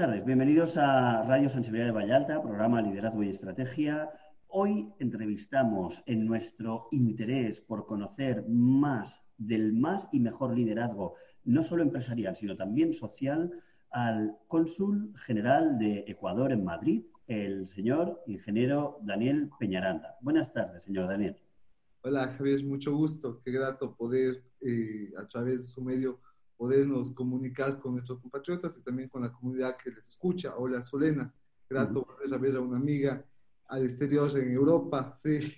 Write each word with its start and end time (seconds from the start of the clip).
tardes, 0.00 0.24
bienvenidos 0.24 0.78
a 0.78 1.24
Radio 1.24 1.50
Sensibilidad 1.50 1.88
de 1.88 1.92
Vallalta, 1.92 2.42
programa 2.42 2.80
Liderazgo 2.80 3.22
y 3.22 3.28
Estrategia. 3.28 4.08
Hoy 4.48 4.90
entrevistamos 4.98 6.02
en 6.06 6.24
nuestro 6.24 6.88
interés 6.90 7.60
por 7.60 7.84
conocer 7.84 8.46
más 8.48 9.20
del 9.36 9.74
más 9.74 10.08
y 10.10 10.20
mejor 10.20 10.54
liderazgo, 10.56 11.16
no 11.44 11.62
solo 11.62 11.82
empresarial, 11.82 12.34
sino 12.34 12.56
también 12.56 12.94
social, 12.94 13.52
al 13.90 14.38
cónsul 14.48 15.12
general 15.18 15.78
de 15.78 16.06
Ecuador 16.08 16.50
en 16.52 16.64
Madrid, 16.64 17.04
el 17.26 17.68
señor 17.68 18.22
ingeniero 18.26 19.00
Daniel 19.02 19.50
Peñaranda. 19.58 20.16
Buenas 20.22 20.50
tardes, 20.54 20.82
señor 20.82 21.08
Daniel. 21.08 21.36
Hola, 22.00 22.28
Javier, 22.38 22.64
mucho 22.64 22.96
gusto. 22.96 23.42
Qué 23.44 23.50
grato 23.50 23.94
poder, 23.94 24.42
eh, 24.62 25.12
a 25.18 25.28
través 25.28 25.58
de 25.58 25.66
su 25.66 25.82
medio, 25.82 26.20
podernos 26.60 27.10
comunicar 27.12 27.78
con 27.78 27.92
nuestros 27.92 28.20
compatriotas 28.20 28.76
y 28.76 28.82
también 28.82 29.08
con 29.08 29.22
la 29.22 29.32
comunidad 29.32 29.78
que 29.82 29.92
les 29.92 30.06
escucha. 30.06 30.54
Hola, 30.58 30.82
Solena. 30.82 31.32
Grato 31.70 32.00
uh 32.00 32.38
ver 32.38 32.56
a 32.56 32.60
una 32.60 32.76
amiga 32.76 33.24
al 33.68 33.84
exterior 33.84 34.30
en 34.38 34.52
Europa. 34.52 35.16
Sí. 35.24 35.54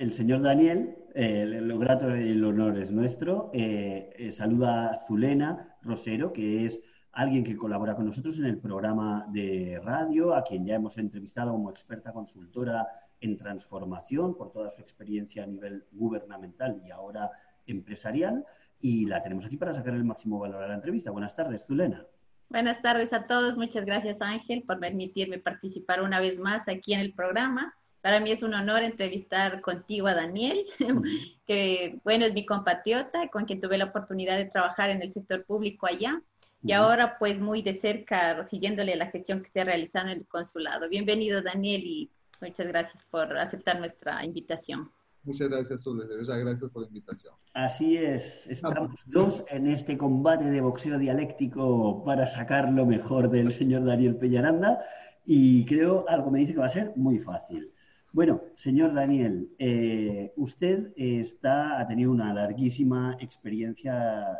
El 0.00 0.12
señor 0.12 0.42
Daniel, 0.42 0.96
eh, 1.14 1.60
lo 1.62 1.78
grato 1.78 2.08
y 2.16 2.30
el 2.30 2.44
honor 2.44 2.76
es 2.76 2.90
nuestro. 2.90 3.50
Eh, 3.52 4.32
saluda 4.34 4.90
a 4.90 5.06
Zulena 5.06 5.76
Rosero, 5.82 6.32
que 6.32 6.66
es 6.66 6.80
alguien 7.12 7.44
que 7.44 7.56
colabora 7.56 7.94
con 7.94 8.06
nosotros 8.06 8.40
en 8.40 8.46
el 8.46 8.58
programa 8.58 9.28
de 9.32 9.80
radio, 9.80 10.34
a 10.34 10.42
quien 10.42 10.66
ya 10.66 10.74
hemos 10.74 10.98
entrevistado 10.98 11.52
como 11.52 11.70
experta 11.70 12.12
consultora 12.12 12.84
en 13.20 13.36
transformación 13.36 14.36
por 14.36 14.50
toda 14.50 14.72
su 14.72 14.82
experiencia 14.82 15.44
a 15.44 15.46
nivel 15.46 15.84
gubernamental 15.92 16.82
y 16.84 16.90
ahora 16.90 17.30
empresarial. 17.66 18.44
Y 18.84 19.06
la 19.06 19.22
tenemos 19.22 19.46
aquí 19.46 19.56
para 19.56 19.72
sacar 19.72 19.94
el 19.94 20.04
máximo 20.04 20.38
valor 20.38 20.62
a 20.62 20.68
la 20.68 20.74
entrevista. 20.74 21.10
Buenas 21.10 21.34
tardes, 21.34 21.64
Zulena. 21.64 22.04
Buenas 22.50 22.82
tardes 22.82 23.10
a 23.14 23.26
todos. 23.26 23.56
Muchas 23.56 23.86
gracias, 23.86 24.20
Ángel, 24.20 24.62
por 24.62 24.78
permitirme 24.78 25.38
participar 25.38 26.02
una 26.02 26.20
vez 26.20 26.38
más 26.38 26.68
aquí 26.68 26.92
en 26.92 27.00
el 27.00 27.14
programa. 27.14 27.74
Para 28.02 28.20
mí 28.20 28.30
es 28.30 28.42
un 28.42 28.52
honor 28.52 28.82
entrevistar 28.82 29.62
contigo 29.62 30.06
a 30.06 30.14
Daniel, 30.14 30.66
que, 31.46 31.98
bueno, 32.04 32.26
es 32.26 32.34
mi 32.34 32.44
compatriota, 32.44 33.28
con 33.28 33.46
quien 33.46 33.58
tuve 33.58 33.78
la 33.78 33.86
oportunidad 33.86 34.36
de 34.36 34.50
trabajar 34.50 34.90
en 34.90 35.00
el 35.00 35.14
sector 35.14 35.46
público 35.46 35.86
allá 35.86 36.20
y 36.62 36.72
ahora 36.72 37.16
pues 37.18 37.40
muy 37.40 37.62
de 37.62 37.76
cerca 37.76 38.46
siguiéndole 38.48 38.96
la 38.96 39.06
gestión 39.06 39.40
que 39.40 39.46
está 39.46 39.64
realizando 39.64 40.12
en 40.12 40.18
el 40.18 40.26
consulado. 40.26 40.90
Bienvenido 40.90 41.40
Daniel 41.40 41.82
y 41.82 42.10
muchas 42.42 42.66
gracias 42.66 43.02
por 43.10 43.34
aceptar 43.38 43.78
nuestra 43.78 44.22
invitación. 44.26 44.90
Muchas 45.24 45.48
gracias, 45.48 45.84
de 45.84 46.16
verdad, 46.16 46.40
gracias 46.40 46.70
por 46.70 46.82
la 46.82 46.88
invitación. 46.88 47.34
Así 47.54 47.96
es, 47.96 48.46
estamos 48.46 48.92
dos 49.06 49.44
en 49.48 49.66
este 49.68 49.96
combate 49.96 50.50
de 50.50 50.60
boxeo 50.60 50.98
dialéctico 50.98 52.04
para 52.04 52.26
sacar 52.26 52.70
lo 52.70 52.84
mejor 52.84 53.30
del 53.30 53.50
señor 53.52 53.84
Daniel 53.84 54.16
Peñaranda 54.16 54.80
y 55.24 55.64
creo, 55.64 56.04
algo 56.08 56.30
me 56.30 56.40
dice 56.40 56.52
que 56.52 56.58
va 56.58 56.66
a 56.66 56.70
ser 56.70 56.92
muy 56.96 57.18
fácil. 57.18 57.70
Bueno, 58.12 58.42
señor 58.54 58.94
Daniel, 58.94 59.48
eh, 59.58 60.32
usted 60.36 60.92
está, 60.94 61.80
ha 61.80 61.86
tenido 61.88 62.12
una 62.12 62.32
larguísima 62.32 63.16
experiencia, 63.18 64.38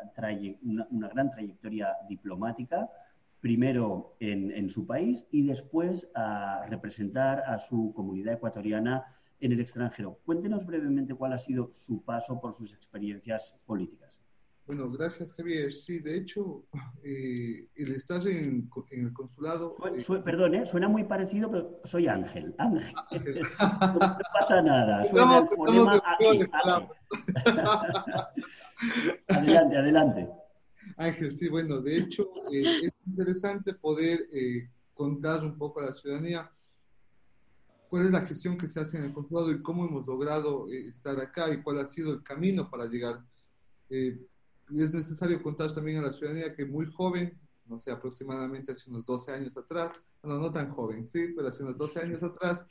una, 0.62 1.08
gran 1.08 1.30
trayectoria 1.30 1.88
diplomática, 2.08 2.88
primero 3.40 4.14
en, 4.20 4.68
su 4.70 4.86
país 4.86 5.26
y 5.32 5.46
después 5.46 6.06
a 6.14 6.66
representar 6.68 7.42
a 7.46 7.58
su 7.58 7.92
comunidad 7.94 8.34
ecuatoriana 8.34 9.06
en 9.44 9.52
el 9.52 9.60
extranjero. 9.60 10.20
Cuéntenos 10.24 10.64
brevemente 10.64 11.14
cuál 11.14 11.34
ha 11.34 11.38
sido 11.38 11.70
su 11.74 12.02
paso 12.02 12.40
por 12.40 12.54
sus 12.54 12.72
experiencias 12.72 13.58
políticas. 13.66 14.22
Bueno, 14.66 14.90
gracias 14.90 15.34
Javier. 15.34 15.70
Sí, 15.70 15.98
de 15.98 16.16
hecho, 16.16 16.64
eh, 17.02 17.68
el 17.74 17.92
estar 17.92 18.26
en, 18.26 18.70
el 18.90 19.12
consulado... 19.12 19.76
Eh, 19.94 20.02
perdón, 20.24 20.54
¿eh? 20.54 20.64
suena 20.64 20.88
muy 20.88 21.04
parecido, 21.04 21.50
pero 21.50 21.78
soy 21.84 22.08
Ángel. 22.08 22.54
Ángel. 22.56 22.94
no, 23.60 23.98
pasa 24.32 24.62
nada. 24.62 25.04
Suena 25.10 25.46
adelante, 29.28 29.76
adelante. 29.76 30.30
Ángel, 30.96 31.36
sí, 31.36 31.50
bueno, 31.50 31.82
de 31.82 31.98
hecho, 31.98 32.32
es 32.50 32.90
interesante 33.06 33.74
poder 33.74 34.20
contar 34.94 35.44
un 35.44 35.58
poco 35.58 35.80
a 35.80 35.86
la 35.86 35.92
ciudadanía 35.92 36.50
cuál 37.94 38.06
es 38.06 38.10
la 38.10 38.26
gestión 38.26 38.58
que 38.58 38.66
se 38.66 38.80
hace 38.80 38.98
en 38.98 39.04
el 39.04 39.12
consulado 39.12 39.52
y 39.52 39.62
cómo 39.62 39.86
hemos 39.86 40.04
logrado 40.04 40.66
estar 40.68 41.16
acá 41.20 41.54
y 41.54 41.62
cuál 41.62 41.78
ha 41.78 41.86
sido 41.86 42.12
el 42.12 42.24
camino 42.24 42.68
para 42.68 42.86
llegar. 42.86 43.24
Eh, 43.88 44.18
es 44.76 44.92
necesario 44.92 45.40
contar 45.40 45.72
también 45.72 45.98
a 45.98 46.02
la 46.02 46.12
ciudadanía 46.12 46.56
que 46.56 46.64
muy 46.64 46.86
joven, 46.86 47.38
no 47.66 47.78
sé, 47.78 47.92
aproximadamente 47.92 48.72
hace 48.72 48.90
unos 48.90 49.06
12 49.06 49.30
años 49.30 49.56
atrás, 49.56 49.92
no, 50.24 50.40
no 50.40 50.50
tan 50.50 50.70
joven, 50.70 51.06
sí, 51.06 51.28
pero 51.36 51.46
hace 51.46 51.62
unos 51.62 51.78
12 51.78 52.00
años 52.00 52.20
atrás, 52.24 52.66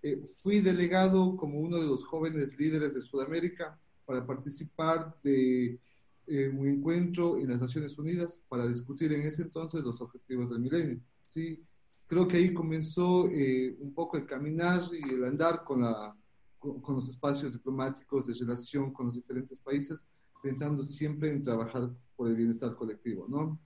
eh, 0.00 0.22
fui 0.22 0.60
delegado 0.60 1.36
como 1.36 1.58
uno 1.58 1.78
de 1.78 1.88
los 1.88 2.04
jóvenes 2.04 2.56
líderes 2.56 2.94
de 2.94 3.00
Sudamérica 3.00 3.76
para 4.06 4.24
participar 4.24 5.12
de 5.24 5.80
eh, 6.28 6.48
un 6.56 6.68
encuentro 6.68 7.36
en 7.36 7.48
las 7.48 7.60
Naciones 7.60 7.98
Unidas 7.98 8.38
para 8.48 8.68
discutir 8.68 9.12
en 9.12 9.22
ese 9.22 9.42
entonces 9.42 9.82
los 9.82 10.00
objetivos 10.00 10.48
del 10.48 10.60
milenio. 10.60 11.00
Sí, 11.26 11.66
creo 12.08 12.26
que 12.26 12.38
ahí 12.38 12.52
comenzó 12.52 13.28
eh, 13.30 13.76
un 13.78 13.94
poco 13.94 14.16
el 14.16 14.26
caminar 14.26 14.80
y 14.92 15.14
el 15.14 15.24
andar 15.24 15.62
con, 15.62 15.82
la, 15.82 16.16
con 16.58 16.94
los 16.96 17.08
espacios 17.08 17.52
diplomáticos 17.52 18.26
de 18.26 18.34
relación 18.34 18.92
con 18.92 19.06
los 19.06 19.14
diferentes 19.14 19.60
países 19.60 20.04
pensando 20.42 20.82
siempre 20.82 21.30
en 21.30 21.42
trabajar 21.42 21.90
por 22.16 22.28
el 22.28 22.36
bienestar 22.36 22.74
colectivo, 22.74 23.26
¿no? 23.28 23.60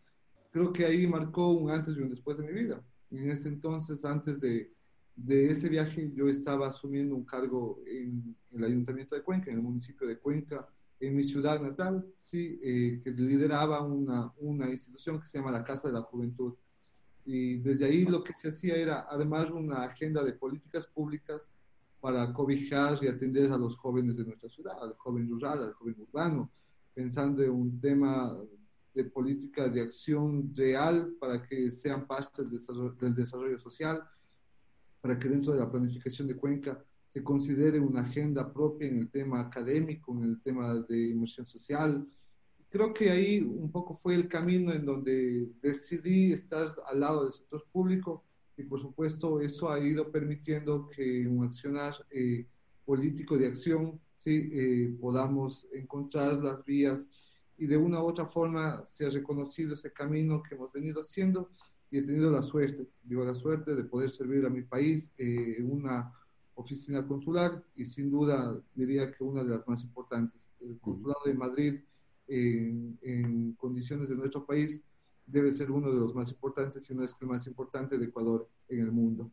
Creo 0.50 0.72
que 0.72 0.84
ahí 0.84 1.06
marcó 1.06 1.52
un 1.52 1.70
antes 1.70 1.96
y 1.96 2.00
un 2.00 2.10
después 2.10 2.36
de 2.36 2.44
mi 2.44 2.52
vida. 2.52 2.82
En 3.10 3.30
ese 3.30 3.48
entonces, 3.48 4.04
antes 4.04 4.40
de, 4.40 4.72
de 5.16 5.48
ese 5.48 5.68
viaje, 5.68 6.12
yo 6.14 6.28
estaba 6.28 6.68
asumiendo 6.68 7.14
un 7.14 7.24
cargo 7.24 7.80
en, 7.86 8.36
el 8.52 8.64
Ayuntamiento 8.64 9.14
de 9.14 9.22
Cuenca, 9.22 9.50
en 9.50 9.58
el 9.58 9.62
municipio 9.62 10.06
de 10.06 10.18
Cuenca, 10.18 10.68
en 11.00 11.16
mi 11.16 11.24
ciudad 11.24 11.60
natal, 11.60 12.06
sí, 12.16 12.58
eh, 12.62 13.00
que 13.02 13.10
lideraba 13.10 13.82
una, 13.82 14.30
una 14.36 14.70
institución 14.70 15.18
que 15.18 15.26
se 15.26 15.38
llama 15.38 15.50
la 15.50 15.64
Casa 15.64 15.88
de 15.88 15.94
la 15.94 16.02
Juventud. 16.02 16.54
Y 17.24 17.58
desde 17.58 17.84
ahí 17.86 18.04
lo 18.04 18.22
que 18.22 18.32
se 18.34 18.48
hacía 18.48 18.76
era 18.76 19.00
armar 19.00 19.52
una 19.52 19.84
agenda 19.84 20.22
de 20.24 20.32
políticas 20.32 20.86
públicas 20.86 21.50
para 22.00 22.32
cobijar 22.32 22.98
y 23.02 23.06
atender 23.06 23.52
a 23.52 23.56
los 23.56 23.76
jóvenes 23.76 24.16
de 24.16 24.24
nuestra 24.24 24.48
ciudad, 24.48 24.82
al 24.82 24.94
joven 24.96 25.28
rural, 25.28 25.62
al 25.62 25.72
joven 25.74 25.96
urbano, 26.00 26.50
pensando 26.94 27.42
en 27.42 27.50
un 27.50 27.80
tema 27.80 28.36
de 28.92 29.04
política 29.04 29.68
de 29.68 29.80
acción 29.80 30.52
real 30.54 31.14
para 31.18 31.42
que 31.42 31.70
sean 31.70 32.06
parte 32.06 32.42
del 32.42 32.50
desarrollo, 32.50 32.94
del 33.00 33.14
desarrollo 33.14 33.58
social, 33.58 34.02
para 35.00 35.18
que 35.18 35.28
dentro 35.28 35.52
de 35.52 35.60
la 35.60 35.70
planificación 35.70 36.28
de 36.28 36.36
Cuenca 36.36 36.84
se 37.08 37.22
considere 37.22 37.78
una 37.78 38.00
agenda 38.00 38.52
propia 38.52 38.88
en 38.88 38.98
el 38.98 39.10
tema 39.10 39.40
académico, 39.40 40.12
en 40.16 40.24
el 40.24 40.40
tema 40.40 40.74
de 40.74 41.08
inmersión 41.08 41.46
social. 41.46 42.06
Creo 42.72 42.94
que 42.94 43.10
ahí 43.10 43.42
un 43.42 43.70
poco 43.70 43.92
fue 43.92 44.14
el 44.14 44.28
camino 44.28 44.72
en 44.72 44.86
donde 44.86 45.46
decidí 45.60 46.32
estar 46.32 46.74
al 46.86 47.00
lado 47.00 47.24
del 47.24 47.32
sector 47.34 47.66
público 47.70 48.24
y 48.56 48.62
por 48.62 48.80
supuesto 48.80 49.42
eso 49.42 49.70
ha 49.70 49.78
ido 49.78 50.10
permitiendo 50.10 50.88
que 50.88 51.28
un 51.28 51.44
accionar 51.44 51.94
eh, 52.10 52.46
político 52.86 53.36
de 53.36 53.48
acción 53.48 54.00
¿sí? 54.16 54.48
Eh, 54.54 54.96
podamos 54.98 55.68
encontrar 55.74 56.42
las 56.42 56.64
vías 56.64 57.06
y 57.58 57.66
de 57.66 57.76
una 57.76 58.02
u 58.02 58.06
otra 58.06 58.24
forma 58.24 58.86
se 58.86 59.04
ha 59.04 59.10
reconocido 59.10 59.74
ese 59.74 59.92
camino 59.92 60.42
que 60.42 60.54
hemos 60.54 60.72
venido 60.72 61.02
haciendo 61.02 61.50
y 61.90 61.98
he 61.98 62.02
tenido 62.02 62.30
la 62.30 62.42
suerte, 62.42 62.88
digo 63.02 63.22
la 63.22 63.34
suerte 63.34 63.74
de 63.74 63.84
poder 63.84 64.10
servir 64.10 64.46
a 64.46 64.48
mi 64.48 64.62
país 64.62 65.12
eh, 65.18 65.56
en 65.58 65.70
una 65.70 66.10
oficina 66.54 67.06
consular 67.06 67.62
y 67.76 67.84
sin 67.84 68.10
duda 68.10 68.58
diría 68.74 69.12
que 69.12 69.22
una 69.22 69.44
de 69.44 69.50
las 69.50 69.68
más 69.68 69.82
importantes. 69.82 70.54
El 70.58 70.78
consulado 70.80 71.20
de 71.26 71.34
Madrid 71.34 71.80
en, 72.28 72.98
en 73.02 73.52
condiciones 73.54 74.08
de 74.08 74.16
nuestro 74.16 74.44
país 74.46 74.82
debe 75.26 75.52
ser 75.52 75.70
uno 75.70 75.90
de 75.90 76.00
los 76.00 76.14
más 76.14 76.30
importantes, 76.30 76.84
si 76.84 76.94
no 76.94 77.04
es 77.04 77.14
que 77.14 77.24
el 77.24 77.30
más 77.30 77.46
importante 77.46 77.98
de 77.98 78.06
Ecuador 78.06 78.48
en 78.68 78.80
el 78.80 78.92
mundo. 78.92 79.30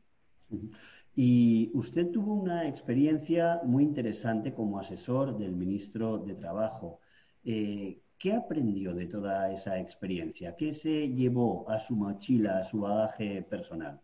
Y 1.16 1.72
usted 1.74 2.10
tuvo 2.12 2.34
una 2.34 2.68
experiencia 2.68 3.62
muy 3.66 3.84
interesante 3.84 4.54
como 4.54 4.80
asesor 4.80 5.38
del 5.38 5.56
ministro 5.56 6.20
de 6.20 6.36
Trabajo. 6.36 7.00
Eh, 7.44 8.02
¿Qué 8.18 8.34
aprendió 8.34 8.94
de 8.94 9.06
toda 9.06 9.52
esa 9.52 9.80
experiencia? 9.80 10.56
¿Qué 10.56 10.74
se 10.74 11.08
llevó 11.10 11.70
a 11.70 11.80
su 11.80 11.96
mochila, 11.96 12.60
a 12.60 12.66
su 12.66 12.82
bagaje 12.82 13.42
personal? 13.44 14.02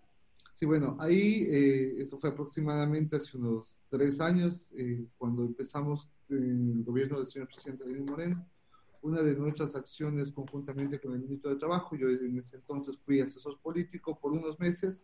Sí, 0.54 0.66
bueno, 0.66 0.96
ahí, 1.02 1.46
eh, 1.50 2.02
eso 2.02 2.18
fue 2.18 2.30
aproximadamente 2.30 3.18
hace 3.18 3.38
unos 3.38 3.84
tres 3.90 4.22
años, 4.22 4.72
eh, 4.78 5.06
cuando 5.18 5.44
empezamos 5.44 6.10
en 6.30 6.78
el 6.78 6.84
gobierno 6.84 7.18
del 7.18 7.28
señor 7.28 7.50
presidente 7.50 7.86
Lenín 7.86 8.06
Moreno. 8.06 8.46
Una 9.06 9.22
de 9.22 9.36
nuestras 9.36 9.76
acciones 9.76 10.32
conjuntamente 10.32 11.00
con 11.00 11.14
el 11.14 11.20
ministro 11.20 11.52
de 11.52 11.58
Trabajo, 11.58 11.96
yo 11.96 12.10
en 12.10 12.40
ese 12.40 12.56
entonces 12.56 12.98
fui 12.98 13.20
asesor 13.20 13.60
político 13.60 14.20
por 14.20 14.32
unos 14.32 14.60
meses, 14.60 15.04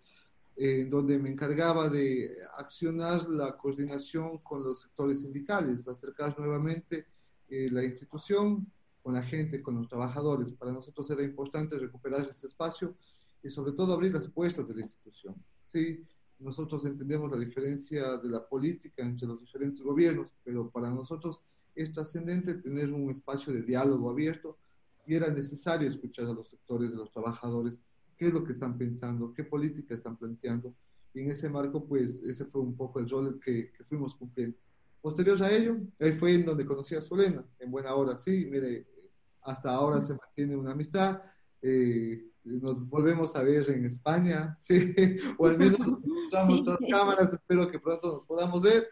en 0.56 0.90
donde 0.90 1.20
me 1.20 1.30
encargaba 1.30 1.88
de 1.88 2.36
accionar 2.58 3.30
la 3.30 3.56
coordinación 3.56 4.40
con 4.40 4.64
los 4.64 4.82
sectores 4.82 5.22
sindicales, 5.22 5.88
acercar 5.88 6.36
nuevamente 6.40 7.06
eh, 7.48 7.70
la 7.70 7.84
institución 7.84 8.66
con 9.04 9.14
la 9.14 9.22
gente, 9.22 9.62
con 9.62 9.76
los 9.76 9.88
trabajadores. 9.88 10.52
Para 10.54 10.72
nosotros 10.72 11.08
era 11.12 11.22
importante 11.22 11.78
recuperar 11.78 12.28
ese 12.28 12.48
espacio 12.48 12.96
y 13.44 13.52
sobre 13.52 13.74
todo 13.74 13.94
abrir 13.94 14.16
las 14.16 14.28
puertas 14.30 14.68
de 14.68 14.74
la 14.74 14.82
institución. 14.82 15.36
¿sí? 15.64 16.04
Nosotros 16.40 16.84
entendemos 16.86 17.30
la 17.30 17.38
diferencia 17.38 18.18
de 18.18 18.32
la 18.32 18.44
política 18.50 19.04
entre 19.04 19.28
los 19.28 19.42
diferentes 19.42 19.80
gobiernos, 19.80 20.34
pero 20.44 20.72
para 20.72 20.90
nosotros 20.90 21.44
es 21.76 21.92
trascendente 21.92 22.56
tener 22.56 22.92
un 22.92 23.10
espacio 23.10 23.54
de 23.54 23.62
diálogo 23.62 24.10
abierto 24.10 24.58
y 25.06 25.16
era 25.16 25.30
necesario 25.30 25.88
escuchar 25.88 26.26
a 26.26 26.34
los 26.34 26.50
sectores 26.50 26.92
de 26.92 26.98
los 26.98 27.12
trabajadores, 27.12 27.82
qué 28.18 28.28
es 28.28 28.34
lo 28.34 28.44
que 28.44 28.54
están 28.54 28.78
pensando, 28.78 29.34
qué 29.34 29.44
política 29.44 29.96
están 29.96 30.18
planteando. 30.18 30.76
Y 31.14 31.22
en 31.22 31.32
ese 31.32 31.50
marco, 31.50 31.86
pues 31.86 32.22
ese 32.24 32.46
fue 32.46 32.62
un 32.62 32.76
poco 32.76 33.00
el 33.00 33.10
rol 33.10 33.40
que, 33.40 33.72
que 33.72 33.84
fuimos 33.84 34.16
cumpliendo. 34.16 34.58
Posterior 35.02 35.42
a 35.42 35.52
ello, 35.52 35.78
ahí 36.00 36.12
fue 36.12 36.36
en 36.36 36.46
donde 36.46 36.66
conocí 36.66 36.96
a 36.96 37.02
Solena, 37.02 37.44
en 37.60 37.72
buena 37.72 37.96
hora, 37.96 38.18
sí, 38.18 38.48
mire, 38.50 38.86
hasta 39.42 39.72
ahora 39.72 40.00
se 40.02 40.14
mantiene 40.14 40.56
una 40.56 40.72
amistad. 40.72 41.22
Eh, 41.62 42.28
nos 42.44 42.88
volvemos 42.88 43.36
a 43.36 43.44
ver 43.44 43.70
en 43.70 43.86
España, 43.86 44.56
¿sí? 44.60 44.94
o 45.38 45.48
al 45.48 45.58
menos 45.58 45.80
usamos 46.28 46.62
otras 46.62 46.80
cámaras, 46.90 47.34
espero 47.34 47.70
que 47.70 47.80
pronto 47.80 48.14
nos 48.14 48.26
podamos 48.26 48.62
ver. 48.62 48.88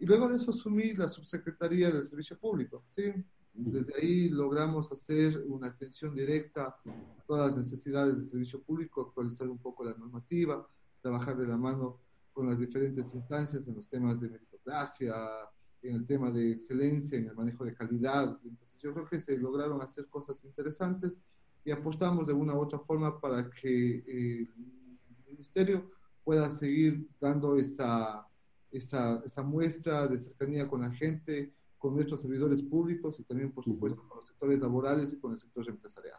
Y 0.00 0.06
luego 0.06 0.28
de 0.28 0.36
eso 0.36 0.50
asumí 0.50 0.94
la 0.94 1.08
subsecretaría 1.08 1.90
del 1.90 2.02
Servicio 2.02 2.38
Público, 2.38 2.84
¿sí? 2.88 3.12
Desde 3.52 3.94
ahí 4.00 4.28
logramos 4.30 4.90
hacer 4.90 5.44
una 5.46 5.68
atención 5.68 6.14
directa 6.14 6.74
a 6.86 7.22
todas 7.26 7.50
las 7.50 7.58
necesidades 7.58 8.16
del 8.16 8.26
servicio 8.26 8.62
público, 8.62 9.02
actualizar 9.02 9.48
un 9.48 9.58
poco 9.58 9.84
la 9.84 9.94
normativa, 9.94 10.66
trabajar 11.02 11.36
de 11.36 11.46
la 11.46 11.58
mano 11.58 11.98
con 12.32 12.48
las 12.48 12.60
diferentes 12.60 13.14
instancias 13.14 13.66
en 13.68 13.74
los 13.74 13.88
temas 13.88 14.20
de 14.20 14.30
meritocracia, 14.30 15.14
en 15.82 15.96
el 15.96 16.06
tema 16.06 16.30
de 16.30 16.52
excelencia, 16.52 17.18
en 17.18 17.26
el 17.26 17.34
manejo 17.34 17.64
de 17.64 17.74
calidad. 17.74 18.38
Entonces 18.44 18.78
yo 18.78 18.94
creo 18.94 19.06
que 19.06 19.20
se 19.20 19.36
lograron 19.36 19.82
hacer 19.82 20.06
cosas 20.08 20.42
interesantes 20.44 21.20
y 21.64 21.70
apostamos 21.70 22.28
de 22.28 22.32
una 22.32 22.54
u 22.54 22.60
otra 22.60 22.78
forma 22.78 23.20
para 23.20 23.50
que 23.50 24.02
el 24.06 24.48
ministerio 25.26 25.90
pueda 26.24 26.48
seguir 26.48 27.08
dando 27.20 27.56
esa, 27.56 28.26
esa, 28.70 29.22
esa 29.24 29.42
muestra 29.42 30.06
de 30.06 30.18
cercanía 30.18 30.68
con 30.68 30.80
la 30.82 30.90
gente, 30.90 31.52
con 31.78 31.94
nuestros 31.94 32.20
servidores 32.20 32.62
públicos 32.62 33.18
y 33.20 33.24
también, 33.24 33.52
por 33.52 33.64
supuesto, 33.64 34.06
con 34.06 34.18
los 34.18 34.26
sectores 34.26 34.58
laborales 34.58 35.12
y 35.12 35.18
con 35.18 35.32
el 35.32 35.38
sector 35.38 35.68
empresarial. 35.68 36.18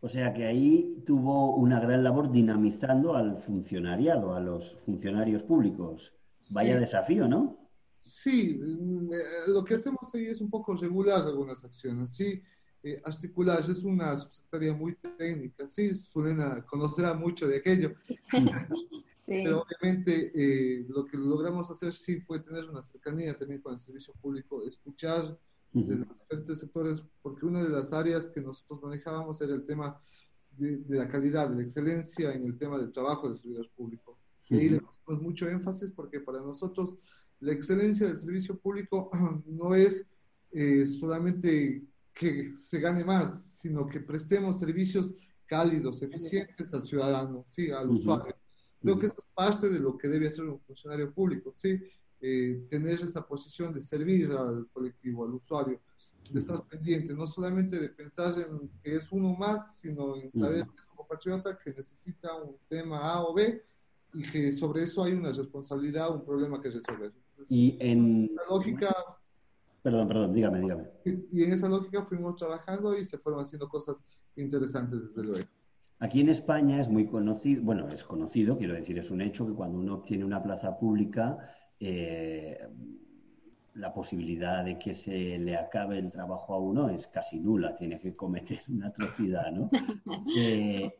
O 0.00 0.08
sea 0.08 0.32
que 0.32 0.46
ahí 0.46 1.02
tuvo 1.04 1.56
una 1.56 1.78
gran 1.78 2.02
labor 2.02 2.32
dinamizando 2.32 3.14
al 3.14 3.36
funcionariado, 3.36 4.34
a 4.34 4.40
los 4.40 4.76
funcionarios 4.86 5.42
públicos. 5.42 6.14
Vaya 6.52 6.78
desafío, 6.78 7.28
¿no? 7.28 7.60
Sí, 7.98 8.58
mm, 8.58 9.12
eh, 9.12 9.16
lo 9.48 9.62
que 9.62 9.74
hacemos 9.74 10.00
ahí 10.14 10.26
es 10.26 10.40
un 10.40 10.48
poco 10.48 10.74
regular 10.74 11.26
algunas 11.26 11.62
acciones, 11.64 12.14
sí, 12.14 12.42
eh, 12.82 13.00
articular, 13.04 13.60
es 13.60 13.82
una 13.84 14.16
subsecretaría 14.16 14.72
muy 14.72 14.96
técnica, 15.18 15.68
sí, 15.68 15.94
Zulena 15.94 16.64
conocerá 16.64 17.12
mucho 17.12 17.46
de 17.46 17.58
aquello, 17.58 17.92
pero 19.30 19.62
obviamente 19.62 20.32
eh, 20.34 20.84
lo 20.88 21.04
que 21.06 21.16
logramos 21.16 21.70
hacer 21.70 21.94
sí 21.94 22.20
fue 22.20 22.40
tener 22.40 22.68
una 22.68 22.82
cercanía 22.82 23.38
también 23.38 23.60
con 23.60 23.74
el 23.74 23.78
servicio 23.78 24.12
público, 24.20 24.64
escuchar 24.66 25.38
desde 25.72 25.98
los 25.98 26.08
diferentes 26.18 26.58
sectores, 26.58 27.04
porque 27.22 27.46
una 27.46 27.62
de 27.62 27.68
las 27.68 27.92
áreas 27.92 28.26
que 28.26 28.40
nosotros 28.40 28.82
manejábamos 28.82 29.40
era 29.40 29.54
el 29.54 29.64
tema 29.64 30.00
de, 30.50 30.82
la 30.88 31.06
calidad, 31.06 31.48
de 31.48 31.56
la 31.56 31.62
excelencia 31.62 32.34
en 32.34 32.44
el 32.44 32.56
tema 32.56 32.76
del 32.76 32.90
trabajo 32.90 33.28
del 33.28 33.38
servidor 33.38 33.70
público. 33.70 34.18
Y 34.48 34.56
ahí 34.56 34.68
le 34.68 34.80
pusimos 34.80 35.22
mucho 35.22 35.48
énfasis 35.48 35.92
porque 35.92 36.18
para 36.18 36.40
nosotros 36.40 36.98
la 37.38 37.52
excelencia 37.52 38.08
del 38.08 38.16
servicio 38.16 38.58
público 38.58 39.10
no 39.46 39.76
es 39.76 40.04
eh, 40.50 40.86
solamente 40.88 41.84
que 42.12 42.56
se 42.56 42.80
gane 42.80 43.04
más, 43.04 43.58
sino 43.60 43.86
que 43.86 44.00
prestemos 44.00 44.58
servicios 44.58 45.14
cálidos, 45.46 46.02
eficientes 46.02 46.74
al 46.74 46.84
ciudadano, 46.84 47.44
¿sí? 47.46 47.70
al 47.70 47.90
usuario. 47.90 48.39
Creo 48.80 48.98
que 48.98 49.06
eso 49.06 49.16
es 49.18 49.34
parte 49.34 49.68
de 49.68 49.78
lo 49.78 49.96
que 49.96 50.08
debe 50.08 50.28
hacer 50.28 50.44
un 50.44 50.60
funcionario 50.60 51.12
público, 51.12 51.52
¿sí? 51.54 51.78
Eh, 52.20 52.66
tener 52.68 52.94
esa 53.00 53.26
posición 53.26 53.72
de 53.72 53.80
servir 53.80 54.30
al 54.32 54.68
colectivo, 54.72 55.24
al 55.24 55.34
usuario, 55.34 55.80
de 56.30 56.40
estar 56.40 56.62
pendiente, 56.66 57.14
no 57.14 57.26
solamente 57.26 57.78
de 57.78 57.88
pensar 57.88 58.38
en 58.38 58.70
que 58.82 58.96
es 58.96 59.10
uno 59.10 59.34
más, 59.34 59.78
sino 59.78 60.16
en 60.16 60.30
saber 60.30 60.64
que 60.64 60.76
es 60.76 60.88
un 60.90 60.96
compatriota 60.96 61.58
que 61.58 61.72
necesita 61.72 62.34
un 62.34 62.56
tema 62.68 62.98
A 62.98 63.24
o 63.24 63.34
B 63.34 63.62
y 64.14 64.22
que 64.22 64.52
sobre 64.52 64.82
eso 64.84 65.04
hay 65.04 65.12
una 65.12 65.32
responsabilidad, 65.32 66.14
un 66.14 66.24
problema 66.24 66.60
que 66.60 66.70
resolver. 66.70 67.12
y 67.48 67.76
en 67.80 68.30
la 68.34 68.42
lógica... 68.48 68.94
Perdón, 69.82 70.08
perdón, 70.08 70.34
dígame, 70.34 70.60
dígame. 70.60 70.88
Y, 71.06 71.40
y 71.40 71.44
en 71.44 71.52
esa 71.52 71.68
lógica 71.68 72.02
fuimos 72.04 72.36
trabajando 72.36 72.96
y 72.98 73.04
se 73.04 73.16
fueron 73.16 73.40
haciendo 73.40 73.66
cosas 73.68 74.04
interesantes 74.36 75.08
desde 75.08 75.22
luego. 75.22 75.48
Aquí 76.00 76.22
en 76.22 76.30
España 76.30 76.80
es 76.80 76.88
muy 76.88 77.06
conocido, 77.06 77.62
bueno, 77.62 77.88
es 77.88 78.02
conocido, 78.02 78.56
quiero 78.56 78.72
decir, 78.72 78.98
es 78.98 79.10
un 79.10 79.20
hecho 79.20 79.46
que 79.46 79.52
cuando 79.52 79.78
uno 79.78 79.94
obtiene 79.96 80.24
una 80.24 80.42
plaza 80.42 80.78
pública, 80.78 81.36
eh, 81.78 82.58
la 83.74 83.92
posibilidad 83.92 84.64
de 84.64 84.78
que 84.78 84.94
se 84.94 85.38
le 85.38 85.56
acabe 85.56 85.98
el 85.98 86.10
trabajo 86.10 86.54
a 86.54 86.58
uno 86.58 86.88
es 86.88 87.06
casi 87.06 87.38
nula, 87.38 87.76
tiene 87.76 87.98
que 87.98 88.16
cometer 88.16 88.60
una 88.68 88.88
atrocidad, 88.88 89.52
¿no? 89.52 89.68
Eh, 90.36 90.90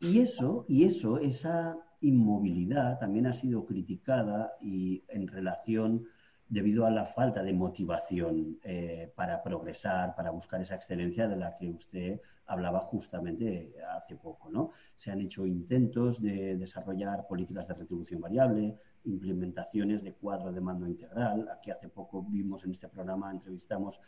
y 0.00 0.20
eso, 0.20 0.64
y 0.68 0.84
eso, 0.84 1.18
esa 1.18 1.76
inmovilidad 2.00 3.00
también 3.00 3.26
ha 3.26 3.34
sido 3.34 3.66
criticada 3.66 4.52
y 4.60 5.02
en 5.08 5.26
relación 5.26 6.06
debido 6.48 6.86
a 6.86 6.90
la 6.90 7.06
falta 7.06 7.42
de 7.42 7.52
motivación 7.52 8.58
eh, 8.62 9.12
para 9.14 9.42
progresar, 9.42 10.14
para 10.14 10.30
buscar 10.30 10.60
esa 10.60 10.76
excelencia 10.76 11.28
de 11.28 11.36
la 11.36 11.56
que 11.56 11.68
usted 11.68 12.20
hablaba 12.46 12.80
justamente 12.80 13.74
hace 13.96 14.16
poco. 14.16 14.48
¿no? 14.50 14.70
Se 14.96 15.10
han 15.10 15.20
hecho 15.20 15.46
intentos 15.46 16.22
de 16.22 16.56
desarrollar 16.56 17.26
políticas 17.26 17.68
de 17.68 17.74
retribución 17.74 18.20
variable, 18.20 18.78
implementaciones 19.04 20.02
de 20.02 20.14
cuadro 20.14 20.50
de 20.50 20.60
mando 20.60 20.86
integral. 20.86 21.48
Aquí 21.54 21.70
hace 21.70 21.88
poco 21.88 22.22
vimos 22.22 22.64
en 22.64 22.70
este 22.70 22.88
programa, 22.88 23.30
entrevistamos 23.30 24.00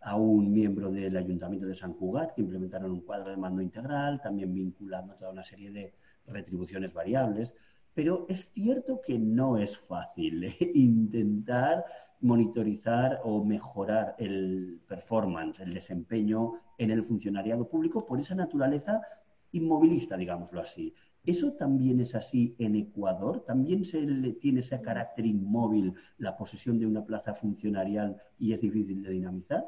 a 0.00 0.16
un 0.16 0.52
miembro 0.52 0.90
del 0.90 1.16
Ayuntamiento 1.16 1.66
de 1.66 1.76
San 1.76 1.92
Cugat 1.92 2.34
que 2.34 2.40
implementaron 2.40 2.90
un 2.90 3.02
cuadro 3.02 3.30
de 3.30 3.36
mando 3.36 3.62
integral, 3.62 4.20
también 4.20 4.52
vinculando 4.52 5.14
toda 5.14 5.30
una 5.30 5.44
serie 5.44 5.70
de 5.70 5.94
retribuciones 6.26 6.92
variables. 6.92 7.54
Pero 7.94 8.26
es 8.28 8.50
cierto 8.52 9.00
que 9.02 9.18
no 9.18 9.58
es 9.58 9.76
fácil 9.76 10.44
¿eh? 10.44 10.56
intentar 10.74 11.84
monitorizar 12.20 13.20
o 13.24 13.44
mejorar 13.44 14.14
el 14.18 14.80
performance, 14.86 15.60
el 15.60 15.74
desempeño 15.74 16.54
en 16.78 16.90
el 16.90 17.04
funcionariado 17.04 17.68
público 17.68 18.06
por 18.06 18.20
esa 18.20 18.34
naturaleza 18.34 19.02
inmovilista, 19.50 20.16
digámoslo 20.16 20.60
así. 20.60 20.94
¿Eso 21.24 21.52
también 21.52 22.00
es 22.00 22.14
así 22.14 22.56
en 22.58 22.74
Ecuador? 22.74 23.44
¿También 23.44 23.84
se 23.84 24.00
le 24.00 24.32
tiene 24.32 24.60
ese 24.60 24.80
carácter 24.80 25.26
inmóvil 25.26 25.94
la 26.18 26.36
posesión 26.36 26.78
de 26.78 26.86
una 26.86 27.04
plaza 27.04 27.34
funcionarial 27.34 28.16
y 28.38 28.52
es 28.52 28.60
difícil 28.60 29.02
de 29.02 29.10
dinamizar? 29.10 29.64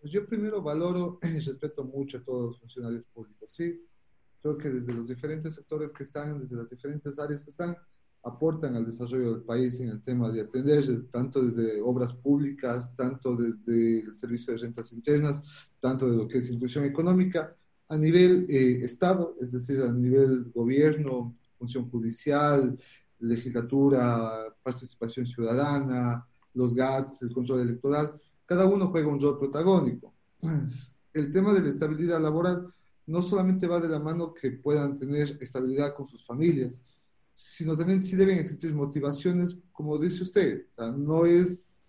Pues 0.00 0.12
yo 0.12 0.26
primero 0.26 0.62
valoro 0.62 1.18
y 1.22 1.38
respeto 1.38 1.84
mucho 1.84 2.18
a 2.18 2.24
todos 2.24 2.46
los 2.46 2.60
funcionarios 2.60 3.06
públicos, 3.06 3.52
¿sí? 3.52 3.80
Creo 4.42 4.58
que 4.58 4.70
desde 4.70 4.92
los 4.92 5.08
diferentes 5.08 5.54
sectores 5.54 5.92
que 5.92 6.02
están, 6.02 6.40
desde 6.40 6.56
las 6.56 6.68
diferentes 6.68 7.18
áreas 7.18 7.44
que 7.44 7.50
están, 7.50 7.76
aportan 8.24 8.76
al 8.76 8.86
desarrollo 8.86 9.34
del 9.34 9.42
país 9.42 9.78
en 9.80 9.88
el 9.88 10.02
tema 10.02 10.30
de 10.30 10.42
atender, 10.42 11.06
tanto 11.10 11.42
desde 11.44 11.80
obras 11.80 12.12
públicas, 12.14 12.94
tanto 12.96 13.36
desde 13.36 14.00
el 14.00 14.12
servicio 14.12 14.52
de 14.52 14.60
rentas 14.60 14.92
internas, 14.92 15.40
tanto 15.80 16.08
de 16.10 16.16
lo 16.16 16.28
que 16.28 16.38
es 16.38 16.50
inclusión 16.50 16.84
económica, 16.84 17.56
a 17.88 17.96
nivel 17.96 18.46
eh, 18.48 18.84
Estado, 18.84 19.36
es 19.40 19.52
decir, 19.52 19.80
a 19.82 19.92
nivel 19.92 20.50
gobierno, 20.54 21.34
función 21.58 21.88
judicial, 21.90 22.78
legislatura, 23.18 24.54
participación 24.62 25.26
ciudadana, 25.26 26.26
los 26.54 26.74
GATS, 26.74 27.22
el 27.22 27.32
control 27.32 27.60
electoral, 27.60 28.12
cada 28.46 28.66
uno 28.66 28.88
juega 28.88 29.08
un 29.08 29.20
rol 29.20 29.38
protagónico. 29.38 30.14
El 31.12 31.30
tema 31.30 31.52
de 31.52 31.60
la 31.60 31.68
estabilidad 31.68 32.20
laboral 32.20 32.72
no 33.12 33.20
solamente 33.22 33.66
va 33.66 33.78
de 33.78 33.90
la 33.90 33.98
mano 33.98 34.32
que 34.32 34.50
puedan 34.52 34.96
tener 34.96 35.36
estabilidad 35.38 35.94
con 35.94 36.06
sus 36.06 36.24
familias, 36.24 36.82
sino 37.34 37.76
también 37.76 38.02
sí 38.02 38.16
deben 38.16 38.38
existir 38.38 38.72
motivaciones, 38.72 39.58
como 39.70 39.98
dice 39.98 40.22
usted. 40.22 40.64
O 40.66 40.70
sea, 40.70 40.90
no 40.90 41.26
es 41.26 41.82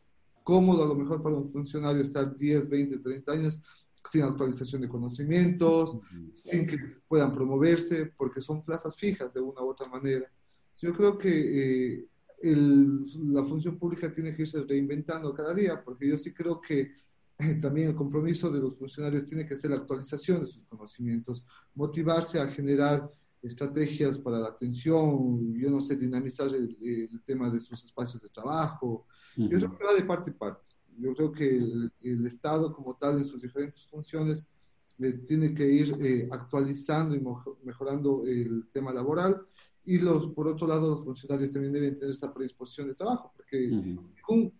cómodo 0.43 0.83
a 0.83 0.87
lo 0.87 0.95
mejor 0.95 1.23
para 1.23 1.37
un 1.37 1.47
funcionario 1.47 2.03
estar 2.03 2.35
10, 2.35 2.69
20, 2.69 2.97
30 2.97 3.31
años 3.31 3.61
sin 4.11 4.23
actualización 4.23 4.81
de 4.81 4.89
conocimientos, 4.89 5.97
sin 6.35 6.67
que 6.67 6.77
puedan 7.07 7.33
promoverse, 7.33 8.07
porque 8.17 8.41
son 8.41 8.65
plazas 8.65 8.97
fijas 8.97 9.33
de 9.33 9.39
una 9.39 9.61
u 9.61 9.69
otra 9.69 9.87
manera. 9.87 10.29
Yo 10.81 10.93
creo 10.93 11.17
que 11.17 11.95
eh, 11.95 12.05
la 13.31 13.45
función 13.45 13.79
pública 13.79 14.11
tiene 14.11 14.35
que 14.35 14.41
irse 14.41 14.61
reinventando 14.63 15.33
cada 15.33 15.53
día, 15.53 15.81
porque 15.81 16.09
yo 16.09 16.17
sí 16.17 16.33
creo 16.33 16.59
que 16.59 16.91
también 17.61 17.89
el 17.89 17.95
compromiso 17.95 18.51
de 18.51 18.59
los 18.59 18.77
funcionarios 18.77 19.25
tiene 19.25 19.45
que 19.45 19.57
ser 19.57 19.71
la 19.71 19.77
actualización 19.77 20.41
de 20.41 20.47
sus 20.47 20.63
conocimientos, 20.65 21.43
motivarse 21.75 22.39
a 22.39 22.47
generar 22.47 23.09
estrategias 23.41 24.19
para 24.19 24.39
la 24.39 24.47
atención, 24.47 25.53
yo 25.53 25.69
no 25.69 25.81
sé, 25.81 25.97
dinamizar 25.97 26.47
el, 26.55 27.11
tema 27.25 27.49
de 27.49 27.59
sus 27.59 27.83
espacios 27.83 28.21
de 28.21 28.29
trabajo. 28.29 29.05
Yo 29.35 29.49
creo 29.49 29.77
que 29.77 29.83
va 29.83 29.93
de 29.93 30.03
parte 30.05 30.29
y 30.29 30.33
parte. 30.33 30.67
Yo 30.97 31.13
creo 31.13 31.31
que 31.31 31.57
el, 32.01 32.25
Estado 32.25 32.73
como 32.73 32.95
tal 32.95 33.17
en 33.17 33.25
sus 33.25 33.41
diferentes 33.41 33.83
funciones 33.83 34.45
tiene 35.27 35.53
que 35.53 35.67
ir 35.67 36.29
actualizando 36.31 37.15
y 37.15 37.21
mejorando 37.65 38.23
el 38.25 38.67
tema 38.71 38.93
laboral 38.93 39.45
y 39.85 39.97
los, 39.97 40.27
por 40.27 40.47
otro 40.47 40.65
lado, 40.65 40.91
los 40.91 41.03
funcionarios 41.03 41.51
también 41.51 41.73
deben 41.73 41.95
tener 41.95 42.11
esa 42.11 42.33
predisposición 42.33 42.87
de 42.87 42.95
trabajo, 42.95 43.33
porque 43.35 43.69
un 44.29 44.53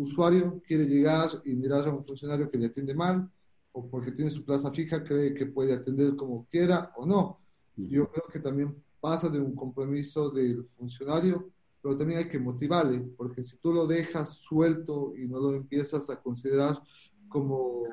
usuario 0.00 0.62
quiere 0.66 0.86
llegar 0.86 1.28
y 1.44 1.54
mirar 1.54 1.86
a 1.86 1.92
un 1.92 2.04
funcionario 2.04 2.50
que 2.50 2.58
le 2.58 2.66
atiende 2.66 2.94
mal, 2.94 3.30
o 3.72 3.88
porque 3.88 4.12
tiene 4.12 4.30
su 4.30 4.44
plaza 4.44 4.70
fija, 4.70 5.04
cree 5.04 5.34
que 5.34 5.46
puede 5.46 5.74
atender 5.74 6.16
como 6.16 6.46
quiera 6.50 6.92
o 6.96 7.06
no. 7.06 7.38
Yo 7.76 8.08
creo 8.10 8.24
que 8.32 8.40
también 8.40 8.74
pasa 9.00 9.28
de 9.28 9.38
un 9.38 9.54
compromiso 9.54 10.30
del 10.30 10.64
funcionario, 10.64 11.50
pero 11.80 11.96
también 11.96 12.18
hay 12.20 12.28
que 12.28 12.38
motivarle, 12.38 13.00
porque 13.16 13.44
si 13.44 13.56
tú 13.58 13.72
lo 13.72 13.86
dejas 13.86 14.30
suelto 14.30 15.14
y 15.16 15.28
no 15.28 15.38
lo 15.38 15.54
empiezas 15.54 16.10
a 16.10 16.20
considerar 16.20 16.80
como 17.28 17.84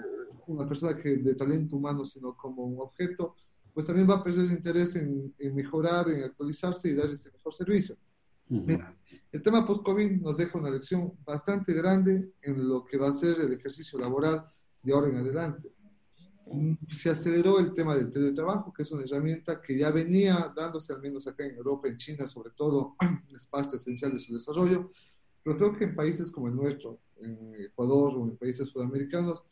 una 0.48 0.68
persona 0.68 0.96
que 0.98 1.18
de 1.18 1.36
talento 1.36 1.76
humano, 1.76 2.06
sino 2.06 2.36
como 2.36 2.64
un 2.64 2.80
objeto, 2.80 3.36
pues 3.74 3.86
también 3.86 4.10
va 4.10 4.16
a 4.16 4.24
perder 4.24 4.50
interés 4.52 4.96
en, 4.96 5.34
mejorar, 5.54 6.10
en 6.10 6.24
actualizarse 6.24 6.90
y 6.90 6.96
dar 6.96 7.10
ese 7.10 7.32
mejor 7.32 7.54
servicio. 7.54 7.98
Mira, 8.48 8.96
el 9.32 9.42
tema 9.42 9.66
post-COVID 9.66 10.22
nos 10.22 10.38
deja 10.38 10.58
una 10.58 10.70
lección 10.70 11.14
bastante 11.26 11.74
grande 11.74 12.34
en 12.42 12.68
lo 12.68 12.86
que 12.86 12.98
va 12.98 13.10
a 13.10 13.14
ser 13.14 13.40
el 13.40 13.54
ejercicio 13.54 13.98
laboral 13.98 14.46
de 14.82 14.94
ahora 14.94 15.10
en 15.10 15.18
adelante. 15.18 15.72
Mm, 16.48 16.74
se 16.90 17.10
aceleró 17.10 17.60
el 17.60 17.74
tema 17.74 17.96
del 17.96 18.12
teletrabajo, 18.12 18.72
que 18.72 18.84
es 18.84 18.92
una 18.92 19.04
herramienta 19.04 19.62
que 19.62 19.78
ya 19.78 19.90
venía 19.90 20.54
dándose, 20.56 20.94
al 20.94 21.02
menos 21.02 21.28
acá 21.28 21.44
en 21.44 21.56
Europa, 21.56 21.88
en 21.88 21.98
China 21.98 22.28
sobre 22.28 22.52
todo, 22.52 22.96
es 23.36 23.48
parte 23.48 23.78
esencial 23.78 24.14
de 24.14 24.20
su 24.20 24.34
desarrollo, 24.34 24.92
pero 25.44 25.58
creo 25.58 25.74
que 25.74 25.86
en 25.86 25.96
países 25.96 26.32
como 26.32 26.48
el 26.48 26.56
nuestro, 26.56 27.00
en 27.18 27.56
Ecuador 27.56 28.14
o 28.16 28.24
en 28.26 28.38
países 28.38 28.68
sudamericanos, 28.68 29.44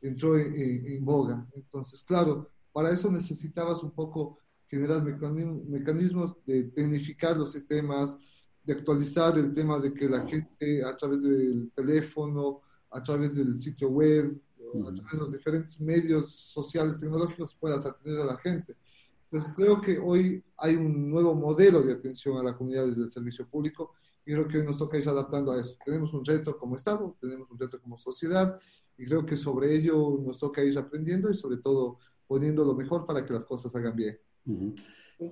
entró 0.00 0.36
en, 0.36 0.54
en 0.54 1.04
boga. 1.04 1.46
Entonces, 1.54 2.02
claro, 2.02 2.50
para 2.72 2.90
eso 2.90 3.10
necesitabas 3.10 3.82
un 3.82 3.92
poco 3.92 4.38
generar 4.68 5.02
mecanismos 5.02 6.36
de 6.46 6.64
tecnificar 6.64 7.36
los 7.36 7.52
sistemas, 7.52 8.16
de 8.62 8.72
actualizar 8.72 9.36
el 9.38 9.52
tema 9.52 9.78
de 9.78 9.92
que 9.92 10.08
la 10.08 10.26
gente 10.26 10.84
a 10.84 10.96
través 10.96 11.22
del 11.22 11.70
teléfono, 11.74 12.60
a 12.90 13.02
través 13.02 13.34
del 13.34 13.54
sitio 13.54 13.88
web, 13.88 14.40
a 14.86 14.94
través 14.94 15.12
de 15.12 15.18
los 15.18 15.32
diferentes 15.32 15.80
medios 15.80 16.30
sociales 16.32 16.98
tecnológicos 16.98 17.54
puedas 17.54 17.86
atender 17.86 18.20
a 18.20 18.24
la 18.24 18.36
gente. 18.38 18.76
Entonces 19.24 19.54
creo 19.54 19.80
que 19.80 19.98
hoy 19.98 20.42
hay 20.56 20.74
un 20.74 21.08
nuevo 21.08 21.34
modelo 21.34 21.82
de 21.82 21.92
atención 21.92 22.36
a 22.38 22.42
la 22.42 22.56
comunidad 22.56 22.86
desde 22.86 23.02
el 23.02 23.10
servicio 23.10 23.46
público 23.48 23.94
y 24.26 24.32
creo 24.32 24.46
que 24.46 24.58
hoy 24.58 24.66
nos 24.66 24.78
toca 24.78 24.98
ir 24.98 25.08
adaptando 25.08 25.52
a 25.52 25.60
eso. 25.60 25.76
Tenemos 25.84 26.12
un 26.12 26.24
reto 26.24 26.58
como 26.58 26.76
Estado, 26.76 27.16
tenemos 27.20 27.50
un 27.50 27.58
reto 27.58 27.80
como 27.80 27.96
sociedad 27.96 28.58
y 28.98 29.06
creo 29.06 29.24
que 29.24 29.36
sobre 29.36 29.74
ello 29.74 30.20
nos 30.20 30.38
toca 30.38 30.62
ir 30.62 30.76
aprendiendo 30.78 31.30
y 31.30 31.34
sobre 31.34 31.58
todo 31.58 31.98
poniendo 32.26 32.64
lo 32.64 32.74
mejor 32.74 33.06
para 33.06 33.24
que 33.24 33.32
las 33.32 33.44
cosas 33.44 33.74
hagan 33.74 33.96
bien. 33.96 34.18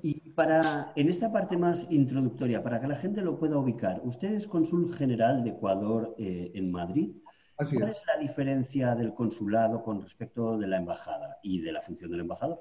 Y 0.02 0.30
para, 0.30 0.92
en 0.96 1.08
esta 1.08 1.32
parte 1.32 1.56
más 1.56 1.86
introductoria, 1.88 2.62
para 2.62 2.80
que 2.80 2.86
la 2.86 2.96
gente 2.96 3.22
lo 3.22 3.38
pueda 3.38 3.56
ubicar, 3.56 4.00
usted 4.04 4.34
es 4.34 4.46
cónsul 4.46 4.94
general 4.94 5.42
de 5.42 5.50
Ecuador 5.50 6.14
eh, 6.18 6.52
en 6.54 6.70
Madrid. 6.70 7.16
¿Cuál 7.56 7.90
es. 7.90 8.02
la 8.06 8.20
diferencia 8.20 8.94
del 8.94 9.14
consulado 9.14 9.82
con 9.82 10.00
respecto 10.00 10.56
de 10.58 10.68
la 10.68 10.76
embajada 10.76 11.38
y 11.42 11.60
de 11.60 11.72
la 11.72 11.80
función 11.80 12.10
del 12.10 12.20
embajador? 12.20 12.60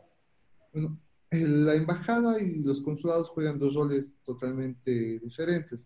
Bueno, 0.73 0.97
la 1.29 1.75
embajada 1.75 2.41
y 2.41 2.63
los 2.63 2.81
consulados 2.81 3.29
juegan 3.29 3.59
dos 3.59 3.75
roles 3.75 4.15
totalmente 4.25 5.19
diferentes. 5.19 5.85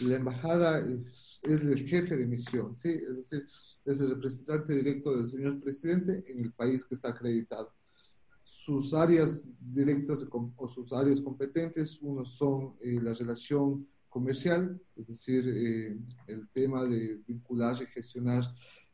La 0.00 0.16
embajada 0.16 0.80
es, 0.80 1.38
es 1.42 1.60
el 1.62 1.86
jefe 1.86 2.16
de 2.16 2.26
misión, 2.26 2.74
¿sí? 2.74 2.88
es 2.88 3.16
decir, 3.16 3.46
es 3.84 4.00
el 4.00 4.10
representante 4.10 4.74
directo 4.74 5.16
del 5.16 5.28
señor 5.28 5.60
presidente 5.60 6.24
en 6.26 6.40
el 6.40 6.52
país 6.52 6.84
que 6.84 6.94
está 6.94 7.10
acreditado 7.10 7.72
sus 8.48 8.94
áreas 8.94 9.46
directas 9.60 10.26
o 10.32 10.68
sus 10.68 10.90
áreas 10.94 11.20
competentes, 11.20 11.98
uno 12.00 12.24
son 12.24 12.76
eh, 12.80 12.98
la 13.02 13.12
relación 13.12 13.86
comercial, 14.08 14.80
es 14.96 15.06
decir, 15.06 15.44
eh, 15.46 15.98
el 16.26 16.48
tema 16.48 16.86
de 16.86 17.20
vincular 17.26 17.76
y 17.82 17.86
gestionar 17.88 18.42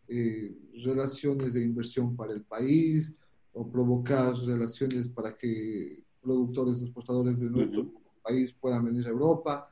eh, 0.08 0.58
relaciones 0.84 1.52
de 1.52 1.62
inversión 1.62 2.16
para 2.16 2.32
el 2.32 2.42
país 2.42 3.14
o 3.52 3.70
provocar 3.70 4.34
relaciones 4.34 5.06
para 5.06 5.36
que 5.36 6.02
productores 6.20 6.82
exportadores 6.82 7.38
de 7.38 7.48
nuestro 7.48 7.92
país 8.24 8.52
puedan 8.52 8.84
venir 8.84 9.06
a 9.06 9.10
Europa. 9.10 9.68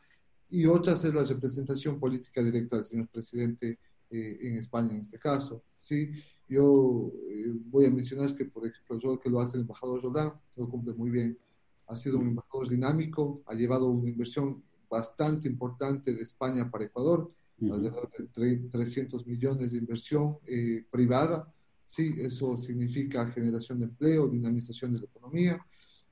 Y 0.48 0.64
otras 0.64 1.04
es 1.04 1.12
la 1.12 1.24
representación 1.24 1.98
política 1.98 2.40
directa 2.40 2.76
del 2.76 2.84
señor 2.84 3.08
presidente 3.08 3.80
en 4.10 4.58
España 4.58 4.92
en 4.92 5.00
este 5.00 5.18
caso. 5.18 5.64
¿sí? 5.76 6.08
Yo 6.48 7.10
eh, 7.28 7.52
voy 7.66 7.86
a 7.86 7.90
mencionar 7.90 8.34
que, 8.36 8.44
por 8.44 8.66
ejemplo, 8.66 8.98
rol 9.00 9.20
que 9.20 9.30
lo 9.30 9.40
hace 9.40 9.56
el 9.56 9.62
embajador 9.62 10.02
Rodán 10.02 10.32
lo 10.56 10.68
cumple 10.68 10.94
muy 10.94 11.10
bien. 11.10 11.38
Ha 11.86 11.96
sido 11.96 12.18
un 12.18 12.28
embajador 12.28 12.68
dinámico, 12.68 13.42
ha 13.46 13.54
llevado 13.54 13.88
una 13.88 14.08
inversión 14.08 14.62
bastante 14.88 15.48
importante 15.48 16.14
de 16.14 16.22
España 16.22 16.70
para 16.70 16.84
Ecuador, 16.84 17.32
alrededor 17.62 18.10
de 18.34 18.56
300 18.70 19.26
millones 19.26 19.72
de 19.72 19.78
inversión 19.78 20.38
eh, 20.46 20.84
privada. 20.90 21.52
Sí, 21.84 22.14
eso 22.18 22.56
significa 22.56 23.30
generación 23.30 23.78
de 23.78 23.86
empleo, 23.86 24.28
dinamización 24.28 24.92
de 24.92 25.00
la 25.00 25.04
economía. 25.06 25.64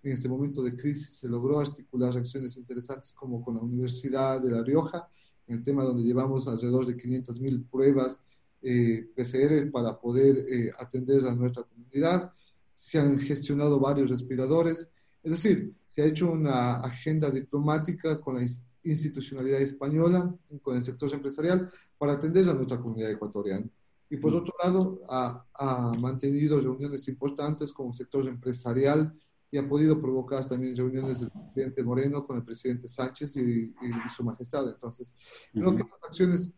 En 0.02 0.12
este 0.12 0.28
momento 0.28 0.62
de 0.62 0.76
crisis 0.76 1.18
se 1.18 1.28
logró 1.28 1.60
articular 1.60 2.16
acciones 2.16 2.56
interesantes 2.56 3.12
como 3.12 3.42
con 3.42 3.56
la 3.56 3.60
Universidad 3.60 4.40
de 4.40 4.50
La 4.50 4.62
Rioja, 4.62 5.08
en 5.46 5.58
el 5.58 5.62
tema 5.62 5.84
donde 5.84 6.02
llevamos 6.02 6.48
alrededor 6.48 6.86
de 6.86 6.96
500 6.96 7.40
mil 7.40 7.64
pruebas 7.64 8.20
eh, 8.62 9.08
PCR 9.14 9.70
para 9.70 9.98
poder 9.98 10.36
eh, 10.38 10.72
atender 10.78 11.26
a 11.26 11.34
nuestra 11.34 11.62
comunidad. 11.62 12.32
Se 12.74 12.98
han 12.98 13.18
gestionado 13.18 13.78
varios 13.78 14.10
respiradores. 14.10 14.88
Es 15.22 15.32
decir, 15.32 15.74
se 15.86 16.02
ha 16.02 16.06
hecho 16.06 16.30
una 16.30 16.80
agenda 16.80 17.30
diplomática 17.30 18.20
con 18.20 18.36
la 18.36 18.46
institucionalidad 18.82 19.60
española, 19.60 20.34
con 20.62 20.76
el 20.76 20.82
sector 20.82 21.12
empresarial, 21.12 21.70
para 21.98 22.14
atender 22.14 22.48
a 22.48 22.54
nuestra 22.54 22.80
comunidad 22.80 23.10
ecuatoriana. 23.10 23.66
Y 24.08 24.16
por 24.16 24.34
otro 24.34 24.54
lado, 24.62 25.02
ha, 25.08 25.44
ha 25.54 25.92
mantenido 26.00 26.60
reuniones 26.60 27.06
importantes 27.08 27.72
con 27.72 27.88
el 27.88 27.94
sector 27.94 28.26
empresarial 28.26 29.14
y 29.50 29.58
ha 29.58 29.68
podido 29.68 30.00
provocar 30.00 30.46
también 30.46 30.76
reuniones 30.76 31.20
del 31.20 31.30
presidente 31.30 31.82
Moreno 31.82 32.22
con 32.22 32.36
el 32.36 32.44
presidente 32.44 32.86
Sánchez 32.86 33.36
y, 33.36 33.74
su 34.14 34.22
majestad. 34.22 34.68
Entonces, 34.68 35.12
creo 35.52 35.74
que 35.74 35.82
estas 35.82 36.04
acciones 36.04 36.52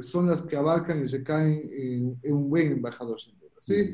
son 0.00 0.26
las 0.26 0.42
que 0.42 0.56
abarcan 0.56 1.02
y 1.02 1.06
recaen 1.06 1.60
en, 1.72 2.18
en 2.22 2.34
un 2.34 2.48
buen 2.48 2.72
embajador, 2.72 3.20
sin 3.20 3.38
duda. 3.38 3.52
¿sí? 3.58 3.92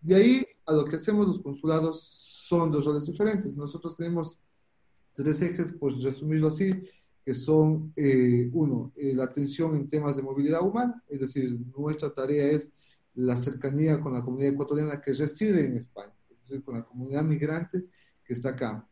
De 0.00 0.14
ahí 0.14 0.46
a 0.66 0.72
lo 0.72 0.84
que 0.84 0.96
hacemos 0.96 1.26
los 1.26 1.40
consulados 1.40 2.02
son 2.02 2.70
dos 2.70 2.84
roles 2.84 3.06
diferentes. 3.06 3.56
Nosotros 3.56 3.96
tenemos 3.96 4.38
tres 5.14 5.42
ejes, 5.42 5.74
pues 5.78 6.02
resumirlo 6.02 6.48
así, 6.48 6.70
que 7.24 7.34
son, 7.34 7.92
eh, 7.96 8.48
uno, 8.52 8.92
eh, 8.96 9.12
la 9.14 9.24
atención 9.24 9.76
en 9.76 9.88
temas 9.88 10.16
de 10.16 10.22
movilidad 10.22 10.62
humana, 10.62 11.02
es 11.08 11.20
decir, 11.20 11.60
nuestra 11.76 12.10
tarea 12.10 12.50
es 12.50 12.72
la 13.14 13.36
cercanía 13.36 14.00
con 14.00 14.14
la 14.14 14.22
comunidad 14.22 14.52
ecuatoriana 14.52 15.00
que 15.00 15.12
reside 15.12 15.66
en 15.66 15.76
España, 15.76 16.14
es 16.30 16.48
decir, 16.48 16.64
con 16.64 16.76
la 16.76 16.84
comunidad 16.84 17.24
migrante 17.24 17.84
que 18.24 18.32
está 18.32 18.50
acá. 18.50 18.88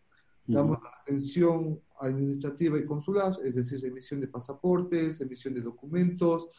Damos 0.47 0.79
atención 1.01 1.81
administrativa 2.01 2.79
y 2.79 2.85
consular, 2.85 3.37
es 3.43 3.55
decir, 3.55 3.85
emisión 3.85 4.21
de 4.21 4.29
pasaportes, 4.29 5.21
emisión 5.21 5.55
de 5.55 5.61
documentos, 5.61 6.51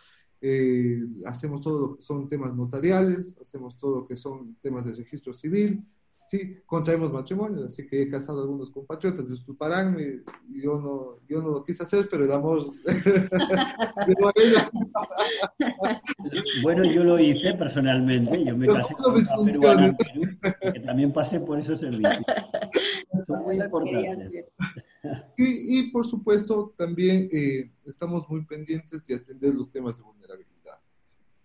eh, 0.42 1.00
hacemos 1.26 1.62
todo 1.62 1.80
lo 1.80 1.96
que 1.96 2.02
son 2.04 2.28
temas 2.28 2.54
notariales, 2.56 3.38
hacemos 3.42 3.78
todo 3.78 4.02
lo 4.02 4.08
que 4.08 4.16
son 4.16 4.56
temas 4.62 4.86
de 4.86 4.94
registro 4.94 5.34
civil, 5.34 5.84
sí, 6.28 6.58
contraemos 6.66 7.12
matrimonios, 7.12 7.66
así 7.66 7.88
que 7.88 8.02
he 8.02 8.10
casado 8.10 8.40
a 8.40 8.42
algunos 8.44 8.70
compatriotas, 8.70 9.30
disculparán, 9.30 9.98
yo 10.50 10.80
no, 10.80 11.20
yo 11.28 11.42
no 11.42 11.50
lo 11.50 11.64
quise 11.64 11.84
hacer, 11.84 12.08
pero 12.10 12.26
el 12.26 12.32
amor... 12.32 12.64
bueno, 16.64 16.86
yo 16.86 17.04
lo 17.04 17.20
hice 17.20 17.54
personalmente, 17.54 18.44
yo 18.44 18.58
me 18.58 18.68
casé 18.68 18.96
con 18.96 19.16
una 19.16 19.48
peruana 19.48 19.96
que 20.74 20.80
también 20.82 21.14
pasé 21.14 21.40
por 21.40 21.60
esos 21.60 21.80
servicios. 21.80 22.26
Son 23.28 23.44
muy 23.44 23.62
importantes. 23.62 24.46
Y, 25.38 25.92
por 25.92 26.06
supuesto, 26.06 26.74
también 26.78 27.30
eh, 27.32 27.72
estamos 27.86 28.28
muy 28.30 28.46
pendientes 28.46 29.06
de 29.08 29.16
atender 29.16 29.54
los 29.54 29.70
temas 29.70 29.98
de 29.98 30.04
vulnerabilidad. 30.04 30.47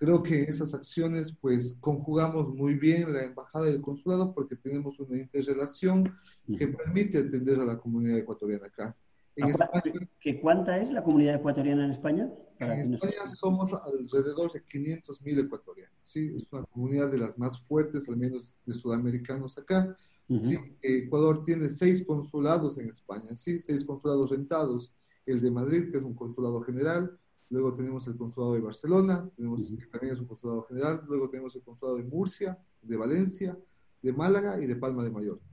Creo 0.02 0.21
que 0.21 0.42
esas 0.42 0.75
acciones, 0.75 1.32
pues, 1.40 1.76
conjugamos 1.78 2.52
muy 2.52 2.75
bien 2.75 3.12
la 3.12 3.23
embajada 3.23 3.71
y 3.71 3.75
el 3.75 3.80
consulado 3.80 4.35
porque 4.35 4.56
tenemos 4.56 4.99
una 4.99 5.16
interrelación 5.16 6.12
que 6.59 6.66
permite 6.66 7.18
atender 7.18 7.61
a 7.61 7.64
la 7.64 7.78
comunidad 7.78 8.18
ecuatoriana 8.18 8.66
acá. 8.66 8.97
En 9.37 9.50
España, 9.50 10.11
¿qué 10.18 10.40
cuánta 10.40 10.76
es 10.80 10.90
la 10.90 11.04
comunidad 11.04 11.37
ecuatoriana 11.37 11.85
en 11.85 11.92
España? 11.92 12.28
En 12.59 12.94
España 12.94 13.28
somos 13.32 13.73
alrededor 13.75 14.50
de 14.50 14.64
500 14.64 15.23
mil 15.23 15.38
ecuatorianos. 15.38 15.97
¿sí? 16.02 16.35
Es 16.37 16.52
una 16.52 16.64
comunidad 16.64 17.09
de 17.09 17.18
las 17.18 17.38
más 17.38 17.61
fuertes, 17.61 18.09
al 18.09 18.16
menos 18.16 18.52
de 18.66 18.75
sudamericanos 18.75 19.56
acá. 19.56 19.97
¿sí? 20.28 20.59
Ecuador 20.82 21.44
tiene 21.44 21.71
seis 21.71 22.04
consulados 22.04 22.76
en 22.76 22.88
España, 22.88 23.37
¿sí? 23.37 23.61
seis 23.61 23.85
consulados 23.85 24.30
rentados. 24.30 24.92
El 25.25 25.40
de 25.40 25.52
Madrid, 25.52 25.92
que 25.92 25.99
es 25.99 26.02
un 26.02 26.14
consulado 26.14 26.61
general, 26.62 27.16
luego 27.52 27.75
tenemos 27.75 28.06
el 28.09 28.16
consulado 28.16 28.54
de 28.54 28.61
Barcelona, 28.61 29.28
tenemos, 29.37 29.68
que 29.68 29.87
también 29.87 30.14
es 30.14 30.21
un 30.21 30.26
consulado 30.26 30.62
general, 30.62 31.04
luego 31.06 31.28
tenemos 31.28 31.54
el 31.54 31.62
consulado 31.62 31.99
de 31.99 32.04
Murcia, 32.04 32.59
de 32.80 32.97
Valencia, 32.97 33.59
de 34.00 34.12
Málaga 34.12 34.61
y 34.61 34.66
de 34.66 34.76
Palma 34.76 35.04
de 35.04 35.11
Mallorca. 35.11 35.44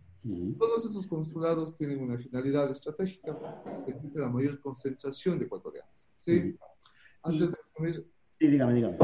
Todos 0.58 0.86
estos 0.86 1.08
consulados 1.08 1.76
tienen 1.76 2.02
una 2.02 2.18
finalidad 2.18 2.70
estratégica, 2.72 3.38
que 3.86 3.92
es 3.92 4.16
la 4.16 4.30
mayor 4.30 4.60
concentración 4.60 5.40
de 5.40 5.46
ecuatorianos. 5.46 6.10
¿sí? 6.22 6.58
Antes 7.24 7.52
de 7.52 7.58
Sí, 8.40 8.48
dígame, 8.48 8.74
dígame. 8.74 8.98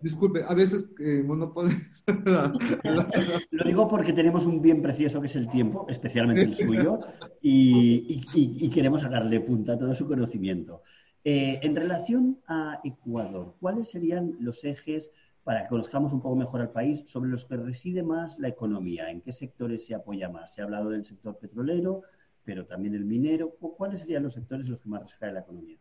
Disculpe, 0.00 0.42
a 0.42 0.54
veces 0.54 0.90
eh, 0.98 1.22
Lo 3.50 3.64
digo 3.64 3.86
porque 3.86 4.14
tenemos 4.14 4.46
un 4.46 4.62
bien 4.62 4.80
precioso 4.80 5.20
que 5.20 5.26
es 5.26 5.36
el 5.36 5.50
tiempo, 5.50 5.84
especialmente 5.90 6.42
el 6.42 6.54
suyo, 6.54 7.00
y, 7.42 8.70
queremos 8.70 9.02
sacarle 9.02 9.40
punta 9.40 9.74
a 9.74 9.78
todo 9.78 9.94
su 9.94 10.06
conocimiento. 10.06 10.82
Eh, 11.22 11.60
en 11.62 11.76
relación 11.76 12.40
a 12.46 12.80
Ecuador, 12.82 13.54
¿cuáles 13.60 13.90
serían 13.90 14.36
los 14.40 14.64
ejes 14.64 15.10
para 15.44 15.62
que 15.62 15.68
conozcamos 15.68 16.14
un 16.14 16.22
poco 16.22 16.36
mejor 16.36 16.62
al 16.62 16.72
país 16.72 17.04
sobre 17.06 17.28
los 17.28 17.44
que 17.44 17.56
reside 17.58 18.02
más 18.02 18.38
la 18.38 18.48
economía? 18.48 19.10
¿En 19.10 19.20
qué 19.20 19.32
sectores 19.32 19.84
se 19.84 19.94
apoya 19.94 20.30
más? 20.30 20.54
Se 20.54 20.62
ha 20.62 20.64
hablado 20.64 20.88
del 20.88 21.04
sector 21.04 21.36
petrolero, 21.38 22.02
pero 22.42 22.64
también 22.64 22.94
el 22.94 23.04
minero. 23.04 23.50
¿Cuáles 23.50 24.00
serían 24.00 24.22
los 24.22 24.32
sectores 24.32 24.64
en 24.64 24.72
los 24.72 24.80
que 24.80 24.88
más 24.88 25.02
reside 25.02 25.32
la 25.32 25.40
economía? 25.40 25.78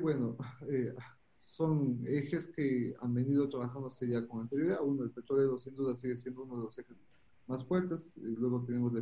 Bueno, 0.00 0.36
eh, 0.68 0.94
son 1.36 2.00
ejes 2.06 2.46
que 2.46 2.94
han 3.00 3.12
venido 3.14 3.48
trabajándose 3.48 4.08
ya 4.08 4.24
con 4.26 4.42
anterioridad. 4.42 4.78
Uno, 4.80 5.02
el 5.02 5.10
petróleo, 5.10 5.58
sin 5.58 5.74
duda, 5.74 5.96
sigue 5.96 6.16
siendo 6.16 6.44
uno 6.44 6.56
de 6.56 6.62
los 6.62 6.78
ejes 6.78 6.96
más 7.48 7.64
fuertes. 7.64 8.10
Luego 8.14 8.64
tenemos 8.64 8.92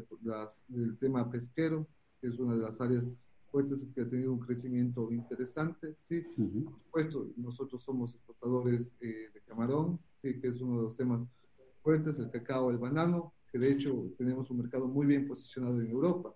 el 0.74 0.96
tema 0.96 1.30
pesquero, 1.30 1.86
que 2.18 2.28
es 2.28 2.38
una 2.38 2.54
de 2.54 2.62
las 2.62 2.80
áreas 2.80 3.04
fuertes 3.50 3.86
que 3.94 4.00
ha 4.02 4.08
tenido 4.08 4.32
un 4.32 4.40
crecimiento 4.40 5.10
interesante. 5.10 5.94
Sí, 5.96 6.22
por 6.64 6.78
supuesto, 6.78 7.30
nosotros 7.36 7.82
somos 7.82 8.14
exportadores 8.14 8.94
eh, 9.00 9.30
de 9.32 9.40
camarón, 9.42 9.98
sí, 10.12 10.40
que 10.40 10.48
es 10.48 10.60
uno 10.60 10.78
de 10.78 10.82
los 10.84 10.96
temas 10.96 11.20
fuertes, 11.82 12.18
el 12.18 12.30
cacao, 12.30 12.70
el 12.70 12.78
banano, 12.78 13.32
que 13.50 13.58
de 13.58 13.72
hecho 13.72 14.12
tenemos 14.16 14.50
un 14.50 14.58
mercado 14.58 14.86
muy 14.86 15.06
bien 15.06 15.26
posicionado 15.26 15.80
en 15.80 15.90
Europa. 15.90 16.34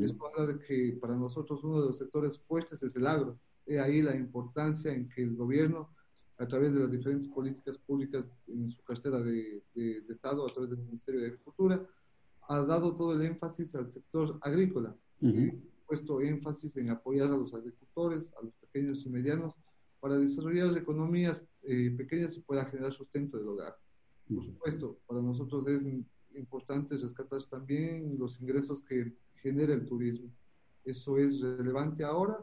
Eso 0.00 0.16
habla 0.28 0.52
de 0.52 0.60
que 0.60 0.96
para 1.00 1.16
nosotros 1.16 1.64
uno 1.64 1.80
de 1.80 1.86
los 1.86 1.98
sectores 1.98 2.38
fuertes 2.38 2.80
es 2.84 2.94
el 2.94 3.04
agro 3.04 3.36
He 3.66 3.78
ahí 3.78 4.02
la 4.02 4.14
importancia 4.16 4.92
en 4.92 5.08
que 5.08 5.22
el 5.22 5.36
gobierno, 5.36 5.90
a 6.38 6.46
través 6.46 6.72
de 6.72 6.80
las 6.80 6.90
diferentes 6.90 7.28
políticas 7.28 7.78
públicas 7.78 8.24
en 8.48 8.70
su 8.70 8.82
cartera 8.82 9.20
de, 9.20 9.62
de, 9.74 10.04
Estado, 10.08 10.44
a 10.44 10.48
través 10.48 10.70
del 10.70 10.80
Ministerio 10.80 11.20
de 11.20 11.26
Agricultura, 11.28 11.86
ha 12.48 12.62
dado 12.62 12.96
todo 12.96 13.14
el 13.14 13.22
énfasis 13.22 13.74
al 13.74 13.90
sector 13.90 14.38
agrícola. 14.42 14.94
Uh 15.20 15.71
puesto 15.92 16.22
énfasis 16.22 16.74
en 16.78 16.88
apoyar 16.88 17.30
a 17.30 17.36
los 17.36 17.52
agricultores, 17.52 18.32
a 18.40 18.42
los 18.42 18.54
pequeños 18.54 19.04
y 19.04 19.10
medianos, 19.10 19.52
para 20.00 20.16
desarrollar 20.16 20.74
economías 20.74 21.44
eh, 21.64 21.90
pequeñas 21.94 22.34
y 22.38 22.40
pueda 22.40 22.64
generar 22.64 22.94
sustento 22.94 23.36
del 23.36 23.48
hogar. 23.48 23.76
Por 24.26 24.42
supuesto, 24.42 24.98
para 25.06 25.20
nosotros 25.20 25.66
es 25.66 25.84
importante 26.34 26.96
rescatar 26.96 27.42
también 27.44 28.16
los 28.18 28.40
ingresos 28.40 28.80
que 28.80 29.14
genera 29.42 29.74
el 29.74 29.84
turismo. 29.84 30.30
Eso 30.82 31.18
es 31.18 31.38
relevante 31.42 32.04
ahora 32.04 32.42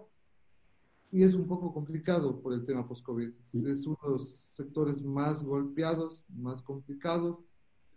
y 1.09 1.23
es 1.23 1.33
un 1.33 1.47
poco 1.47 1.73
complicado 1.73 2.39
por 2.39 2.53
el 2.53 2.63
tema 2.63 2.87
post-COVID. 2.87 3.31
Es 3.65 3.87
uno 3.87 3.97
de 4.03 4.09
los 4.11 4.29
sectores 4.29 5.03
más 5.03 5.43
golpeados, 5.43 6.23
más 6.29 6.61
complicados, 6.61 7.43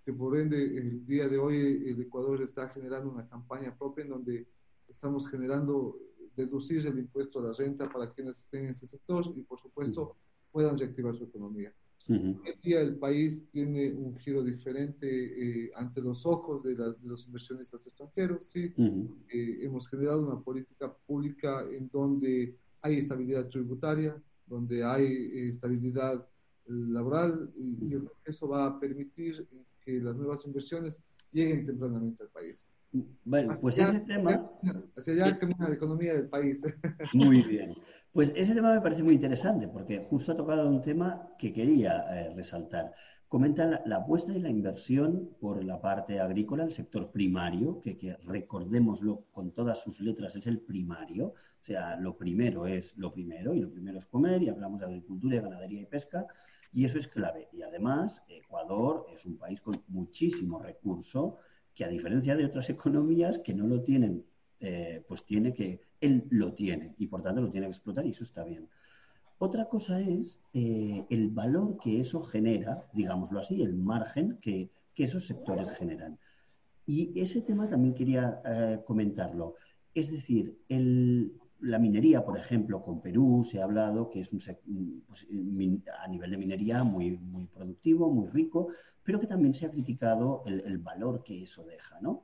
que 0.03 0.15
por 0.15 0.39
ende 0.39 0.79
el 0.79 1.05
día 1.05 1.29
de 1.29 1.37
hoy 1.37 1.85
el 1.89 2.01
Ecuador 2.01 2.41
está 2.41 2.71
generando 2.71 3.11
una 3.11 3.29
campaña 3.29 3.77
propia 3.77 4.05
en 4.05 4.09
donde 4.09 4.49
estamos 4.93 5.29
generando 5.29 5.99
deducir 6.37 6.87
el 6.87 6.99
impuesto 6.99 7.41
a 7.41 7.49
la 7.49 7.53
renta 7.53 7.85
para 7.91 8.11
quienes 8.11 8.39
estén 8.39 8.65
en 8.65 8.71
ese 8.71 8.87
sector 8.87 9.25
y 9.37 9.43
por 9.43 9.61
supuesto 9.61 10.17
puedan 10.51 10.79
reactivar 10.79 11.15
su 11.15 11.25
economía. 11.25 11.73
Hoy 12.09 12.59
día 12.63 12.81
el 12.81 12.97
país 12.97 13.49
tiene 13.53 13.93
un 13.93 14.17
giro 14.17 14.43
diferente 14.43 15.07
eh, 15.07 15.71
ante 15.77 16.01
los 16.01 16.27
ojos 16.27 16.63
de, 16.65 16.75
los 17.05 17.27
inversionistas 17.27 17.87
extranjeros. 17.87 18.45
¿sí? 18.45 18.75
Eh, 18.77 19.59
hemos 19.61 19.89
generado 19.89 20.21
una 20.21 20.41
política 20.41 20.93
pública 21.07 21.65
en 21.71 21.89
donde 21.89 22.57
hay 22.81 22.99
estabilidad 22.99 23.49
tributaria, 23.49 24.21
donde 24.47 24.83
hay 24.83 25.05
eh, 25.05 25.49
estabilidad 25.51 26.27
laboral 26.67 27.51
y, 27.55 27.89
yo 27.89 28.01
creo 28.01 28.17
que 28.25 28.31
eso 28.31 28.49
va 28.49 28.67
a 28.67 28.81
permitir 28.81 29.47
que 29.81 30.01
las 30.01 30.17
nuevas 30.17 30.45
inversiones 30.45 31.01
lleguen 31.31 31.65
tempranamente 31.65 32.25
al 32.25 32.31
país. 32.31 32.67
Bueno, 33.25 33.59
pues 33.61 33.79
ese 33.79 34.01
tema... 34.01 34.51
Hacia 34.97 35.13
allá 35.15 35.39
camina 35.39 35.69
la 35.69 35.75
economía 35.75 36.15
del 36.15 36.29
país. 36.29 36.63
Muy 37.15 37.43
bien. 37.43 37.75
Pues 38.13 38.33
ese 38.37 38.55
tema 38.55 38.75
me 38.75 38.83
parece 38.83 39.03
muy 39.03 39.15
interesante 39.15 39.67
porque 39.69 40.07
justo 40.11 40.33
ha 40.33 40.37
tocado 40.37 40.69
un 40.69 40.83
tema 40.83 41.31
que 41.39 41.51
quería 41.51 42.05
eh, 42.11 42.35
resaltar. 42.35 42.93
Comenta 43.27 43.81
la, 43.87 43.97
apuesta 43.97 44.35
y 44.35 44.39
la 44.39 44.51
inversión 44.51 45.31
por 45.41 45.65
la 45.65 45.81
parte 45.81 46.21
agrícola, 46.21 46.65
el 46.65 46.73
sector 46.73 47.11
primario, 47.11 47.81
que, 47.81 47.97
que 47.97 48.15
recordémoslo 48.27 49.25
con 49.33 49.53
todas 49.53 49.81
sus 49.81 50.01
letras, 50.01 50.37
es 50.37 50.47
el 50.47 50.61
primario. 50.61 51.29
O 51.29 51.65
sea, 51.65 51.97
lo 51.97 52.19
primero 52.19 52.67
es 52.67 52.95
lo 52.99 53.15
primero 53.15 53.55
y 53.55 53.61
lo 53.61 53.71
primero 53.71 53.99
es 53.99 54.05
comer 54.05 54.43
y 54.43 54.51
hablamos 54.51 54.81
de 54.81 54.87
agricultura, 54.87 55.41
ganadería 55.41 55.81
y 55.81 55.87
pesca 55.87 56.27
y 56.73 56.85
eso 56.85 56.99
es 56.99 57.09
clave. 57.09 57.49
Y 57.53 57.63
además, 57.63 58.23
Ecuador 58.29 59.07
es 59.13 59.25
un 59.27 59.37
país 59.37 59.61
con 59.61 59.83
muchísimo 59.89 60.59
recurso 60.59 61.39
que 61.75 61.85
a 61.85 61.89
diferencia 61.89 62.37
de 62.37 62.45
otras 62.45 62.71
economías 62.71 63.39
que 63.39 63.55
no 63.55 63.67
lo 63.67 63.83
tienen, 63.83 64.25
eh, 64.61 65.05
pues 65.09 65.25
tiene 65.25 65.53
que, 65.53 65.81
él 66.01 66.25
lo 66.31 66.53
tiene 66.53 66.95
y 66.99 67.07
por 67.07 67.23
tanto 67.23 67.41
lo 67.41 67.51
tiene 67.51 67.67
que 67.67 67.73
explotar 67.73 68.07
y 68.07 68.11
eso 68.11 68.25
está 68.25 68.45
bien. 68.45 68.69
Otra 69.39 69.69
cosa 69.69 70.01
es 70.01 70.39
eh, 70.55 71.05
el 71.11 71.31
valor 71.31 71.77
que 71.83 71.99
eso 71.99 72.23
genera, 72.23 72.87
digámoslo 72.93 73.41
así, 73.41 73.61
el 73.61 73.75
margen 73.75 74.39
que, 74.41 74.71
esos 74.97 75.27
sectores 75.27 75.73
generan. 75.73 76.17
Y 76.87 77.21
ese 77.21 77.41
tema 77.41 77.69
también 77.69 77.93
quería 77.93 78.41
eh, 78.45 78.79
comentarlo. 78.87 79.57
Es 79.95 80.13
decir, 80.13 80.61
la 81.63 81.79
minería, 81.79 82.25
por 82.25 82.37
ejemplo, 82.37 82.83
con 82.83 83.01
Perú 83.01 83.47
se 83.49 83.61
ha 83.61 83.65
hablado 83.65 84.11
que 84.11 84.21
es 84.21 84.33
un 84.33 84.41
pues, 85.07 85.27
a 86.01 86.09
nivel 86.09 86.31
de 86.31 86.37
minería 86.37 86.83
muy, 86.83 87.13
muy 87.13 87.47
productivo, 87.47 88.11
muy 88.11 88.29
rico, 88.29 88.69
pero 89.03 89.21
que 89.21 89.27
también 89.27 89.55
se 89.55 89.67
ha 89.67 89.71
criticado 89.71 90.43
el, 90.47 90.79
valor 90.79 91.23
que 91.23 91.43
eso 91.43 91.65
deja. 91.65 92.01
¿no? 92.01 92.23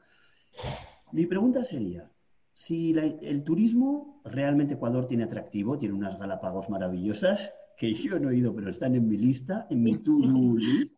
Mi 1.12 1.26
pregunta 1.26 1.62
sería, 1.62 2.10
si 2.52 2.96
el 2.98 3.44
turismo 3.44 4.20
realmente 4.24 4.74
Ecuador 4.74 5.06
tiene 5.06 5.24
atractivo, 5.24 5.78
tiene 5.78 5.94
unas 5.94 6.18
Galápagos 6.18 6.68
maravillosas, 6.68 7.52
que 7.76 7.94
yo 7.94 8.18
no 8.18 8.30
he 8.30 8.36
ido, 8.36 8.52
pero 8.54 8.70
están 8.70 8.96
en 8.96 9.08
mi 9.08 9.16
lista, 9.16 9.68
en 9.70 9.82
mi 9.84 9.98
to-do 9.98 10.56
list. 10.56 10.92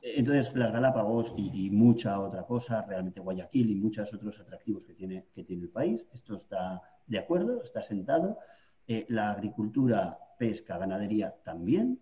Entonces, 0.00 0.54
las 0.54 0.72
Galápagos 0.72 1.34
y, 1.36 1.70
mucha 1.70 2.18
otra 2.20 2.44
cosa, 2.44 2.82
realmente 2.82 3.20
Guayaquil 3.20 3.68
y 3.68 3.74
muchos 3.74 4.14
otros 4.14 4.40
atractivos 4.40 4.86
que 4.86 4.94
tiene, 4.94 5.26
que 5.34 5.44
tiene 5.44 5.64
el 5.64 5.70
país, 5.70 6.06
esto 6.14 6.36
está 6.36 6.80
de 7.06 7.18
acuerdo, 7.18 7.62
está 7.62 7.82
sentado. 7.82 8.38
Eh, 8.86 9.06
la 9.08 9.32
agricultura, 9.32 10.18
pesca, 10.38 10.78
ganadería 10.78 11.34
también. 11.44 12.00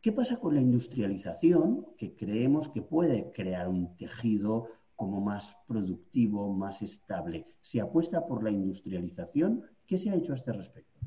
¿Qué 0.00 0.12
pasa 0.12 0.38
con 0.38 0.54
la 0.54 0.60
industrialización? 0.60 1.86
Que 1.96 2.14
creemos 2.14 2.68
que 2.68 2.82
puede 2.82 3.32
crear 3.32 3.68
un 3.68 3.96
tejido 3.96 4.68
como 4.94 5.20
más 5.20 5.56
productivo, 5.66 6.52
más 6.52 6.82
estable. 6.82 7.46
Se 7.60 7.80
apuesta 7.80 8.26
por 8.26 8.42
la 8.42 8.50
industrialización. 8.50 9.64
¿Qué 9.86 9.96
se 9.96 10.10
ha 10.10 10.14
hecho 10.16 10.32
a 10.32 10.36
este 10.36 10.52
respecto? 10.52 10.98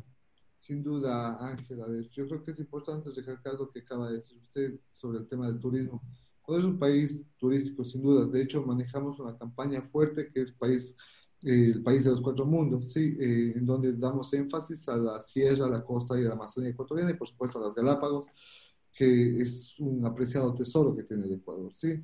Sin 0.56 0.84
duda, 0.84 1.38
Ángela. 1.40 1.88
Yo 2.12 2.28
creo 2.28 2.44
que 2.44 2.52
es 2.52 2.60
importante 2.60 3.10
recalcar 3.16 3.56
lo 3.56 3.70
que 3.70 3.80
acaba 3.80 4.10
de 4.10 4.18
decir 4.18 4.38
usted 4.38 4.80
sobre 4.90 5.20
el 5.20 5.28
tema 5.28 5.48
del 5.48 5.60
turismo. 5.60 6.02
Ecuador 6.40 6.64
es 6.64 6.70
un 6.70 6.80
país 6.80 7.28
turístico, 7.38 7.84
sin 7.84 8.02
duda. 8.02 8.26
De 8.26 8.42
hecho, 8.42 8.64
manejamos 8.64 9.20
una 9.20 9.38
campaña 9.38 9.82
fuerte 9.82 10.30
que 10.32 10.42
es 10.42 10.52
país, 10.52 10.96
eh, 11.44 11.72
el 11.76 11.84
país 11.84 12.04
de 12.04 12.12
los 12.12 12.22
cuatro 12.22 12.46
mundos, 12.46 12.92
¿sí? 12.92 13.18
Eh, 13.20 13.54
en 13.56 13.66
donde 13.66 13.94
damos 13.94 14.34
énfasis 14.34 14.88
a 14.90 14.96
la 14.96 15.22
sierra, 15.22 15.68
la 15.68 15.84
costa 15.84 16.20
y 16.20 16.24
la 16.24 16.34
Amazonía 16.34 16.70
ecuatoriana 16.70 17.12
y, 17.12 17.16
por 17.16 17.28
supuesto, 17.28 17.60
a 17.60 17.66
las 17.66 17.76
Galápagos, 17.76 18.28
que 18.94 19.42
es 19.42 19.80
un 19.80 20.06
apreciado 20.06 20.54
tesoro 20.54 20.96
que 20.96 21.04
tiene 21.04 21.26
el 21.26 21.34
Ecuador. 21.34 21.72
¿sí? 21.76 22.04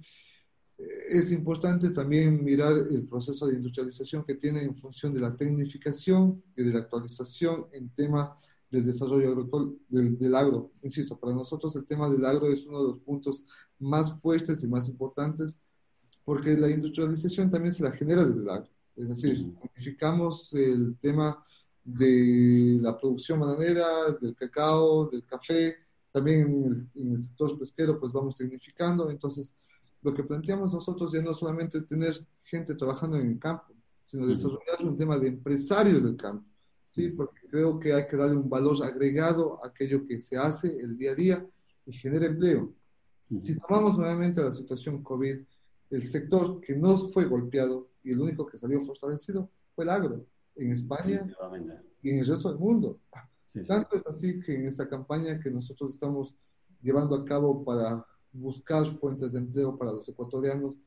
es 0.78 1.32
importante 1.32 1.90
también 1.90 2.44
mirar 2.44 2.72
el 2.72 3.08
proceso 3.08 3.48
de 3.48 3.56
industrialización 3.56 4.24
que 4.24 4.36
tiene 4.36 4.62
en 4.62 4.76
función 4.76 5.14
de 5.14 5.20
la 5.22 5.36
tecnificación 5.36 6.44
y 6.56 6.64
de 6.64 6.74
la 6.74 6.80
actualización 6.80 7.66
en 7.72 7.90
tema 7.90 8.38
del 8.70 8.86
desarrollo 8.86 9.50
del, 9.90 10.18
del, 10.20 10.36
agro. 10.36 10.72
Insisto, 10.84 11.18
para 11.20 11.34
nosotros 11.34 11.76
el 11.76 11.86
tema 11.86 12.10
del 12.10 12.24
agro 12.26 12.52
es 12.52 12.66
uno 12.66 12.82
de 12.84 12.88
los 12.90 13.00
puntos 13.00 13.44
más 13.80 14.22
fuertes 14.22 14.64
y 14.64 14.68
más 14.68 14.88
importantes 14.88 15.60
porque 16.24 16.58
la 16.58 16.70
industrialización 16.70 17.50
también 17.50 17.74
se 17.74 17.84
la 17.84 17.92
genera 17.92 18.26
desde 18.26 18.42
el 18.42 18.50
agro. 18.50 18.70
Es 18.98 19.10
decir, 19.10 19.54
tecnificamos 19.62 20.52
el 20.54 20.98
tema 21.00 21.44
de 21.84 22.80
la 22.82 22.98
producción 22.98 23.40
bananera, 23.40 24.12
del 24.20 24.36
cacao, 24.36 25.08
del 25.08 25.26
café, 25.26 25.78
también 26.12 26.42
en 26.42 26.64
el, 26.66 26.88
en 26.96 27.14
el 27.14 27.22
sector 27.22 27.58
pesquero 27.58 28.00
pues 28.00 28.12
vamos 28.12 28.36
tecnificando, 28.36 29.10
entonces 29.10 29.54
lo 30.02 30.14
que 30.14 30.24
planteamos 30.24 30.74
nosotros 30.74 31.12
ya 31.14 31.22
no 31.22 31.34
solamente 31.34 31.78
es 31.78 31.88
tener 31.88 32.14
gente 32.44 32.76
trabajando 32.76 33.18
en 33.18 33.28
el 33.28 33.40
campo, 33.40 33.74
sino 34.04 34.26
desarrollar 34.26 34.84
un 34.84 34.96
tema 34.96 35.18
de 35.18 35.28
empresarios 35.28 36.04
del 36.04 36.16
campo, 36.16 36.46
¿sí? 36.92 37.10
Porque 37.10 37.48
creo 37.48 37.80
que 37.80 37.94
hay 37.94 38.08
que 38.08 38.18
darle 38.18 38.36
un 38.36 38.50
valor 38.50 38.84
agregado 38.84 39.64
a 39.64 39.68
aquello 39.68 40.06
que 40.08 40.20
se 40.20 40.38
hace 40.38 40.76
el 40.80 40.98
día 40.98 41.12
a 41.12 41.16
día 41.16 41.48
y 41.86 41.94
genera 41.94 42.26
empleo. 42.26 42.74
Si 43.38 43.60
tomamos 43.60 43.98
nuevamente 43.98 44.42
la 44.42 44.54
situación 44.54 45.04
COVID, 45.04 45.38
el 45.90 46.04
sector 46.04 46.62
que 46.62 46.76
no 46.76 46.98
fue 46.98 47.26
golpeado 47.26 47.90
y 48.08 48.12
el 48.12 48.22
único 48.22 48.46
que 48.46 48.58
salió 48.58 48.80
fortalecido 48.80 49.50
fue 49.76 49.84
el 49.84 49.90
agro 49.90 50.26
en 50.56 50.72
España 50.72 51.28
y 52.02 52.10
en 52.10 52.20
el 52.20 52.26
resto 52.26 52.50
del 52.50 52.58
mundo. 52.58 53.00
Tanto 53.68 53.98
es 53.98 54.08
así 54.08 54.40
que 54.40 54.56
en 54.56 54.66
esta 54.66 54.88
campaña 54.88 55.40
que 55.40 55.52
nosotros 55.52 55.94
estamos 55.94 56.34
llevando 56.82 57.16
a 57.16 57.26
cabo 57.26 57.66
para 57.66 58.06
buscar 58.32 58.86
fuentes 58.86 59.34
de 59.34 59.40
empleo 59.40 59.78
para 59.78 59.92
los 59.92 60.08
ecuatorianos, 60.08 60.80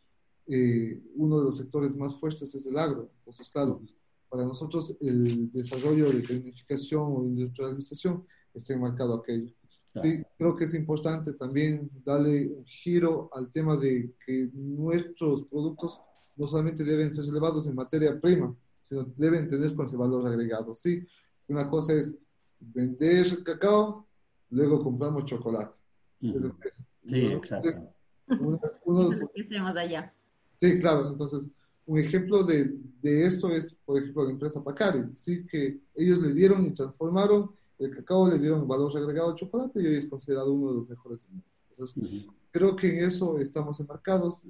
eh, 0.46 1.02
uno 1.16 1.38
de 1.38 1.44
los 1.44 1.59
sectores 1.59 1.94
más 1.94 2.14
fuertes 2.14 2.54
es 2.54 2.64
el 2.64 2.78
agro. 2.78 3.11
Entonces, 3.18 3.50
claro, 3.50 3.83
para 4.30 4.46
nosotros 4.46 4.96
el 5.00 5.50
desarrollo 5.50 6.11
de 6.11 6.22
tecnificación 6.22 7.02
o 7.02 7.24
industrialización 7.26 8.24
está 8.54 8.72
enmarcado 8.72 9.14
aquello. 9.14 9.52
Sí, 10.00 10.22
creo 10.38 10.54
que 10.56 10.64
es 10.66 10.74
importante 10.74 11.33
también 11.33 11.90
darle 12.04 12.46
un 12.46 12.64
giro 12.64 13.28
al 13.33 13.50
tema 13.50 13.76
de 13.76 14.14
que 14.24 14.48
nuestros 14.54 15.44
productos 15.46 16.00
no 16.36 16.46
solamente 16.46 16.84
deben 16.84 17.12
ser 17.12 17.24
elevados 17.24 17.66
en 17.66 17.74
materia 17.74 18.18
prima, 18.20 18.54
sino 18.82 19.04
deben 19.16 19.48
tener 19.48 19.74
con 19.74 19.86
ese 19.86 19.96
valor 19.96 20.26
agregado. 20.26 20.74
Sí, 20.74 21.06
una 21.48 21.66
cosa 21.66 21.94
es 21.94 22.16
vender 22.58 23.42
cacao, 23.42 24.06
luego 24.50 24.82
compramos 24.82 25.24
chocolate. 25.24 25.74
sí, 26.20 27.26
exacto. 27.26 27.94
Uno, 28.38 29.10
que 29.34 29.42
hacemos 29.42 29.76
allá. 29.76 30.14
Sí, 30.56 30.78
claro. 30.78 31.08
Entonces, 31.08 31.48
un 31.86 31.98
ejemplo 31.98 32.44
de, 32.44 32.76
de, 33.02 33.22
esto 33.24 33.50
es, 33.50 33.74
por 33.84 33.98
ejemplo, 33.98 34.24
la 34.24 34.30
empresa 34.30 34.62
Pacari. 34.62 35.04
Sí, 35.14 35.44
que 35.46 35.80
ellos 35.94 36.18
le 36.18 36.32
dieron 36.32 36.64
y 36.66 36.72
transformaron 36.72 37.50
el 37.78 37.90
cacao, 37.96 38.28
le 38.28 38.38
dieron 38.38 38.68
valor 38.68 38.96
agregado 38.96 39.30
al 39.30 39.36
chocolate 39.36 39.80
y 39.80 39.86
hoy 39.86 39.94
es 39.96 40.06
considerado 40.06 40.52
uno 40.52 40.68
de 40.70 40.78
los 40.78 40.88
mejores. 40.88 41.26
Entonces, 41.70 42.26
creo 42.50 42.76
que 42.76 42.98
en 42.98 43.04
eso 43.04 43.38
estamos 43.38 43.80
enmarcados. 43.80 44.44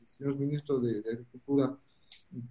El 0.00 0.08
señor 0.08 0.38
ministro 0.38 0.80
de, 0.80 0.98
Agricultura 0.98 1.76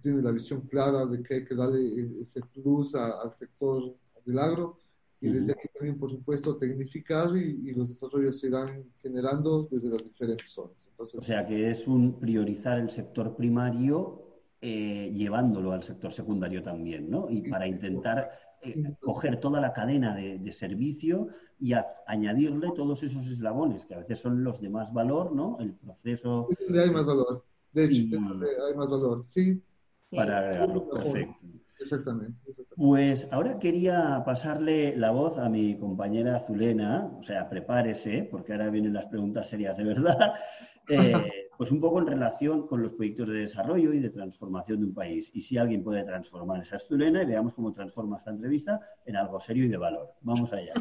tiene 0.00 0.22
la 0.22 0.30
visión 0.30 0.62
clara 0.62 1.04
de 1.06 1.22
que 1.22 1.34
hay 1.34 1.44
que 1.44 1.54
darle 1.54 2.20
ese 2.20 2.40
plus 2.40 2.94
al 2.94 3.34
sector 3.34 3.94
del 4.24 4.38
agro 4.38 4.78
y 5.20 5.28
desde 5.28 5.52
aquí 5.52 5.68
también, 5.72 5.96
por 5.98 6.10
supuesto, 6.10 6.56
tecnificar 6.56 7.36
y, 7.36 7.72
los 7.72 7.88
desarrollos 7.88 8.40
se 8.40 8.48
irán 8.48 8.84
generando 9.00 9.68
desde 9.70 9.88
las 9.88 10.02
diferentes 10.02 10.50
zonas. 10.50 10.88
Entonces, 10.90 11.14
o 11.14 11.20
sea 11.20 11.46
que 11.46 11.70
es 11.70 11.86
un 11.86 12.18
priorizar 12.18 12.80
el 12.80 12.90
sector 12.90 13.36
primario 13.36 14.32
eh, 14.60 15.12
llevándolo 15.14 15.72
al 15.72 15.84
sector 15.84 16.12
secundario 16.12 16.62
también, 16.62 17.08
¿no? 17.08 17.30
Y 17.30 17.48
para 17.48 17.68
intentar 17.68 18.32
eh, 18.62 18.94
coger 19.00 19.40
toda 19.40 19.60
la 19.60 19.72
cadena 19.72 20.14
de, 20.14 20.52
servicio 20.52 21.28
y 21.58 21.72
añadirle 22.06 22.70
todos 22.76 23.02
esos 23.02 23.26
eslabones, 23.26 23.84
que 23.86 23.94
a 23.94 23.98
veces 23.98 24.20
son 24.20 24.44
los 24.44 24.60
de 24.60 24.70
más 24.70 24.92
valor, 24.92 25.32
¿no? 25.32 25.58
El 25.60 25.74
proceso... 25.74 26.48
Hay 26.68 26.90
más 26.90 27.06
valor, 27.06 27.44
de 27.72 27.84
hecho, 27.84 28.16
hay 28.16 28.74
más 28.74 28.90
valor, 28.90 29.24
sí. 29.24 29.62
Para 30.10 30.38
agregarlo, 30.38 30.88
perfecto. 30.90 31.36
Exactamente, 31.80 32.38
Pues 32.76 33.26
ahora 33.32 33.58
quería 33.58 34.22
pasarle 34.24 34.96
la 34.96 35.10
voz 35.10 35.36
a 35.38 35.48
mi 35.48 35.76
compañera 35.76 36.38
Zulena, 36.38 37.10
o 37.18 37.22
sea, 37.24 37.48
prepárese, 37.48 38.28
porque 38.30 38.52
ahora 38.52 38.70
vienen 38.70 38.92
las 38.92 39.06
preguntas 39.06 39.48
serias 39.48 39.76
de 39.76 39.84
verdad, 39.84 40.34
eh, 40.88 41.48
pues 41.56 41.70
un 41.70 41.80
poco 41.80 41.98
en 41.98 42.06
relación 42.06 42.66
con 42.66 42.82
los 42.82 42.92
proyectos 42.92 43.28
de 43.28 43.34
desarrollo 43.40 43.92
y 43.92 44.00
de 44.00 44.10
transformación 44.10 44.80
de 44.80 44.86
un 44.86 44.94
país. 44.94 45.30
Y 45.34 45.42
si 45.42 45.58
alguien 45.58 45.82
puede 45.82 46.04
transformar 46.04 46.62
esa 46.62 46.78
Zulena 46.78 47.22
y 47.22 47.26
veamos 47.26 47.54
cómo 47.54 47.72
transforma 47.72 48.16
esta 48.16 48.30
entrevista 48.30 48.80
en 49.06 49.16
algo 49.16 49.38
serio 49.40 49.64
y 49.64 49.68
de 49.68 49.76
valor. 49.76 50.14
Vamos 50.22 50.52
allá. 50.52 50.74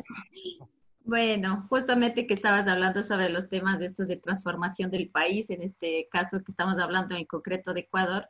Bueno, 1.03 1.65
justamente 1.69 2.27
que 2.27 2.35
estabas 2.35 2.67
hablando 2.67 3.03
sobre 3.03 3.29
los 3.29 3.49
temas 3.49 3.79
de 3.79 3.87
estos 3.87 4.07
de 4.07 4.17
transformación 4.17 4.91
del 4.91 5.09
país, 5.09 5.49
en 5.49 5.63
este 5.63 6.07
caso 6.11 6.43
que 6.43 6.51
estamos 6.51 6.77
hablando 6.77 7.15
en 7.15 7.25
concreto 7.25 7.73
de 7.73 7.81
Ecuador. 7.81 8.29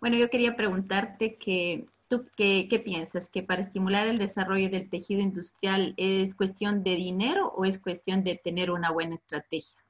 Bueno, 0.00 0.16
yo 0.16 0.28
quería 0.28 0.56
preguntarte 0.56 1.36
que 1.36 1.86
tú 2.08 2.26
qué, 2.36 2.82
piensas, 2.84 3.30
que 3.30 3.42
para 3.42 3.62
estimular 3.62 4.06
el 4.06 4.18
desarrollo 4.18 4.68
del 4.68 4.90
tejido 4.90 5.22
industrial 5.22 5.94
es 5.96 6.34
cuestión 6.34 6.82
de 6.82 6.96
dinero 6.96 7.48
o 7.56 7.64
es 7.64 7.78
cuestión 7.78 8.22
de 8.22 8.36
tener 8.36 8.70
una 8.70 8.90
buena 8.90 9.14
estrategia? 9.14 9.81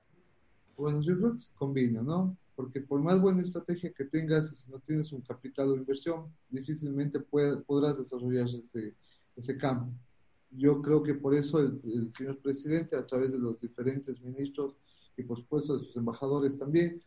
Bueno, 0.76 1.00
yo 1.00 1.16
creo 1.16 1.32
que 1.34 1.40
se 1.40 1.54
combina, 1.54 2.02
¿no? 2.02 2.36
Porque 2.54 2.80
por 2.80 3.00
más 3.00 3.20
buena 3.20 3.42
estrategia 3.42 3.92
que 3.92 4.04
tengas, 4.04 4.50
si 4.50 4.70
no 4.70 4.78
tienes 4.78 5.12
un 5.12 5.20
capital 5.22 5.70
o 5.70 5.76
inversión, 5.76 6.26
difícilmente 6.48 7.20
podrás 7.20 7.98
desarrollar 7.98 8.46
ese, 8.46 8.94
ese 9.36 9.56
campo. 9.56 9.92
Yo 10.50 10.82
creo 10.82 11.02
que 11.02 11.14
por 11.14 11.34
eso 11.34 11.60
el, 11.60 11.80
el 11.84 12.12
señor 12.12 12.38
presidente, 12.38 12.96
a 12.96 13.06
través 13.06 13.32
de 13.32 13.38
los 13.38 13.60
diferentes 13.60 14.20
ministros 14.22 14.76
y 15.16 15.22
por 15.22 15.36
supuesto 15.36 15.78
de 15.78 15.84
sus 15.84 15.96
embajadores 15.96 16.58
también, 16.58 17.02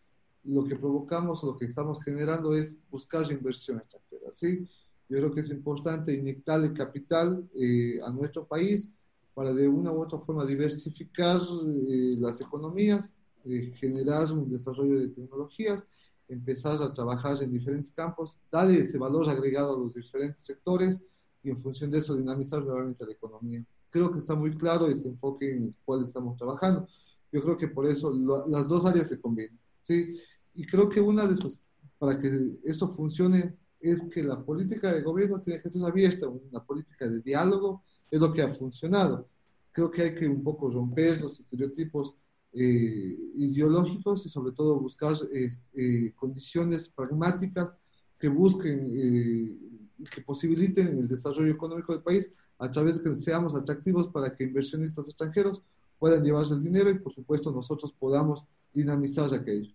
lo 0.45 0.63
que 0.63 0.75
provocamos 0.75 1.43
lo 1.43 1.57
que 1.57 1.65
estamos 1.65 2.03
generando 2.03 2.55
es 2.55 2.77
buscar 2.89 3.29
inversión 3.31 3.79
extranjera. 3.79 4.31
¿sí? 4.31 4.67
Yo 5.09 5.17
creo 5.17 5.33
que 5.33 5.41
es 5.41 5.49
importante 5.49 6.13
inyectarle 6.13 6.73
capital 6.73 7.47
eh, 7.55 7.99
a 8.03 8.11
nuestro 8.11 8.45
país 8.45 8.89
para 9.33 9.53
de 9.53 9.67
una 9.67 9.91
u 9.91 10.01
otra 10.01 10.19
forma 10.19 10.45
diversificar 10.45 11.37
eh, 11.37 12.15
las 12.19 12.39
economías, 12.41 13.13
eh, 13.45 13.73
generar 13.75 14.31
un 14.31 14.49
desarrollo 14.49 14.99
de 14.99 15.09
tecnologías, 15.09 15.85
empezar 16.27 16.81
a 16.81 16.93
trabajar 16.93 17.41
en 17.43 17.51
diferentes 17.51 17.91
campos, 17.91 18.35
darle 18.51 18.79
ese 18.79 18.97
valor 18.97 19.29
agregado 19.29 19.75
a 19.75 19.79
los 19.79 19.93
diferentes 19.93 20.43
sectores 20.43 21.01
y 21.43 21.49
en 21.49 21.57
función 21.57 21.91
de 21.91 21.99
eso 21.99 22.15
dinamizar 22.15 22.63
nuevamente 22.63 23.05
la 23.05 23.11
economía. 23.11 23.63
Creo 23.89 24.11
que 24.11 24.19
está 24.19 24.35
muy 24.35 24.55
claro 24.57 24.87
ese 24.87 25.07
enfoque 25.07 25.51
en 25.51 25.63
el 25.65 25.75
cual 25.85 26.03
estamos 26.03 26.35
trabajando. 26.37 26.87
Yo 27.31 27.41
creo 27.41 27.57
que 27.57 27.67
por 27.67 27.85
eso 27.85 28.11
las 28.47 28.67
dos 28.67 28.85
áreas 28.85 29.07
se 29.07 29.21
combinan. 29.21 29.59
¿sí? 29.83 30.17
Y 30.55 30.65
creo 30.65 30.89
que 30.89 30.99
una 30.99 31.27
de 31.27 31.35
esas, 31.35 31.59
para 31.99 32.17
que 32.19 32.57
esto 32.63 32.87
funcione, 32.89 33.55
es 33.79 34.03
que 34.09 34.23
la 34.23 34.43
política 34.43 34.91
de 34.91 35.03
gobierno 35.03 35.39
tiene 35.39 35.61
que 35.61 35.69
ser 35.69 35.83
abierta, 35.83 36.27
una 36.27 36.63
política 36.63 37.07
de 37.07 37.21
diálogo, 37.21 37.83
es 38.09 38.19
lo 38.19 38.33
que 38.33 38.41
ha 38.41 38.49
funcionado. 38.49 39.27
Creo 39.71 39.91
que 39.91 40.01
hay 40.01 40.15
que 40.15 40.27
un 40.27 40.43
poco 40.43 40.71
romper 40.71 41.21
los 41.21 41.39
estereotipos 41.39 42.15
eh, 42.57 43.17
ideológicos 43.35 44.25
y 44.25 44.29
sobre 44.29 44.53
todo 44.53 44.79
buscar 44.79 45.13
eh, 45.33 46.13
condiciones 46.15 46.87
pragmáticas 46.87 47.75
que 48.17 48.29
busquen 48.29 48.93
y 48.95 50.03
eh, 50.03 50.05
que 50.09 50.21
posibiliten 50.21 50.87
el 50.99 51.05
desarrollo 51.05 51.51
económico 51.51 51.91
del 51.91 52.01
país 52.01 52.31
a 52.57 52.71
través 52.71 52.97
de 52.97 53.03
que 53.03 53.15
seamos 53.17 53.55
atractivos 53.55 54.07
para 54.07 54.33
que 54.33 54.45
inversionistas 54.45 55.09
extranjeros 55.09 55.61
puedan 55.99 56.23
llevarse 56.23 56.53
el 56.53 56.63
dinero 56.63 56.89
y 56.89 56.97
por 56.97 57.11
supuesto 57.11 57.51
nosotros 57.51 57.91
podamos 57.91 58.45
dinamizar 58.73 59.33
aquello. 59.33 59.73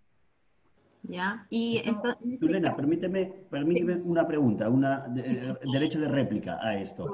¿ya? 1.02 1.46
Y 1.50 1.82
entonces, 1.84 2.16
permíteme, 2.74 3.44
permíteme 3.50 3.96
una 3.96 4.26
pregunta, 4.26 4.70
un 4.70 4.86
derecho 5.70 6.00
de 6.00 6.08
réplica 6.08 6.58
a 6.62 6.80
esto. 6.80 7.04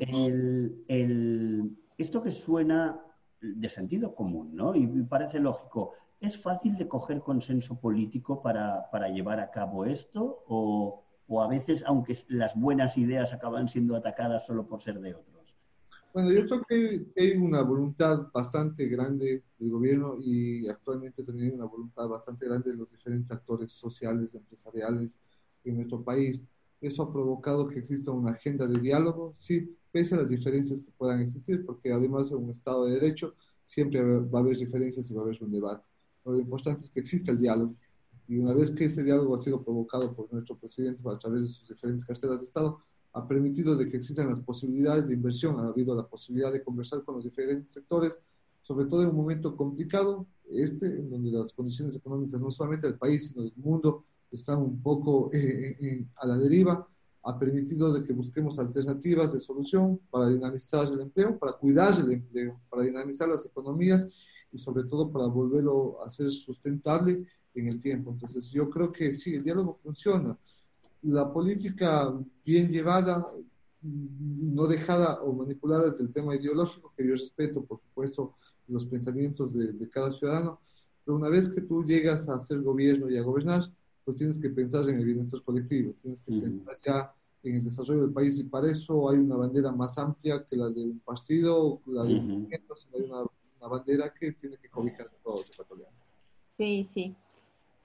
El, 0.00 0.84
el, 0.88 1.74
esto 1.96 2.22
que 2.22 2.30
suena 2.30 3.00
de 3.40 3.68
sentido 3.68 4.14
común, 4.14 4.54
¿no? 4.54 4.74
Y 4.74 4.86
parece 5.04 5.40
lógico. 5.40 5.92
¿Es 6.20 6.38
fácil 6.38 6.76
de 6.76 6.88
coger 6.88 7.20
consenso 7.20 7.78
político 7.78 8.42
para, 8.42 8.90
para 8.90 9.08
llevar 9.08 9.40
a 9.40 9.50
cabo 9.50 9.84
esto? 9.84 10.42
O, 10.46 11.04
o 11.28 11.42
a 11.42 11.48
veces, 11.48 11.84
aunque 11.86 12.16
las 12.28 12.58
buenas 12.58 12.96
ideas 12.96 13.32
acaban 13.32 13.68
siendo 13.68 13.96
atacadas 13.96 14.46
solo 14.46 14.66
por 14.66 14.80
ser 14.80 15.00
de 15.00 15.14
otros? 15.14 15.36
Bueno, 16.12 16.32
yo 16.32 16.46
creo 16.46 16.62
que 16.66 17.06
hay 17.20 17.36
una 17.36 17.60
voluntad 17.60 18.28
bastante 18.32 18.86
grande 18.86 19.44
del 19.58 19.70
gobierno 19.70 20.16
y 20.18 20.66
actualmente 20.66 21.22
también 21.22 21.50
hay 21.50 21.54
una 21.54 21.66
voluntad 21.66 22.08
bastante 22.08 22.46
grande 22.46 22.70
de 22.70 22.76
los 22.76 22.90
diferentes 22.90 23.30
actores 23.30 23.72
sociales, 23.72 24.34
empresariales 24.34 25.18
en 25.62 25.76
nuestro 25.76 26.02
país. 26.02 26.46
Eso 26.80 27.02
ha 27.02 27.12
provocado 27.12 27.68
que 27.68 27.78
exista 27.78 28.10
una 28.10 28.32
agenda 28.32 28.66
de 28.66 28.78
diálogo, 28.80 29.34
sí, 29.36 29.76
pese 29.90 30.14
a 30.14 30.18
las 30.18 30.28
diferencias 30.28 30.82
que 30.82 30.90
puedan 30.92 31.20
existir, 31.20 31.64
porque 31.64 31.92
además 31.92 32.30
en 32.30 32.38
un 32.38 32.50
Estado 32.50 32.84
de 32.84 32.94
Derecho 32.94 33.34
siempre 33.64 34.02
va 34.02 34.38
a 34.38 34.42
haber 34.42 34.56
diferencias 34.56 35.10
y 35.10 35.14
va 35.14 35.22
a 35.22 35.24
haber 35.24 35.42
un 35.42 35.50
debate. 35.50 35.86
lo 36.24 36.38
importante 36.38 36.84
es 36.84 36.90
que 36.90 37.00
exista 37.00 37.32
el 37.32 37.38
diálogo. 37.38 37.74
Y 38.28 38.38
una 38.38 38.52
vez 38.52 38.72
que 38.72 38.86
ese 38.86 39.04
diálogo 39.04 39.34
ha 39.34 39.38
sido 39.38 39.62
provocado 39.62 40.14
por 40.14 40.32
nuestro 40.32 40.56
presidente 40.56 41.00
a 41.08 41.18
través 41.18 41.42
de 41.42 41.48
sus 41.48 41.68
diferentes 41.68 42.04
carteras 42.04 42.40
de 42.40 42.46
Estado, 42.46 42.80
ha 43.12 43.26
permitido 43.26 43.76
de 43.76 43.88
que 43.88 43.96
existan 43.96 44.28
las 44.28 44.40
posibilidades 44.40 45.08
de 45.08 45.14
inversión, 45.14 45.58
ha 45.60 45.68
habido 45.68 45.94
la 45.94 46.06
posibilidad 46.06 46.52
de 46.52 46.62
conversar 46.62 47.02
con 47.04 47.14
los 47.14 47.24
diferentes 47.24 47.72
sectores, 47.72 48.20
sobre 48.60 48.86
todo 48.86 49.02
en 49.02 49.10
un 49.10 49.16
momento 49.16 49.56
complicado, 49.56 50.26
este, 50.50 50.86
en 50.86 51.08
donde 51.08 51.30
las 51.30 51.52
condiciones 51.52 51.96
económicas 51.96 52.40
no 52.40 52.50
solamente 52.50 52.86
del 52.86 52.98
país, 52.98 53.28
sino 53.28 53.44
del 53.44 53.54
mundo 53.56 54.04
están 54.30 54.58
un 54.58 54.82
poco 54.82 55.30
eh, 55.32 55.76
eh, 55.80 56.06
a 56.16 56.26
la 56.26 56.36
deriva, 56.36 56.86
ha 57.22 57.38
permitido 57.38 57.92
de 57.92 58.04
que 58.04 58.12
busquemos 58.12 58.58
alternativas 58.58 59.32
de 59.32 59.40
solución 59.40 60.00
para 60.10 60.28
dinamizar 60.28 60.86
el 60.86 61.00
empleo, 61.00 61.38
para 61.38 61.52
cuidar 61.52 61.98
el 61.98 62.12
empleo, 62.12 62.60
para 62.70 62.82
dinamizar 62.82 63.28
las 63.28 63.44
economías 63.44 64.06
y 64.52 64.58
sobre 64.58 64.84
todo 64.84 65.10
para 65.10 65.26
volverlo 65.26 66.04
a 66.04 66.10
ser 66.10 66.30
sustentable 66.30 67.26
en 67.54 67.68
el 67.68 67.80
tiempo. 67.80 68.12
Entonces 68.12 68.50
yo 68.50 68.70
creo 68.70 68.92
que 68.92 69.12
sí, 69.14 69.34
el 69.34 69.42
diálogo 69.42 69.74
funciona 69.74 70.38
la 71.02 71.32
política 71.32 72.12
bien 72.44 72.70
llevada, 72.70 73.26
no 73.82 74.66
dejada 74.66 75.22
o 75.22 75.32
manipulada 75.32 75.90
desde 75.90 76.02
el 76.02 76.12
tema 76.12 76.34
ideológico, 76.34 76.92
que 76.96 77.06
yo 77.06 77.12
respeto, 77.12 77.64
por 77.64 77.80
supuesto, 77.80 78.34
los 78.68 78.86
pensamientos 78.86 79.54
de, 79.54 79.88
cada 79.90 80.10
ciudadano, 80.10 80.60
pero 81.04 81.16
una 81.16 81.28
vez 81.28 81.48
que 81.48 81.60
tú 81.60 81.84
llegas 81.84 82.28
a 82.28 82.40
ser 82.40 82.62
gobierno 82.62 83.08
y 83.08 83.16
a 83.16 83.22
gobernar, 83.22 83.62
pues 84.06 84.18
tienes 84.18 84.38
que 84.38 84.48
pensar 84.50 84.88
en 84.88 85.00
el 85.00 85.04
bienestar 85.04 85.42
colectivo, 85.42 85.92
tienes 86.00 86.22
que 86.22 86.30
pensar 86.30 86.76
ya 86.86 87.12
en 87.42 87.56
el 87.56 87.64
desarrollo 87.64 88.02
del 88.02 88.12
país 88.12 88.38
y 88.38 88.44
para 88.44 88.70
eso 88.70 89.10
hay 89.10 89.18
una 89.18 89.34
bandera 89.34 89.72
más 89.72 89.98
amplia 89.98 90.46
que 90.48 90.56
la 90.56 90.68
de 90.70 90.84
un 90.84 91.00
partido, 91.00 91.80
la 91.86 92.04
de 92.04 92.14
un 92.14 92.28
movimiento, 92.28 92.74
hay 92.94 93.02
una, 93.02 93.22
una, 93.22 93.68
bandera 93.68 94.14
que 94.14 94.30
tiene 94.32 94.58
que 94.58 94.68
cobijar 94.68 95.08
a 95.08 95.22
todos 95.24 95.40
los 95.40 95.50
ecuatorianos. 95.50 96.14
Sí, 96.56 96.88
sí. 96.94 97.16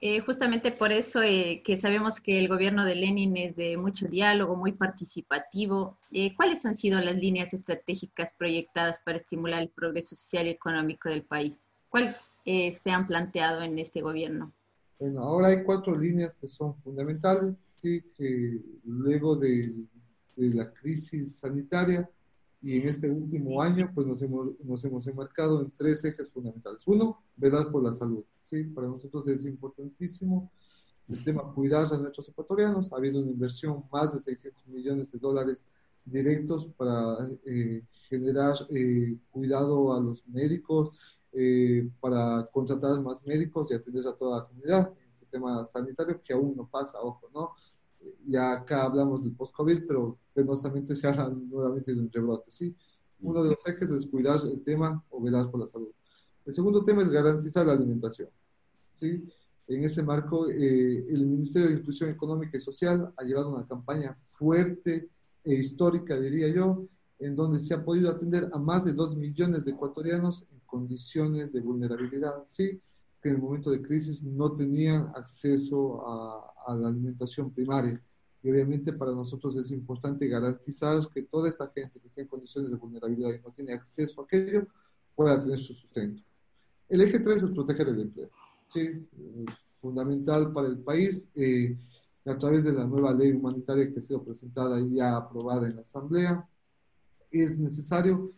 Eh, 0.00 0.20
justamente 0.20 0.70
por 0.70 0.92
eso 0.92 1.22
eh, 1.22 1.62
que 1.64 1.76
sabemos 1.76 2.20
que 2.20 2.38
el 2.38 2.48
gobierno 2.48 2.84
de 2.84 2.94
Lenin 2.94 3.36
es 3.36 3.56
de 3.56 3.76
mucho 3.76 4.06
diálogo, 4.06 4.54
muy 4.54 4.72
participativo. 4.72 5.98
Eh, 6.12 6.36
¿Cuáles 6.36 6.64
han 6.64 6.76
sido 6.76 7.00
las 7.00 7.16
líneas 7.16 7.52
estratégicas 7.52 8.32
proyectadas 8.38 9.00
para 9.00 9.18
estimular 9.18 9.60
el 9.62 9.70
progreso 9.70 10.14
social 10.14 10.46
y 10.46 10.50
económico 10.50 11.08
del 11.08 11.22
país? 11.22 11.64
¿Cuál 11.88 12.16
se 12.44 12.90
han 12.90 13.06
planteado 13.06 13.62
en 13.62 13.78
este 13.78 14.00
gobierno? 14.00 14.52
Bueno, 15.02 15.20
ahora 15.22 15.48
hay 15.48 15.64
cuatro 15.64 15.98
líneas 15.98 16.36
que 16.36 16.46
son 16.46 16.76
fundamentales, 16.76 17.60
sí, 17.66 18.04
que 18.16 18.60
luego 18.84 19.34
de, 19.34 19.74
de 20.36 20.54
la 20.54 20.72
crisis 20.72 21.40
sanitaria 21.40 22.08
y 22.62 22.78
en 22.78 22.88
este 22.88 23.10
último 23.10 23.60
año, 23.60 23.90
pues 23.92 24.06
nos 24.06 24.22
hemos, 24.22 24.50
nos 24.62 24.84
hemos 24.84 25.04
enmarcado 25.08 25.60
en 25.60 25.72
tres 25.72 26.04
ejes 26.04 26.30
fundamentales. 26.30 26.86
Uno, 26.86 27.20
velar 27.34 27.72
por 27.72 27.82
la 27.82 27.90
salud, 27.92 28.22
sí, 28.44 28.62
para 28.62 28.86
nosotros 28.86 29.26
es 29.26 29.44
importantísimo 29.44 30.52
el 31.08 31.24
tema 31.24 31.52
cuidar 31.52 31.92
a 31.92 31.98
nuestros 31.98 32.28
ecuatorianos. 32.28 32.92
Ha 32.92 32.96
habido 32.98 33.22
una 33.22 33.32
inversión 33.32 33.82
más 33.90 34.14
de 34.14 34.20
600 34.20 34.68
millones 34.68 35.10
de 35.10 35.18
dólares 35.18 35.64
directos 36.04 36.66
para 36.76 37.28
eh, 37.44 37.82
generar 38.08 38.54
eh, 38.70 39.16
cuidado 39.32 39.94
a 39.94 40.00
los 40.00 40.24
médicos, 40.28 40.96
eh, 41.32 41.88
para 42.00 42.44
contratar 42.52 43.00
más 43.00 43.26
médicos 43.26 43.70
y 43.70 43.74
atender 43.74 44.06
a 44.06 44.12
toda 44.12 44.38
la 44.38 44.44
comunidad 44.44 44.92
en 45.02 45.10
este 45.10 45.26
tema 45.26 45.64
sanitario 45.64 46.20
que 46.22 46.32
aún 46.32 46.54
no 46.56 46.68
pasa, 46.68 47.00
ojo, 47.00 47.28
¿no? 47.32 47.52
Ya 48.26 48.52
acá 48.52 48.84
hablamos 48.84 49.22
del 49.22 49.32
post-COVID, 49.32 49.86
pero 49.86 50.18
penosamente 50.34 50.94
se 50.94 51.06
habla 51.06 51.28
nuevamente 51.28 51.94
de 51.94 52.00
un 52.00 52.10
rebrote, 52.10 52.50
¿sí? 52.50 52.74
Uno 53.20 53.42
de 53.42 53.50
los 53.50 53.66
ejes 53.66 53.90
es 53.90 54.06
cuidar 54.06 54.40
el 54.44 54.60
tema 54.60 55.02
o 55.10 55.22
velar 55.22 55.50
por 55.50 55.60
la 55.60 55.66
salud. 55.66 55.92
El 56.44 56.52
segundo 56.52 56.84
tema 56.84 57.02
es 57.02 57.08
garantizar 57.08 57.66
la 57.66 57.72
alimentación, 57.72 58.28
¿sí? 58.94 59.24
En 59.68 59.84
ese 59.84 60.02
marco, 60.02 60.50
eh, 60.50 61.06
el 61.08 61.24
Ministerio 61.24 61.68
de 61.68 61.74
Inclusión 61.76 62.10
Económica 62.10 62.58
y 62.58 62.60
Social 62.60 63.12
ha 63.16 63.22
llevado 63.22 63.54
una 63.54 63.66
campaña 63.66 64.12
fuerte 64.14 65.08
e 65.44 65.54
histórica, 65.54 66.18
diría 66.18 66.48
yo, 66.48 66.84
en 67.22 67.36
donde 67.36 67.60
se 67.60 67.74
ha 67.74 67.84
podido 67.84 68.10
atender 68.10 68.50
a 68.52 68.58
más 68.58 68.84
de 68.84 68.92
dos 68.92 69.16
millones 69.16 69.64
de 69.64 69.72
ecuatorianos 69.72 70.44
en 70.50 70.60
condiciones 70.66 71.52
de 71.52 71.60
vulnerabilidad, 71.60 72.44
¿sí? 72.46 72.80
que 73.20 73.28
en 73.28 73.36
el 73.36 73.40
momento 73.40 73.70
de 73.70 73.80
crisis 73.80 74.22
no 74.22 74.52
tenían 74.52 75.12
acceso 75.14 76.06
a, 76.06 76.52
a, 76.66 76.74
la 76.74 76.88
alimentación 76.88 77.50
primaria. 77.52 78.00
Y 78.42 78.50
obviamente 78.50 78.92
para 78.92 79.12
nosotros 79.12 79.54
es 79.54 79.70
importante 79.70 80.26
garantizar 80.26 81.08
que 81.14 81.22
toda 81.22 81.48
esta 81.48 81.68
gente 81.68 82.00
que 82.00 82.08
está 82.08 82.20
en 82.20 82.26
condiciones 82.26 82.70
de 82.70 82.76
vulnerabilidad 82.76 83.30
y 83.30 83.40
no 83.40 83.52
tiene 83.52 83.72
acceso 83.72 84.20
a 84.20 84.24
aquello 84.24 84.66
pueda 85.14 85.40
tener 85.40 85.60
su 85.60 85.72
sustento. 85.72 86.22
El 86.88 87.02
eje 87.02 87.20
3 87.20 87.44
es 87.44 87.50
proteger 87.50 87.88
el 87.88 88.00
empleo. 88.00 88.30
¿sí? 88.66 89.06
Es 89.46 89.56
fundamental 89.80 90.52
para 90.52 90.66
el 90.66 90.78
país. 90.78 91.28
Eh, 91.36 91.76
a 92.24 92.38
través 92.38 92.64
de 92.64 92.72
la 92.72 92.84
nueva 92.84 93.12
ley 93.12 93.32
humanitaria 93.32 93.92
que 93.92 93.98
ha 93.98 94.02
sido 94.02 94.22
presentada 94.22 94.80
y 94.80 94.94
ya 94.94 95.16
aprobada 95.16 95.66
en 95.66 95.76
la 95.76 95.82
Asamblea, 95.82 96.48
es 97.32 97.58
necesario 97.58 98.32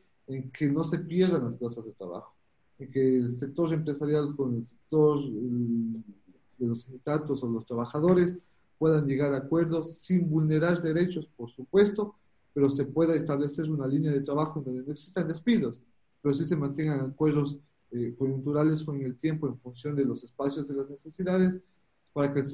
que 0.52 0.70
no 0.70 0.84
se 0.84 0.98
pierdan 0.98 1.44
las 1.44 1.54
plazas 1.54 1.84
de 1.84 1.92
trabajo, 1.92 2.34
en 2.78 2.90
que 2.90 3.16
el 3.18 3.34
sector 3.34 3.72
empresarial 3.72 4.34
con 4.36 4.56
el 4.56 4.64
sector 4.64 5.20
de 6.58 6.66
los 6.66 6.82
sindicatos 6.82 7.42
o 7.42 7.48
los 7.48 7.66
trabajadores 7.66 8.36
puedan 8.78 9.06
llegar 9.06 9.32
a 9.32 9.38
acuerdos 9.38 9.98
sin 9.98 10.28
vulnerar 10.28 10.82
derechos, 10.82 11.28
por 11.36 11.50
supuesto, 11.50 12.14
pero 12.52 12.70
se 12.70 12.84
pueda 12.84 13.14
establecer 13.14 13.70
una 13.70 13.86
línea 13.86 14.12
de 14.12 14.20
trabajo 14.20 14.58
en 14.58 14.64
donde 14.64 14.82
no 14.82 14.92
existan 14.92 15.28
despidos, 15.28 15.80
pero 16.22 16.34
sí 16.34 16.44
se 16.44 16.56
mantengan 16.56 17.00
acuerdos 17.00 17.58
eh, 17.90 18.14
coyunturales 18.18 18.84
en 18.88 19.02
el 19.02 19.16
tiempo 19.16 19.46
en 19.46 19.56
función 19.56 19.94
de 19.94 20.04
los 20.04 20.24
espacios 20.24 20.68
y 20.70 20.72
las 20.72 20.88
necesidades 20.88 21.60
para 22.12 22.32
que, 22.32 22.40
el, 22.40 22.46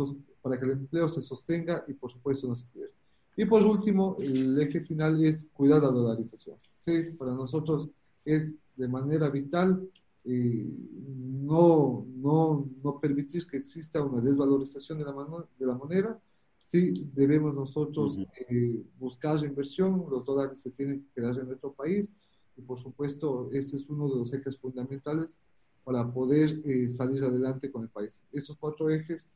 para 0.43 0.59
que 0.59 0.65
el 0.65 0.73
empleo 0.73 1.09
se 1.09 1.23
sostenga 1.23 1.85
y 1.87 1.93
por 1.93 2.11
supuesto 2.11 2.49
no 2.49 2.55
se 2.55 2.67
pierda. 2.67 3.00
Y 3.37 3.45
por 3.45 3.63
último, 3.63 4.17
el 4.19 4.61
eje 4.61 4.81
final 4.81 5.25
es 5.25 5.49
cuidar 5.53 5.83
la 5.83 5.89
dolarización. 5.89 6.57
Sí, 6.85 7.13
para 7.19 7.33
nosotros 7.33 7.89
es 8.25 8.59
de 8.77 8.89
manera 8.89 9.29
vital 9.29 9.89
eh, 10.25 10.67
no, 11.07 12.07
no, 12.17 12.69
no 12.83 13.01
permitir 13.01 13.47
que 13.47 13.57
exista 13.57 14.03
una 14.03 14.21
desvalorización 14.21 14.99
de 14.99 15.05
la, 15.05 15.13
de 15.59 15.67
la 15.67 15.75
moneda. 15.75 16.21
Sí, 16.63 16.93
debemos 17.15 17.55
nosotros 17.55 18.19
eh, 18.49 18.85
buscar 18.99 19.43
inversión, 19.45 20.05
los 20.11 20.25
dólares 20.27 20.61
se 20.61 20.71
tienen 20.71 21.01
que 21.01 21.21
quedar 21.21 21.39
en 21.39 21.47
nuestro 21.47 21.73
país 21.73 22.13
y 22.57 22.61
por 22.61 22.79
supuesto 22.79 23.49
ese 23.53 23.77
es 23.77 23.89
uno 23.89 24.09
de 24.09 24.17
los 24.17 24.33
ejes 24.33 24.59
fundamentales 24.59 25.41
para 25.83 26.07
poder 26.13 26.61
eh, 26.65 26.89
salir 26.91 27.25
adelante 27.25 27.71
con 27.71 27.83
el 27.83 27.89
país. 27.89 28.21
Estos 28.31 28.57
cuatro 28.57 28.91
ejes 28.91 29.29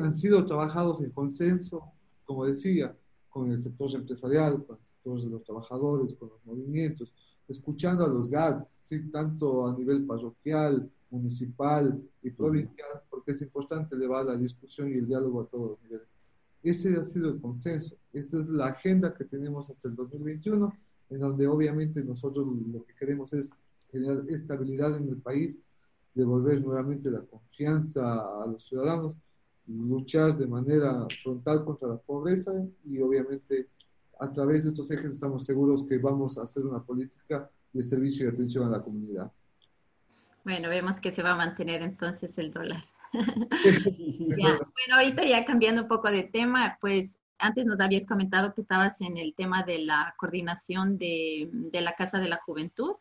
han 0.00 0.12
sido 0.12 0.44
trabajados 0.44 1.00
en 1.00 1.10
consenso, 1.10 1.84
como 2.24 2.46
decía, 2.46 2.96
con 3.28 3.50
el 3.50 3.60
sector 3.60 3.92
empresarial, 3.94 4.64
con 4.64 4.78
el 4.78 4.84
sector 4.84 5.20
de 5.20 5.28
los 5.28 5.42
trabajadores, 5.42 6.14
con 6.14 6.28
los 6.28 6.44
movimientos, 6.44 7.12
escuchando 7.48 8.04
a 8.04 8.08
los 8.08 8.30
GATS, 8.30 8.68
¿sí? 8.84 9.10
tanto 9.10 9.66
a 9.66 9.76
nivel 9.76 10.04
parroquial, 10.06 10.90
municipal 11.10 12.00
y 12.22 12.30
provincial, 12.30 13.02
porque 13.10 13.32
es 13.32 13.42
importante 13.42 13.94
elevar 13.94 14.24
la 14.24 14.36
discusión 14.36 14.88
y 14.90 14.94
el 14.94 15.06
diálogo 15.06 15.42
a 15.42 15.46
todos 15.46 15.70
los 15.70 15.82
niveles. 15.82 16.18
Ese 16.62 16.96
ha 16.96 17.04
sido 17.04 17.28
el 17.28 17.40
consenso. 17.40 17.96
Esta 18.12 18.38
es 18.38 18.48
la 18.48 18.66
agenda 18.66 19.14
que 19.14 19.24
tenemos 19.24 19.68
hasta 19.68 19.88
el 19.88 19.96
2021, 19.96 20.72
en 21.10 21.20
donde 21.20 21.46
obviamente 21.46 22.02
nosotros 22.02 22.46
lo 22.72 22.84
que 22.84 22.94
queremos 22.94 23.32
es 23.32 23.50
generar 23.90 24.24
estabilidad 24.28 24.96
en 24.96 25.08
el 25.08 25.16
país, 25.16 25.60
devolver 26.14 26.60
nuevamente 26.62 27.10
la 27.10 27.20
confianza 27.20 28.42
a 28.42 28.46
los 28.46 28.64
ciudadanos 28.64 29.14
luchar 29.66 30.36
de 30.36 30.46
manera 30.46 31.06
frontal 31.22 31.64
contra 31.64 31.88
la 31.88 31.96
pobreza 31.96 32.52
y 32.84 33.00
obviamente 33.00 33.68
a 34.20 34.32
través 34.32 34.64
de 34.64 34.70
estos 34.70 34.90
ejes 34.90 35.14
estamos 35.14 35.44
seguros 35.44 35.84
que 35.84 35.98
vamos 35.98 36.38
a 36.38 36.42
hacer 36.42 36.64
una 36.64 36.82
política 36.82 37.50
de 37.72 37.82
servicio 37.82 38.26
y 38.26 38.28
atención 38.28 38.66
a 38.66 38.70
la 38.70 38.82
comunidad. 38.82 39.32
Bueno, 40.44 40.68
vemos 40.68 41.00
que 41.00 41.12
se 41.12 41.22
va 41.22 41.32
a 41.32 41.36
mantener 41.36 41.82
entonces 41.82 42.36
el 42.38 42.52
dólar. 42.52 42.84
bueno, 43.12 44.94
ahorita 44.94 45.24
ya 45.24 45.44
cambiando 45.44 45.82
un 45.82 45.88
poco 45.88 46.10
de 46.10 46.24
tema, 46.24 46.78
pues 46.80 47.18
antes 47.38 47.64
nos 47.64 47.80
habías 47.80 48.06
comentado 48.06 48.54
que 48.54 48.60
estabas 48.60 49.00
en 49.00 49.16
el 49.16 49.34
tema 49.34 49.62
de 49.62 49.78
la 49.78 50.14
coordinación 50.18 50.98
de, 50.98 51.48
de 51.52 51.80
la 51.80 51.94
Casa 51.94 52.20
de 52.20 52.28
la 52.28 52.40
Juventud. 52.44 52.94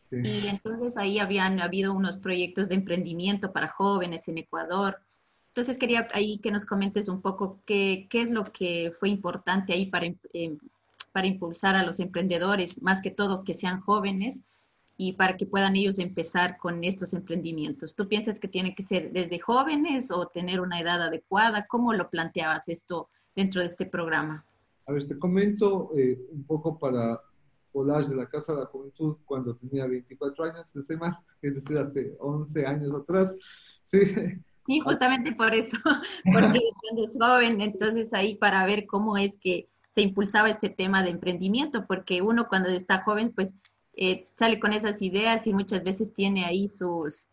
Sí. 0.00 0.16
Y 0.22 0.46
entonces 0.48 0.96
ahí 0.96 1.18
habían 1.18 1.60
habido 1.60 1.94
unos 1.94 2.16
proyectos 2.16 2.68
de 2.68 2.74
emprendimiento 2.74 3.52
para 3.52 3.68
jóvenes 3.68 4.28
en 4.28 4.38
Ecuador. 4.38 5.00
Entonces 5.52 5.76
quería 5.76 6.08
ahí 6.14 6.38
que 6.38 6.50
nos 6.50 6.64
comentes 6.64 7.08
un 7.08 7.20
poco 7.20 7.60
qué, 7.66 8.06
qué 8.08 8.22
es 8.22 8.30
lo 8.30 8.44
que 8.44 8.90
fue 8.98 9.10
importante 9.10 9.74
ahí 9.74 9.84
para, 9.84 10.06
eh, 10.06 10.56
para 11.12 11.26
impulsar 11.26 11.74
a 11.74 11.84
los 11.84 12.00
emprendedores, 12.00 12.80
más 12.80 13.02
que 13.02 13.10
todo 13.10 13.44
que 13.44 13.52
sean 13.52 13.82
jóvenes 13.82 14.40
y 14.96 15.12
para 15.12 15.36
que 15.36 15.44
puedan 15.44 15.76
ellos 15.76 15.98
empezar 15.98 16.56
con 16.56 16.82
estos 16.84 17.12
emprendimientos. 17.12 17.94
¿Tú 17.94 18.08
piensas 18.08 18.40
que 18.40 18.48
tiene 18.48 18.74
que 18.74 18.82
ser 18.82 19.12
desde 19.12 19.40
jóvenes 19.40 20.10
o 20.10 20.26
tener 20.26 20.58
una 20.58 20.80
edad 20.80 21.02
adecuada? 21.02 21.66
¿Cómo 21.66 21.92
lo 21.92 22.08
planteabas 22.08 22.70
esto 22.70 23.10
dentro 23.36 23.60
de 23.60 23.66
este 23.66 23.84
programa? 23.84 24.46
A 24.88 24.92
ver, 24.92 25.06
te 25.06 25.18
comento 25.18 25.90
eh, 25.94 26.18
un 26.30 26.44
poco 26.44 26.78
para 26.78 27.20
volar 27.74 28.06
de 28.06 28.16
la 28.16 28.26
Casa 28.26 28.54
de 28.54 28.60
la 28.60 28.66
Juventud 28.66 29.18
cuando 29.26 29.54
tenía 29.54 29.86
24 29.86 30.44
años, 30.44 30.72
es 31.42 31.54
decir, 31.54 31.76
hace 31.76 32.16
11 32.18 32.66
años 32.66 32.94
atrás. 32.94 33.36
Sí, 33.84 33.98
Sí, 34.66 34.80
justamente 34.80 35.32
por 35.32 35.54
eso, 35.54 35.76
porque 36.24 36.60
cuando 36.82 37.04
es 37.04 37.16
joven, 37.18 37.60
entonces 37.60 38.12
ahí 38.12 38.36
para 38.36 38.64
ver 38.66 38.86
cómo 38.86 39.16
es 39.16 39.36
que 39.36 39.68
se 39.94 40.02
impulsaba 40.02 40.50
este 40.50 40.70
tema 40.70 41.02
de 41.02 41.10
emprendimiento, 41.10 41.86
porque 41.86 42.22
uno 42.22 42.48
cuando 42.48 42.68
está 42.68 43.02
joven, 43.02 43.32
pues 43.34 43.50
eh, 43.94 44.28
sale 44.38 44.58
con 44.58 44.72
esas 44.72 45.02
ideas 45.02 45.46
y 45.46 45.52
muchas 45.52 45.84
veces 45.84 46.14
tiene 46.14 46.44
ahí 46.44 46.66
sus, 46.68 47.26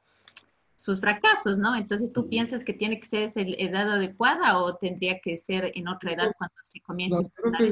sus 0.75 0.99
fracasos, 0.99 1.57
¿no? 1.57 1.75
Entonces 1.75 2.11
tú 2.11 2.27
piensas 2.27 2.63
que 2.63 2.73
tiene 2.73 2.99
que 2.99 3.05
ser 3.05 3.23
esa 3.23 3.41
edad 3.41 3.89
adecuada 3.89 4.57
o 4.61 4.75
tendría 4.75 5.19
que 5.19 5.37
ser 5.37 5.71
en 5.75 5.87
otra 5.87 6.13
edad 6.13 6.33
cuando 6.37 6.55
se 6.63 6.81
comienza. 6.81 7.19
a 7.19 7.63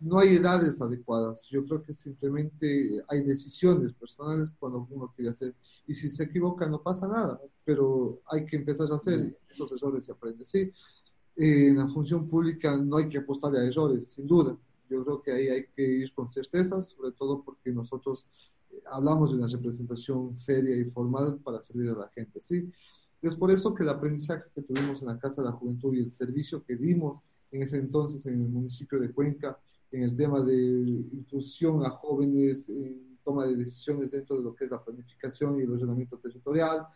no 0.00 0.18
hay 0.18 0.36
edades 0.36 0.80
adecuadas. 0.80 1.42
Yo 1.50 1.64
creo 1.64 1.82
que 1.82 1.92
simplemente 1.92 3.02
hay 3.06 3.22
decisiones 3.22 3.92
personales 3.92 4.54
cuando 4.58 4.86
uno 4.90 5.12
quiere 5.14 5.30
hacer. 5.30 5.54
Y 5.86 5.94
si 5.94 6.08
se 6.08 6.24
equivoca, 6.24 6.66
no 6.66 6.82
pasa 6.82 7.06
nada, 7.06 7.40
pero 7.64 8.22
hay 8.26 8.46
que 8.46 8.56
empezar 8.56 8.90
a 8.90 8.96
hacer. 8.96 9.38
Esos 9.48 9.70
errores 9.72 10.06
se 10.06 10.12
aprenden. 10.12 10.46
Sí, 10.46 10.72
en 11.36 11.76
la 11.76 11.86
función 11.86 12.26
pública 12.28 12.76
no 12.76 12.96
hay 12.96 13.08
que 13.08 13.18
apostar 13.18 13.54
a 13.54 13.64
errores, 13.64 14.08
sin 14.08 14.26
duda. 14.26 14.56
Yo 14.88 15.04
creo 15.04 15.22
que 15.22 15.32
ahí 15.32 15.48
hay 15.48 15.66
que 15.76 15.82
ir 15.82 16.12
con 16.14 16.28
certezas, 16.28 16.86
sobre 16.86 17.12
todo 17.12 17.42
porque 17.42 17.70
nosotros 17.70 18.26
hablamos 18.86 19.30
de 19.30 19.36
una 19.36 19.46
representación 19.46 20.34
seria 20.34 20.76
y 20.76 20.84
formal 20.84 21.38
para 21.44 21.62
servir 21.62 21.90
a 21.90 21.98
la 21.98 22.08
gente, 22.08 22.40
¿sí? 22.40 22.70
Es 23.22 23.36
por 23.36 23.50
eso 23.50 23.74
que 23.74 23.82
el 23.82 23.90
aprendizaje 23.90 24.44
que 24.54 24.62
tuvimos 24.62 25.02
en 25.02 25.08
la 25.08 25.18
Casa 25.18 25.42
de 25.42 25.48
la 25.48 25.52
Juventud 25.52 25.94
y 25.94 26.00
el 26.00 26.10
servicio 26.10 26.64
que 26.64 26.76
dimos 26.76 27.28
en 27.52 27.62
ese 27.62 27.76
entonces 27.76 28.24
en 28.26 28.40
el 28.40 28.48
municipio 28.48 28.98
de 28.98 29.12
Cuenca, 29.12 29.58
en 29.92 30.02
el 30.02 30.14
tema 30.14 30.42
de 30.42 30.54
inclusión 30.54 31.84
a 31.84 31.90
jóvenes 31.90 32.68
en 32.68 33.18
toma 33.24 33.46
de 33.46 33.56
decisiones 33.56 34.10
dentro 34.10 34.36
de 34.36 34.42
lo 34.42 34.54
que 34.54 34.64
es 34.64 34.70
la 34.70 34.82
planificación 34.82 35.58
y 35.58 35.62
el 35.62 35.72
ordenamiento 35.72 36.18
territorial, 36.18 36.86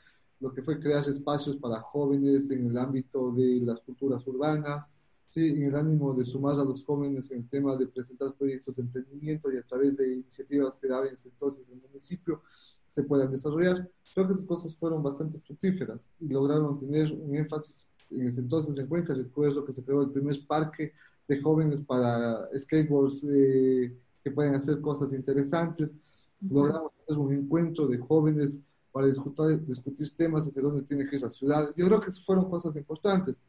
lo 0.41 0.53
que 0.53 0.63
fue 0.63 0.81
crear 0.81 1.07
espacios 1.09 1.57
para 1.57 1.81
jóvenes 1.81 2.51
en 2.51 2.67
el 2.67 2.79
ámbito 2.79 3.33
de 3.33 3.61
las 3.63 3.81
culturas 3.81 4.27
urbanas, 4.27 4.91
¿sí? 5.29 5.49
en 5.49 5.65
el 5.65 5.77
ánimo 5.77 6.15
de 6.15 6.25
sumar 6.25 6.59
a 6.59 6.65
los 6.65 6.85
jóvenes 6.85 7.31
en 7.31 7.39
el 7.39 7.49
tema 7.49 7.77
de 7.77 7.87
presentar 7.87 8.33
proyectos 8.35 8.75
de 8.75 8.83
emprendimiento 8.83 9.53
y 9.53 9.57
a 9.57 9.63
través 9.63 9.97
de 9.97 10.15
iniciativas 10.15 10.77
que 10.77 10.89
daban 10.89 11.09
entonces 11.25 11.69
el 11.69 11.81
municipio 11.81 12.43
se 12.87 13.03
puedan 13.03 13.31
desarrollar. 13.31 13.91
Creo 14.15 14.27
que 14.27 14.33
esas 14.35 14.47
cosas 14.47 14.77
fueron 14.77 15.03
bastante 15.03 15.39
fructíferas 15.39 16.09
y 16.21 16.29
lograron 16.29 16.79
tener 16.79 17.13
un 17.13 17.35
énfasis 17.35 17.89
en 18.11 18.29
ese 18.29 18.41
entonces 18.41 18.79
en 18.79 18.87
Cuenca. 18.87 19.15
Recuerdo 19.15 19.65
que 19.65 19.73
se 19.73 19.83
creó 19.83 20.03
el 20.03 20.11
primer 20.11 20.37
parque 20.47 20.93
de 21.29 21.41
jóvenes 21.41 21.83
para 21.83 22.49
skateboards 22.59 23.25
eh, 23.25 23.97
que 24.23 24.31
pueden 24.31 24.55
hacer 24.55 24.81
cosas 24.81 25.13
interesantes. 25.13 25.97
Logramos 26.41 26.93
hacer 27.03 27.19
un 27.19 27.33
encuentro 27.33 27.87
de 27.87 27.99
jóvenes 27.99 28.61
para 28.93 29.07
discutir, 29.07 29.65
discutir 29.67 30.15
temas 30.15 30.47
hacia 30.47 30.63
dónde 30.63 30.83
tiene 30.83 31.07
que 31.07 31.17
ir 31.17 31.23
la 31.23 31.31
ciudad. 31.31 31.75
Yo 31.77 31.87
creo 31.87 32.01
que 32.01 32.11
fueron 32.11 32.49
cosas 32.49 32.77
importantes. 32.77 33.41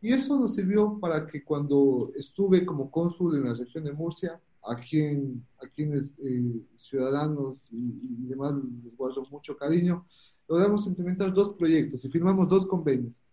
Y 0.00 0.12
eso 0.12 0.38
nos 0.38 0.54
sirvió 0.54 0.98
para 1.00 1.26
que 1.26 1.42
cuando 1.42 2.12
estuve 2.16 2.64
como 2.64 2.90
cónsul 2.90 3.36
en 3.36 3.44
la 3.44 3.54
región 3.54 3.84
de 3.84 3.92
Murcia, 3.92 4.40
a, 4.64 4.76
quien, 4.76 5.44
a 5.62 5.66
quienes 5.68 6.16
eh, 6.18 6.62
ciudadanos 6.76 7.68
y, 7.72 8.26
demás 8.26 8.54
les 8.84 8.96
guardo 8.96 9.22
mucho 9.30 9.56
cariño, 9.56 10.06
logramos 10.46 10.86
implementar 10.86 11.32
dos 11.32 11.54
proyectos 11.54 12.04
y 12.04 12.08
firmamos 12.08 12.48
dos 12.48 12.66
convenios. 12.66 13.24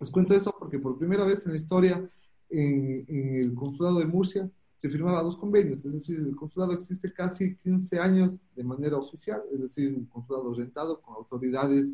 Les 0.00 0.10
cuento 0.10 0.34
esto 0.34 0.54
porque 0.58 0.78
por 0.78 0.98
primera 0.98 1.24
vez 1.24 1.44
en 1.46 1.52
la 1.52 1.58
historia 1.58 2.10
en, 2.52 3.04
en 3.08 3.34
el 3.36 3.54
consulado 3.54 3.98
de 3.98 4.06
Murcia 4.06 4.50
se 4.76 4.90
firmaba 4.90 5.22
dos 5.22 5.36
convenios, 5.36 5.84
es 5.84 5.92
decir, 5.92 6.18
el 6.18 6.34
consulado 6.34 6.72
existe 6.72 7.12
casi 7.12 7.54
15 7.54 8.00
años 8.00 8.40
de 8.56 8.64
manera 8.64 8.96
oficial, 8.96 9.40
es 9.52 9.62
decir, 9.62 9.94
un 9.94 10.06
consulado 10.06 10.52
rentado 10.52 11.00
con 11.00 11.14
autoridades 11.14 11.92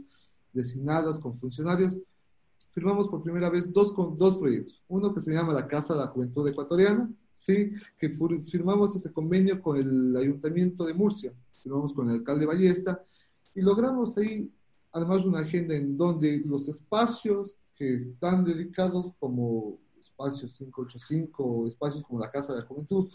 designadas, 0.54 1.18
con 1.18 1.34
funcionarios, 1.34 1.98
firmamos 2.72 3.08
por 3.08 3.22
primera 3.22 3.50
vez 3.50 3.70
dos, 3.72 3.92
dos 4.16 4.38
proyectos. 4.38 4.82
Uno 4.88 5.14
que 5.14 5.20
se 5.20 5.32
llama 5.32 5.52
la 5.52 5.66
Casa 5.66 5.92
de 5.92 6.00
la 6.00 6.06
Juventud 6.06 6.48
Ecuatoriana, 6.48 7.10
¿sí? 7.30 7.72
que 7.98 8.08
firmamos 8.08 8.96
ese 8.96 9.12
convenio 9.12 9.60
con 9.60 9.76
el 9.76 10.16
Ayuntamiento 10.16 10.86
de 10.86 10.94
Murcia, 10.94 11.32
firmamos 11.62 11.92
con 11.92 12.08
el 12.08 12.16
alcalde 12.16 12.46
Ballesta 12.46 13.04
y 13.54 13.60
logramos 13.60 14.16
ahí 14.16 14.50
además 14.92 15.24
una 15.24 15.40
agenda 15.40 15.74
en 15.74 15.96
donde 15.96 16.38
los 16.46 16.68
espacios 16.68 17.58
que 17.76 17.96
están 17.96 18.44
dedicados 18.44 19.12
como 19.18 19.78
espacios 20.18 20.58
585 20.58 21.44
o 21.44 21.68
espacios 21.68 22.04
como 22.04 22.20
la 22.20 22.30
Casa 22.30 22.52
de 22.52 22.60
la 22.60 22.66
Juventud 22.66 23.10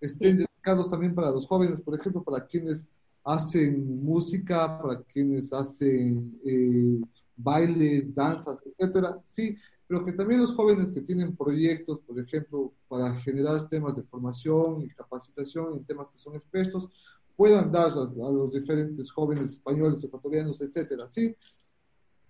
estén 0.00 0.38
dedicados 0.38 0.90
también 0.90 1.14
para 1.14 1.30
los 1.30 1.46
jóvenes, 1.46 1.80
por 1.80 1.98
ejemplo, 1.98 2.22
para 2.22 2.46
quienes 2.46 2.88
hacen 3.24 4.04
música, 4.04 4.80
para 4.80 5.02
quienes 5.02 5.52
hacen... 5.52 6.38
Eh, 6.44 7.00
bailes, 7.36 8.14
danzas, 8.14 8.62
etcétera, 8.64 9.20
sí, 9.24 9.56
pero 9.86 10.04
que 10.04 10.12
también 10.12 10.40
los 10.40 10.54
jóvenes 10.54 10.90
que 10.90 11.00
tienen 11.00 11.36
proyectos, 11.36 12.00
por 12.00 12.18
ejemplo, 12.18 12.72
para 12.88 13.14
generar 13.20 13.68
temas 13.68 13.96
de 13.96 14.02
formación 14.02 14.82
y 14.82 14.88
capacitación 14.88 15.74
en 15.74 15.84
temas 15.84 16.08
que 16.08 16.18
son 16.18 16.34
expertos, 16.34 16.88
puedan 17.36 17.70
dar 17.70 17.90
a, 17.90 18.30
los 18.30 18.52
diferentes 18.52 19.10
jóvenes 19.10 19.50
españoles, 19.50 20.02
ecuatorianos, 20.04 20.60
etcétera, 20.60 21.08
sí. 21.08 21.34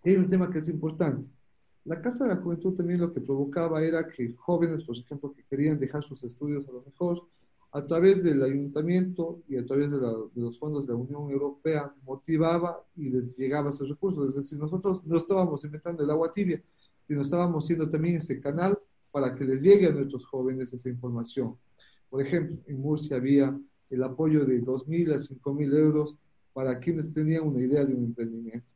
Hay 0.04 0.16
un 0.16 0.28
tema 0.28 0.50
que 0.50 0.58
es 0.58 0.68
importante. 0.68 1.28
La 1.85 2.01
Casa 2.01 2.25
de 2.25 2.35
la 2.35 2.40
Juventud 2.40 2.75
también 2.75 3.01
lo 3.01 3.12
que 3.12 3.20
provocaba 3.20 3.83
era 3.83 4.07
que 4.09 4.35
jóvenes, 4.37 4.85
por 4.85 4.97
ejemplo, 4.97 5.35
que 5.35 5.44
querían 5.44 5.79
dejar 5.79 6.03
sus 6.03 6.25
estudios 6.25 6.66
a 6.66 6.73
lo 6.73 6.83
mejor, 6.83 7.23
a 7.73 7.85
través 7.85 8.23
del 8.23 8.42
ayuntamiento 8.42 9.42
y 9.49 9.57
a 9.57 9.66
través 9.66 9.90
de, 9.90 9.99
los 10.35 10.59
fondos 10.59 10.87
de 10.87 10.92
la 10.92 10.99
Unión 10.99 11.31
Europea 11.31 11.92
motivaba 12.05 12.83
y 12.97 13.11
les 13.11 13.37
llegaba 13.37 13.70
esos 13.70 13.88
recursos. 13.90 14.31
Es 14.31 14.37
decir, 14.37 14.59
nosotros 14.59 15.05
no 15.05 15.16
estábamos 15.16 15.62
inventando 15.64 16.03
el 16.03 16.11
agua 16.11 16.33
tibia, 16.33 16.62
sino 17.07 17.20
estábamos 17.20 17.66
siendo 17.66 17.90
también 17.90 18.16
ese 18.16 18.40
canal 18.40 18.79
para 19.11 19.35
que 19.35 19.44
les 19.44 19.62
llegue 19.62 19.88
a 19.88 19.92
nuestros 19.92 20.25
jóvenes 20.25 20.73
esa 20.73 20.88
información. 20.88 21.57
Por 22.09 22.23
ejemplo, 22.23 22.57
en 22.66 22.81
Murcia 22.81 23.16
había 23.16 23.59
el 23.90 24.03
apoyo 24.03 24.47
de 24.47 24.62
2.000 24.62 25.12
a 25.12 25.18
5.000 25.18 25.77
euros 25.77 26.16
para 26.53 26.79
quienes 26.79 27.12
tenían 27.12 27.47
una 27.47 27.61
idea 27.61 27.85
de 27.85 27.92
un 27.92 28.05
emprendimiento. 28.05 28.66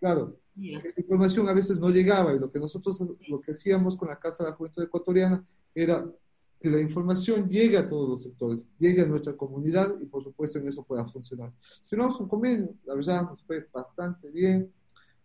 Claro, 0.00 0.36
esa 0.58 1.00
información 1.00 1.48
a 1.48 1.52
veces 1.52 1.78
no 1.78 1.90
llegaba 1.90 2.34
y 2.34 2.38
lo 2.38 2.50
que 2.50 2.58
nosotros 2.58 2.98
lo 3.28 3.40
que 3.40 3.52
hacíamos 3.52 3.96
con 3.96 4.08
la 4.08 4.18
Casa 4.18 4.44
de 4.44 4.50
la 4.50 4.56
Juventud 4.56 4.82
Ecuatoriana 4.82 5.44
era 5.74 6.10
que 6.58 6.70
la 6.70 6.80
información 6.80 7.48
llegue 7.48 7.76
a 7.76 7.88
todos 7.88 8.08
los 8.08 8.22
sectores, 8.22 8.66
llegue 8.78 9.02
a 9.02 9.06
nuestra 9.06 9.36
comunidad 9.36 9.94
y 10.00 10.06
por 10.06 10.22
supuesto 10.22 10.58
en 10.58 10.68
eso 10.68 10.82
pueda 10.84 11.04
funcionar. 11.04 11.52
Firmamos 11.84 12.18
un 12.20 12.28
convenio, 12.28 12.74
la 12.84 12.94
verdad 12.94 13.22
nos 13.22 13.42
fue 13.42 13.66
bastante 13.72 14.30
bien, 14.30 14.72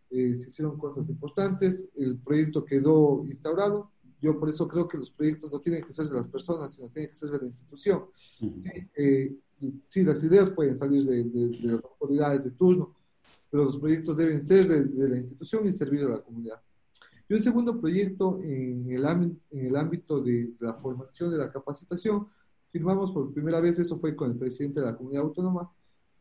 eh, 0.10 0.36
se 0.36 0.50
hicieron 0.50 0.78
cosas 0.78 1.08
importantes, 1.08 1.88
el 1.96 2.18
proyecto 2.18 2.66
quedó 2.66 3.24
instaurado, 3.26 3.92
yo 4.22 4.38
por 4.38 4.50
eso 4.50 4.68
creo 4.68 4.88
que 4.88 4.98
los 4.98 5.10
proyectos 5.10 5.52
no 5.52 5.60
tienen 5.60 5.84
que 5.84 5.94
ser 5.94 6.08
de 6.08 6.16
las 6.16 6.28
personas, 6.28 6.74
sino 6.74 6.90
tienen 6.90 7.10
que 7.10 7.16
ser 7.16 7.30
de 7.30 7.40
la 7.40 7.46
institución. 7.46 8.04
Eh, 8.96 9.36
sí, 9.84 10.04
las 10.04 10.24
ideas 10.24 10.50
pueden 10.52 10.76
salir 10.76 11.06
de, 11.06 11.24
de, 11.24 11.60
las 11.62 11.84
autoridades 11.84 12.44
de 12.44 12.52
turno, 12.52 12.94
pero 13.52 13.66
los 13.66 13.78
proyectos 13.78 14.18
deben 14.18 14.42
ser 14.42 14.68
de, 14.68 14.86
de 14.86 15.10
la 15.10 15.18
institución 15.18 15.68
y 15.68 15.74
servir 15.74 16.02
a 16.04 16.10
la 16.10 16.22
comunidad. 16.22 16.62
Y 17.32 17.34
un 17.34 17.42
segundo 17.42 17.80
proyecto 17.80 18.42
en 18.42 18.92
el, 18.92 19.06
en 19.06 19.66
el 19.66 19.76
ámbito 19.76 20.22
de 20.22 20.54
la 20.60 20.74
formación, 20.74 21.32
de 21.32 21.38
la 21.38 21.52
capacitación, 21.52 22.28
firmamos 22.72 23.12
por 23.12 23.34
primera 23.34 23.60
vez, 23.60 23.80
eso 23.80 23.98
fue 24.00 24.16
con 24.16 24.32
el 24.32 24.38
presidente 24.38 24.80
de 24.80 24.86
la 24.86 24.98
comunidad 24.98 25.24
autónoma, 25.24 25.72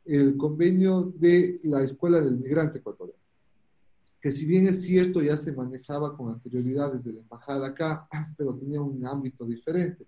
el 0.04 0.36
convenio 0.36 1.12
de 1.16 1.60
la 1.64 1.82
Escuela 1.82 2.20
del 2.20 2.36
Migrante 2.36 2.78
Ecuatoriano, 2.78 3.20
que 4.20 4.32
si 4.32 4.46
bien 4.46 4.66
es 4.66 4.82
cierto 4.82 5.22
ya 5.22 5.36
se 5.36 5.52
manejaba 5.52 6.16
con 6.16 6.30
anterioridad 6.30 6.92
desde 6.92 7.12
la 7.12 7.20
embajada 7.20 7.66
acá, 7.66 8.08
pero 8.36 8.54
tenía 8.54 8.80
un 8.80 9.04
ámbito 9.06 9.44
diferente. 9.44 10.06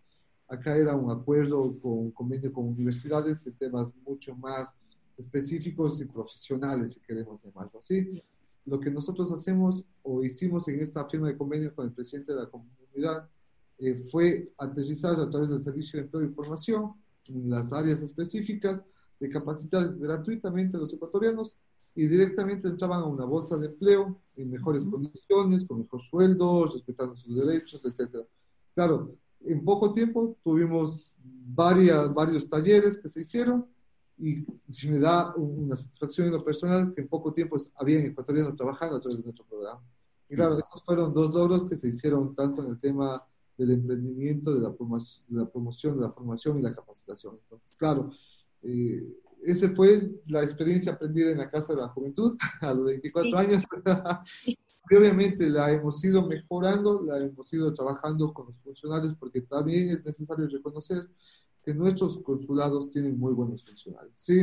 Acá 0.48 0.76
era 0.76 0.94
un 0.94 1.11
acuerdo 1.11 1.78
con 1.80 2.11
convenio 2.11 2.52
con 2.52 2.68
universidades 2.68 3.42
de 3.44 3.50
temas 3.50 3.92
mucho 4.06 4.37
más 4.37 4.76
específicos 5.22 6.00
y 6.00 6.04
profesionales, 6.04 6.94
si 6.94 7.00
queremos 7.00 7.40
llamarlo 7.42 7.78
así 7.78 8.22
lo 8.64 8.78
que 8.80 8.90
nosotros 8.90 9.32
hacemos 9.32 9.85
o 10.02 10.22
hicimos 10.24 10.68
en 10.68 10.80
esta 10.80 11.04
firma 11.08 11.28
de 11.28 11.37
convenio 11.37 11.74
con 11.74 11.87
el 11.87 11.92
presidente 11.92 12.32
de 12.32 12.40
la 12.40 12.48
comunidad 12.48 13.28
eh, 13.78 13.94
fue 13.94 14.52
aterrizar 14.58 15.18
a 15.18 15.28
través 15.28 15.48
del 15.48 15.61
Servicio 15.61 15.98
de 15.98 16.04
Empleo 16.04 16.24
y 16.24 16.28
Formación 16.28 16.92
en 17.28 17.50
las 17.50 17.72
áreas 17.72 18.00
específicas 18.00 18.85
de 19.18 19.28
capacitar 19.28 19.96
gratuitamente 19.96 20.76
a 20.76 20.80
los 20.80 20.92
ecuatorianos 20.92 21.56
y 21.94 22.06
directamente 22.06 22.68
entraban 22.68 23.00
a 23.00 23.06
una 23.06 23.24
bolsa 23.24 23.56
de 23.58 23.66
empleo 23.66 24.18
en 24.37 24.50
mejores 24.50 24.82
condiciones, 24.82 25.64
con 25.64 25.80
mejor 25.80 26.00
sueldos, 26.00 26.74
respetando 26.74 27.16
sus 27.16 27.37
derechos, 27.37 27.85
etc. 27.85 28.24
Claro, 28.74 29.14
en 29.44 29.62
poco 29.64 29.92
tiempo 29.92 30.37
tuvimos 30.42 31.16
varias, 31.22 32.12
varios 32.14 32.48
talleres 32.48 32.96
que 32.96 33.08
se 33.08 33.20
hicieron 33.20 33.66
y 34.18 34.44
si 34.68 34.90
me 34.90 34.98
da 34.98 35.35
una 35.35 35.77
satisfacción 35.77 36.29
en 36.29 36.35
lo 36.35 36.40
personal 36.40 36.94
que 36.94 37.01
en 37.01 37.09
poco 37.09 37.33
tiempo 37.33 37.57
habían 37.77 38.05
ecuatorianos 38.05 38.57
trabajando 38.57 38.96
a 38.96 39.01
través 39.01 39.18
de 39.18 39.25
nuestro 39.25 39.44
programa. 39.44 39.83
Y 40.29 40.35
claro, 40.35 40.57
esos 40.57 40.83
fueron 40.85 41.12
dos 41.12 41.35
logros 41.35 41.68
que 41.68 41.77
se 41.77 41.88
hicieron 41.88 42.35
tanto 42.35 42.62
en 42.62 42.70
el 42.70 42.79
tema 42.79 43.22
del 43.57 43.72
emprendimiento, 43.72 44.55
de 44.55 44.61
la, 44.61 44.72
promoción, 44.72 45.27
de 45.29 45.40
la 45.40 45.46
promoción, 45.46 45.96
de 45.96 46.03
la 46.03 46.11
formación 46.11 46.59
y 46.59 46.62
la 46.62 46.75
capacitación. 46.75 47.38
Entonces, 47.42 47.75
claro, 47.79 48.10
eh, 48.63 49.06
esa 49.42 49.69
fue 49.71 50.10
la 50.27 50.42
experiencia 50.42 50.92
aprendida 50.92 51.31
en 51.31 51.38
la 51.38 51.50
Casa 51.50 51.75
de 51.75 51.83
la 51.83 51.88
Juventud 51.88 52.37
a 52.60 52.73
los 52.75 52.85
24 52.87 53.38
años. 53.38 53.65
y 54.46 54.94
obviamente 54.94 55.48
la 55.48 55.71
hemos 55.73 56.02
ido 56.04 56.27
mejorando, 56.27 57.02
la 57.02 57.19
hemos 57.19 57.52
ido 57.52 57.73
trabajando 57.73 58.33
con 58.33 58.46
los 58.46 58.58
funcionarios 58.58 59.15
porque 59.19 59.42
también 59.42 59.90
es 59.90 60.04
necesario 60.04 60.48
reconocer 60.48 61.08
que 61.63 61.75
nuestros 61.75 62.19
consulados 62.21 62.90
tienen 62.90 63.19
muy 63.19 63.33
buenos 63.33 63.65
funcionarios. 63.65 64.15
Sí, 64.17 64.42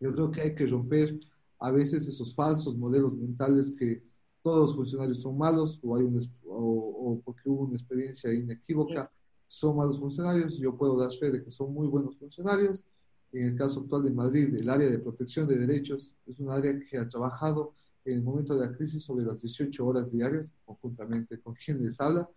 yo 0.00 0.12
creo 0.12 0.30
que 0.30 0.40
hay 0.42 0.54
que 0.54 0.66
romper 0.66 1.18
a 1.58 1.70
veces 1.70 2.06
esos 2.06 2.34
falsos 2.34 2.76
modelos 2.76 3.14
mentales 3.14 3.70
que 3.70 4.02
todos 4.42 4.68
los 4.68 4.76
funcionarios 4.76 5.20
son 5.20 5.36
malos 5.36 5.80
o, 5.82 5.96
hay 5.96 6.04
un, 6.04 6.20
o, 6.46 7.20
porque 7.24 7.48
hubo 7.48 7.64
una 7.64 7.74
experiencia 7.74 8.32
inequívoca, 8.32 9.10
son 9.46 9.76
malos 9.76 9.98
funcionarios. 9.98 10.58
Yo 10.58 10.76
puedo 10.76 10.96
dar 10.96 11.12
fe 11.12 11.30
de 11.30 11.42
que 11.42 11.50
son 11.50 11.72
muy 11.72 11.88
buenos 11.88 12.16
funcionarios. 12.16 12.84
En 13.32 13.46
el 13.46 13.56
caso 13.56 13.80
actual 13.80 14.04
de 14.04 14.10
Madrid, 14.10 14.54
el 14.54 14.68
área 14.68 14.88
de 14.88 14.98
protección 14.98 15.46
de 15.46 15.58
derechos 15.58 16.14
es 16.26 16.38
un 16.38 16.50
área 16.50 16.78
que 16.78 16.98
ha 16.98 17.08
trabajado 17.08 17.74
en 18.04 18.14
el 18.18 18.22
momento 18.22 18.54
de 18.54 18.66
la 18.66 18.72
crisis 18.72 19.02
sobre 19.02 19.24
las 19.24 19.42
18 19.42 19.84
horas 19.84 20.12
diarias, 20.12 20.54
conjuntamente 20.64 21.38
con 21.40 21.54
quien 21.54 21.84
les 21.84 22.00
habla, 22.00 22.28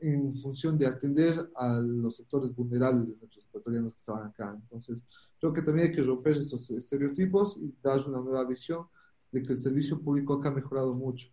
en 0.00 0.34
función 0.34 0.76
de 0.78 0.86
atender 0.86 1.50
a 1.54 1.80
los 1.80 2.16
sectores 2.16 2.54
vulnerables 2.54 3.08
de 3.08 3.16
nuestros 3.16 3.44
ecuatorianos 3.44 3.92
que 3.92 3.98
estaban 3.98 4.28
acá. 4.28 4.56
Entonces, 4.60 5.04
Creo 5.40 5.54
que 5.54 5.62
también 5.62 5.88
hay 5.88 5.94
que 5.94 6.02
romper 6.02 6.36
estos 6.36 6.70
estereotipos 6.70 7.56
y 7.56 7.74
dar 7.82 8.06
una 8.06 8.20
nueva 8.20 8.44
visión 8.44 8.86
de 9.32 9.42
que 9.42 9.54
el 9.54 9.58
servicio 9.58 9.98
público 9.98 10.34
acá 10.34 10.50
ha 10.50 10.52
mejorado 10.52 10.92
mucho. 10.92 11.28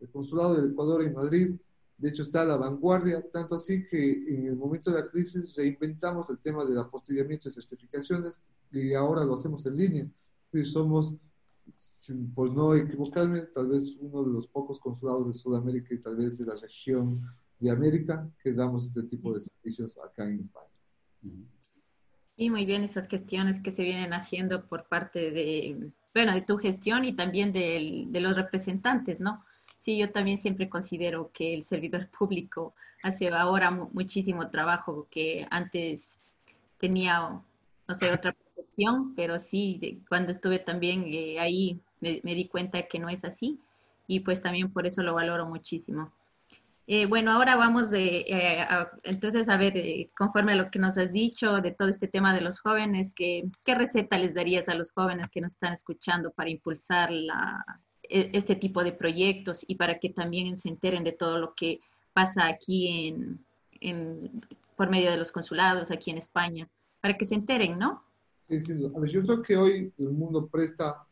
El 0.00 0.10
consulado 0.10 0.56
del 0.56 0.72
Ecuador 0.72 1.04
en 1.04 1.14
Madrid, 1.14 1.54
de 1.96 2.08
hecho, 2.08 2.22
está 2.22 2.42
a 2.42 2.44
la 2.44 2.56
vanguardia, 2.56 3.24
tanto 3.30 3.54
así 3.54 3.86
que 3.86 4.34
en 4.34 4.46
el 4.46 4.56
momento 4.56 4.90
de 4.90 5.00
la 5.00 5.08
crisis 5.08 5.54
reinventamos 5.54 6.28
el 6.30 6.38
tema 6.38 6.64
del 6.64 6.78
apostillamiento 6.78 7.48
y 7.48 7.52
certificaciones 7.52 8.40
y 8.72 8.94
ahora 8.94 9.24
lo 9.24 9.34
hacemos 9.34 9.64
en 9.66 9.76
línea. 9.76 10.10
Entonces, 10.46 10.72
somos, 10.72 11.14
por 12.34 12.52
no 12.52 12.74
equivocarme, 12.74 13.42
tal 13.42 13.68
vez 13.68 13.96
uno 14.00 14.24
de 14.24 14.32
los 14.32 14.48
pocos 14.48 14.80
consulados 14.80 15.28
de 15.28 15.34
Sudamérica 15.34 15.94
y 15.94 16.00
tal 16.00 16.16
vez 16.16 16.36
de 16.36 16.46
la 16.46 16.56
región 16.56 17.22
de 17.62 17.70
América 17.70 18.28
que 18.42 18.52
damos 18.52 18.86
este 18.86 19.04
tipo 19.04 19.32
de 19.32 19.40
servicios 19.40 19.96
acá 19.98 20.24
en 20.24 20.40
España. 20.40 20.66
Y 22.36 22.50
muy 22.50 22.66
bien 22.66 22.82
esas 22.82 23.06
gestiones 23.06 23.60
que 23.60 23.72
se 23.72 23.84
vienen 23.84 24.12
haciendo 24.12 24.66
por 24.66 24.88
parte 24.88 25.30
de, 25.30 25.92
bueno, 26.12 26.34
de 26.34 26.42
tu 26.42 26.58
gestión 26.58 27.04
y 27.04 27.12
también 27.12 27.52
de, 27.52 28.04
de 28.08 28.20
los 28.20 28.34
representantes, 28.34 29.20
¿no? 29.20 29.44
Sí, 29.78 29.96
yo 29.96 30.10
también 30.10 30.38
siempre 30.38 30.68
considero 30.68 31.30
que 31.32 31.54
el 31.54 31.62
servidor 31.62 32.08
público 32.18 32.74
hace 33.04 33.28
ahora 33.28 33.70
muchísimo 33.70 34.50
trabajo 34.50 35.06
que 35.08 35.46
antes 35.50 36.18
tenía, 36.78 37.40
no 37.86 37.94
sé, 37.94 38.10
otra 38.10 38.32
percepción, 38.32 39.14
pero 39.14 39.38
sí, 39.38 40.02
cuando 40.08 40.32
estuve 40.32 40.58
también 40.58 41.04
eh, 41.06 41.38
ahí 41.38 41.80
me, 42.00 42.20
me, 42.24 42.34
di 42.34 42.48
cuenta 42.48 42.88
que 42.88 42.98
no 42.98 43.08
es 43.08 43.24
así 43.24 43.60
y 44.08 44.20
pues 44.20 44.42
también 44.42 44.72
por 44.72 44.84
eso 44.84 45.02
lo 45.02 45.14
valoro 45.14 45.46
muchísimo. 45.46 46.12
Eh, 46.94 47.06
bueno, 47.06 47.32
ahora 47.32 47.56
vamos 47.56 47.90
eh, 47.94 48.26
a, 48.60 48.90
entonces 49.04 49.48
a 49.48 49.56
ver, 49.56 49.74
eh, 49.78 50.10
conforme 50.14 50.52
a 50.52 50.56
lo 50.56 50.70
que 50.70 50.78
nos 50.78 50.98
has 50.98 51.10
dicho 51.10 51.54
de 51.62 51.70
todo 51.70 51.88
este 51.88 52.06
tema 52.06 52.34
de 52.34 52.42
los 52.42 52.60
jóvenes, 52.60 53.14
¿qué, 53.16 53.48
¿qué 53.64 53.74
receta 53.74 54.18
les 54.18 54.34
darías 54.34 54.68
a 54.68 54.74
los 54.74 54.92
jóvenes 54.92 55.30
que 55.30 55.40
nos 55.40 55.54
están 55.54 55.72
escuchando 55.72 56.32
para 56.32 56.50
impulsar 56.50 57.10
e, 57.10 58.30
este 58.34 58.56
tipo 58.56 58.84
de 58.84 58.92
proyectos 58.92 59.64
y 59.66 59.76
para 59.76 59.98
que 59.98 60.10
también 60.10 60.58
se 60.58 60.68
enteren 60.68 61.02
de 61.02 61.12
todo 61.12 61.38
lo 61.38 61.54
que 61.54 61.80
pasa 62.12 62.46
aquí 62.46 63.08
en, 63.80 64.42
por 64.76 64.90
medio 64.90 65.12
de 65.12 65.16
los 65.16 65.32
consulados 65.32 65.90
aquí 65.90 66.10
en 66.10 66.18
España? 66.18 66.68
Para 67.00 67.16
que 67.16 67.24
se 67.24 67.36
enteren, 67.36 67.78
¿no? 67.78 68.04
Sí, 68.50 68.60
sí. 68.60 68.78
Yo 68.78 69.22
creo 69.22 69.40
que 69.40 69.56
hoy 69.56 69.94
el 69.96 70.10
mundo 70.10 70.46
presta 70.46 71.06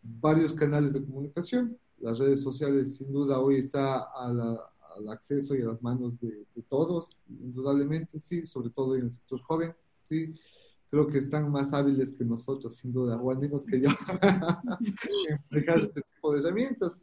varios 0.00 0.54
canales 0.54 0.94
de 0.94 1.04
comunicación. 1.04 1.76
Las 1.98 2.18
redes 2.18 2.42
sociales, 2.42 2.96
sin 2.96 3.12
duda, 3.12 3.38
hoy 3.40 3.56
está 3.56 4.04
a 4.14 4.32
la, 4.32 4.70
al 4.98 5.08
acceso 5.08 5.54
y 5.54 5.62
a 5.62 5.66
las 5.66 5.82
manos 5.82 6.18
de, 6.20 6.44
todos, 6.68 7.08
indudablemente, 7.28 8.20
sí, 8.20 8.44
sobre 8.46 8.70
todo 8.70 8.96
en 8.96 9.04
el 9.04 9.12
sector 9.12 9.40
joven, 9.40 9.74
sí. 10.02 10.34
Creo 10.90 11.06
que 11.06 11.18
están 11.18 11.50
más 11.50 11.74
hábiles 11.74 12.12
que 12.12 12.24
nosotros, 12.24 12.76
sin 12.76 12.92
duda, 12.92 13.20
o 13.20 13.30
al 13.30 13.38
menos 13.38 13.64
que 13.64 13.80
yo, 13.80 13.90
en 14.22 15.38
manejar 15.50 15.80
este 15.80 16.00
tipo 16.00 16.32
de 16.32 16.40
herramientas. 16.40 17.02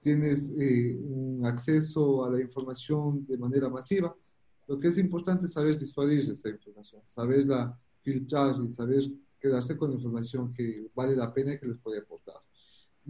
Tienes 0.00 0.48
eh, 0.56 0.96
un 0.96 1.44
acceso 1.44 2.24
a 2.24 2.30
la 2.30 2.40
información 2.40 3.26
de 3.26 3.36
manera 3.36 3.68
masiva. 3.68 4.14
Lo 4.68 4.78
que 4.78 4.88
es 4.88 4.98
importante 4.98 5.46
es 5.46 5.52
saber 5.52 5.76
disuadir 5.76 6.20
esta 6.30 6.48
información, 6.48 7.02
saberla 7.04 7.76
filtrar 8.00 8.54
y 8.64 8.68
saber 8.68 9.02
quedarse 9.40 9.76
con 9.76 9.90
información 9.90 10.52
que 10.52 10.88
vale 10.94 11.16
la 11.16 11.32
pena 11.34 11.54
y 11.54 11.58
que 11.58 11.66
les 11.66 11.78
puede 11.78 12.02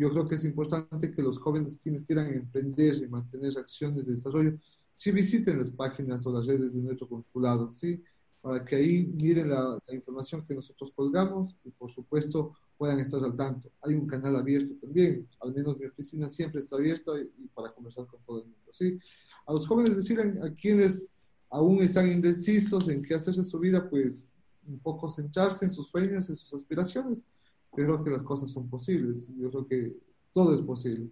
yo 0.00 0.08
creo 0.08 0.26
que 0.26 0.36
es 0.36 0.44
importante 0.44 1.12
que 1.12 1.20
los 1.20 1.38
jóvenes 1.38 1.78
quienes 1.82 2.04
quieran 2.04 2.32
emprender 2.32 2.94
y 2.96 3.06
mantener 3.06 3.58
acciones 3.58 4.06
de 4.06 4.12
desarrollo, 4.12 4.58
sí 4.94 5.12
visiten 5.12 5.58
las 5.58 5.70
páginas 5.70 6.26
o 6.26 6.32
las 6.32 6.46
redes 6.46 6.72
de 6.72 6.80
nuestro 6.80 7.06
consulado, 7.06 7.70
¿sí? 7.74 8.02
Para 8.40 8.64
que 8.64 8.76
ahí 8.76 9.12
miren 9.20 9.50
la, 9.50 9.78
información 9.92 10.46
que 10.46 10.54
nosotros 10.54 10.90
colgamos 10.96 11.54
y 11.64 11.70
por 11.70 11.90
supuesto 11.90 12.54
puedan 12.78 12.98
estar 12.98 13.22
al 13.22 13.36
tanto. 13.36 13.70
Hay 13.82 13.92
un 13.92 14.06
canal 14.06 14.36
abierto 14.36 14.74
también, 14.80 15.28
al 15.38 15.52
menos 15.52 15.78
mi 15.78 15.84
oficina 15.84 16.30
siempre 16.30 16.62
está 16.62 16.76
abierta 16.76 17.12
y, 17.20 17.48
para 17.48 17.70
conversar 17.70 18.06
con 18.06 18.22
todo 18.24 18.38
el 18.38 18.44
mundo, 18.44 18.70
¿sí? 18.72 18.98
A 19.46 19.52
los 19.52 19.66
jóvenes 19.66 19.96
decirle 19.96 20.40
a 20.42 20.50
quienes 20.54 21.12
aún 21.50 21.82
están 21.82 22.10
indecisos 22.10 22.88
en 22.88 23.02
qué 23.02 23.14
hacerse 23.14 23.44
su 23.44 23.58
vida, 23.58 23.86
pues 23.90 24.26
un 24.66 24.78
poco 24.78 25.10
centrarse 25.10 25.66
en 25.66 25.70
sus 25.70 25.88
sueños, 25.88 26.30
en 26.30 26.36
sus 26.36 26.54
aspiraciones 26.54 27.26
creo 27.70 28.02
que 28.02 28.10
las 28.10 28.22
cosas 28.22 28.50
son 28.50 28.68
posibles. 28.68 29.32
Yo 29.36 29.50
creo 29.50 29.66
que 29.66 29.96
todo 30.32 30.54
es 30.54 30.60
posible. 30.60 31.10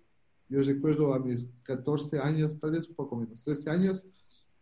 Yo 0.48 0.62
recuerdo 0.62 1.12
a 1.14 1.18
mis 1.18 1.50
14 1.62 2.20
años, 2.20 2.58
tal 2.58 2.72
vez 2.72 2.88
un 2.88 2.94
poco 2.94 3.16
menos, 3.16 3.42
13 3.44 3.70
años, 3.70 4.06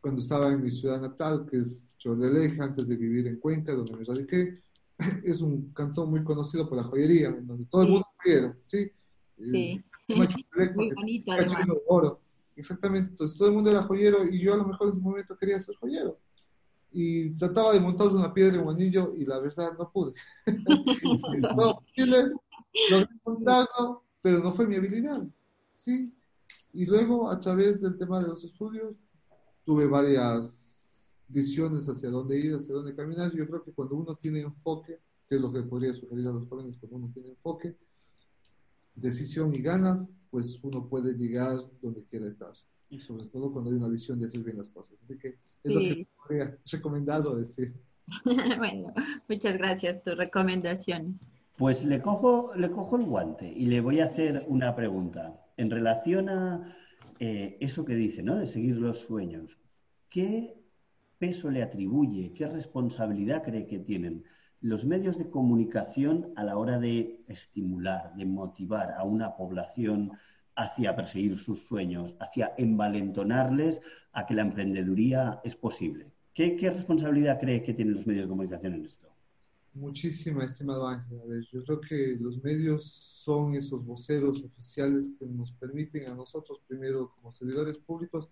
cuando 0.01 0.21
estaba 0.21 0.53
en 0.53 0.63
mi 0.63 0.71
ciudad 0.71 1.01
natal, 1.01 1.47
que 1.49 1.59
es 1.59 1.97
Chordeleja, 1.99 2.65
antes 2.65 2.89
de 2.89 2.97
vivir 2.97 3.27
en 3.27 3.39
Cuenca, 3.39 3.73
donde 3.73 3.97
me 3.97 4.05
radiqué. 4.05 4.61
Es 5.25 5.43
un 5.43 5.73
cantón 5.73 6.09
muy 6.09 6.25
conocido 6.25 6.67
por 6.67 6.79
la 6.79 6.85
joyería, 6.85 7.29
en 7.29 7.47
donde 7.47 7.67
todo 7.67 7.83
el 7.83 7.89
mundo 7.91 8.07
joyero, 8.23 8.49
¿sí? 8.63 8.91
Sí. 9.39 9.85
muy 10.09 10.91
bonito, 10.95 11.33
además. 11.33 11.67
De 11.67 11.83
oro. 11.87 12.21
Exactamente, 12.57 13.11
entonces 13.11 13.37
todo 13.37 13.49
el 13.49 13.55
mundo 13.55 13.71
era 13.71 13.83
joyero 13.83 14.27
y 14.27 14.41
yo 14.41 14.55
a 14.55 14.57
lo 14.57 14.65
mejor 14.65 14.89
en 14.89 14.95
ese 14.95 15.03
momento 15.03 15.37
quería 15.37 15.61
ser 15.61 15.77
joyero 15.77 16.19
y 16.93 17.31
trataba 17.37 17.73
de 17.73 17.81
montar 17.81 18.09
una 18.09 18.33
piedra 18.33 18.57
en 18.57 18.67
un 18.67 18.75
anillo 18.75 19.15
y 19.15 19.25
la 19.25 19.39
verdad 19.39 19.73
no 19.79 19.91
pude. 19.91 20.15
no, 21.57 21.83
logré 22.91 23.09
montarlo, 23.25 24.05
pero 24.23 24.39
no 24.39 24.53
fue 24.53 24.67
mi 24.67 24.77
habilidad. 24.77 25.27
¿sí? 25.73 26.13
Y 26.73 26.87
luego, 26.87 27.31
a 27.31 27.41
través 27.41 27.81
del 27.81 27.97
tema 27.97 28.21
de 28.21 28.29
los 28.29 28.45
estudios, 28.45 29.03
tuve 29.65 29.87
varias 29.87 31.25
visiones 31.29 31.89
hacia 31.89 32.11
dónde 32.11 32.39
ir, 32.39 32.55
hacia 32.55 32.75
dónde 32.75 32.95
caminar. 32.95 33.33
Yo 33.35 33.47
creo 33.47 33.63
que 33.63 33.73
cuando 33.73 33.97
uno 33.97 34.15
tiene 34.15 34.41
enfoque, 34.41 35.01
que 35.29 35.37
es 35.37 35.41
lo 35.41 35.53
que 35.53 35.63
podría 35.63 35.93
sugerir 35.93 36.27
a 36.29 36.33
los 36.33 36.49
jóvenes, 36.49 36.77
cuando 36.79 36.97
uno 36.97 37.11
tiene 37.13 37.31
enfoque, 37.31 37.77
decisión 38.95 39.53
y 39.55 39.61
ganas, 39.61 40.09
pues 40.31 40.59
uno 40.63 40.89
puede 40.89 41.15
llegar 41.15 41.59
donde 41.81 42.05
quiera 42.05 42.27
estar 42.27 42.53
y 42.89 43.01
sobre 43.01 43.27
todo 43.27 43.53
cuando 43.53 43.71
hay 43.71 43.77
una 43.77 43.89
visión 43.89 44.19
de 44.21 44.27
hacer 44.27 44.43
bien 44.43 44.59
las 44.59 44.69
cosas. 44.69 44.99
Así 45.03 45.19
que 45.19 45.37
es 45.65 45.75
lo 45.75 45.81
que 45.81 46.07
podría 46.17 46.59
recomendar 46.71 47.27
o 47.27 47.37
decir. 47.37 47.75
bueno, 48.59 48.95
muchas 49.29 49.59
gracias, 49.59 50.03
tus 50.03 50.17
recomendaciones. 50.17 51.17
Pues 51.57 51.85
le 51.85 52.03
cojo, 52.03 52.53
le 52.55 52.71
cojo 52.71 52.97
el 52.97 53.05
guante 53.05 53.51
y 53.51 53.67
le 53.67 53.81
voy 53.81 54.01
a 54.01 54.07
hacer 54.07 54.43
una 54.49 54.77
pregunta. 54.77 55.41
En 55.57 55.71
relación 55.71 56.29
a 56.29 56.77
eh, 57.19 57.57
eso 57.61 57.85
que 57.85 57.95
dice, 57.95 58.23
¿no? 58.23 58.37
De 58.37 58.47
seguir 58.47 58.77
los 58.77 58.99
sueños, 58.99 59.59
¿qué 60.11 60.55
peso 61.19 61.51
le 61.51 61.63
atribuye, 61.63 62.35
qué 62.35 62.47
responsabilidad 62.47 63.43
cree 63.43 63.67
que 63.67 63.79
tienen 63.79 64.25
los 64.61 64.85
medios 64.85 65.19
de 65.19 65.31
comunicación 65.31 66.33
a 66.37 66.45
la 66.45 66.59
hora 66.59 66.79
de 66.79 67.25
estimular, 67.29 68.15
de 68.17 68.27
motivar 68.27 68.93
a 68.93 69.05
una 69.05 69.37
población 69.37 70.13
hacia 70.57 70.97
perseguir 70.97 71.37
sus 71.39 71.61
sueños, 71.67 72.15
hacia 72.19 72.55
envalentonarles 72.57 73.81
a 74.13 74.27
que 74.27 74.35
la 74.35 74.43
emprendeduría 74.43 75.41
es 75.45 75.55
posible. 75.55 76.11
¿Qué, 76.35 76.57
responsabilidad 76.71 77.39
cree 77.41 77.63
que 77.63 77.75
tienen 77.75 77.95
los 77.95 78.07
medios 78.07 78.25
de 78.25 78.29
comunicación 78.29 78.75
en 78.75 78.85
esto? 78.85 79.09
Muchísima, 79.75 80.45
estimado 80.45 80.87
Ángel. 80.87 81.19
Ver, 81.27 81.45
yo 81.53 81.63
creo 81.65 81.81
que 81.81 82.17
los 82.21 82.43
medios 82.43 82.85
son 82.87 83.55
esos 83.55 83.85
voceros 83.85 84.43
oficiales 84.43 85.13
que 85.19 85.27
nos 85.27 85.53
permiten 85.53 86.09
a 86.11 86.15
nosotros, 86.15 86.61
primero 86.67 87.13
como 87.15 87.33
servidores 87.33 87.77
públicos, 87.79 88.31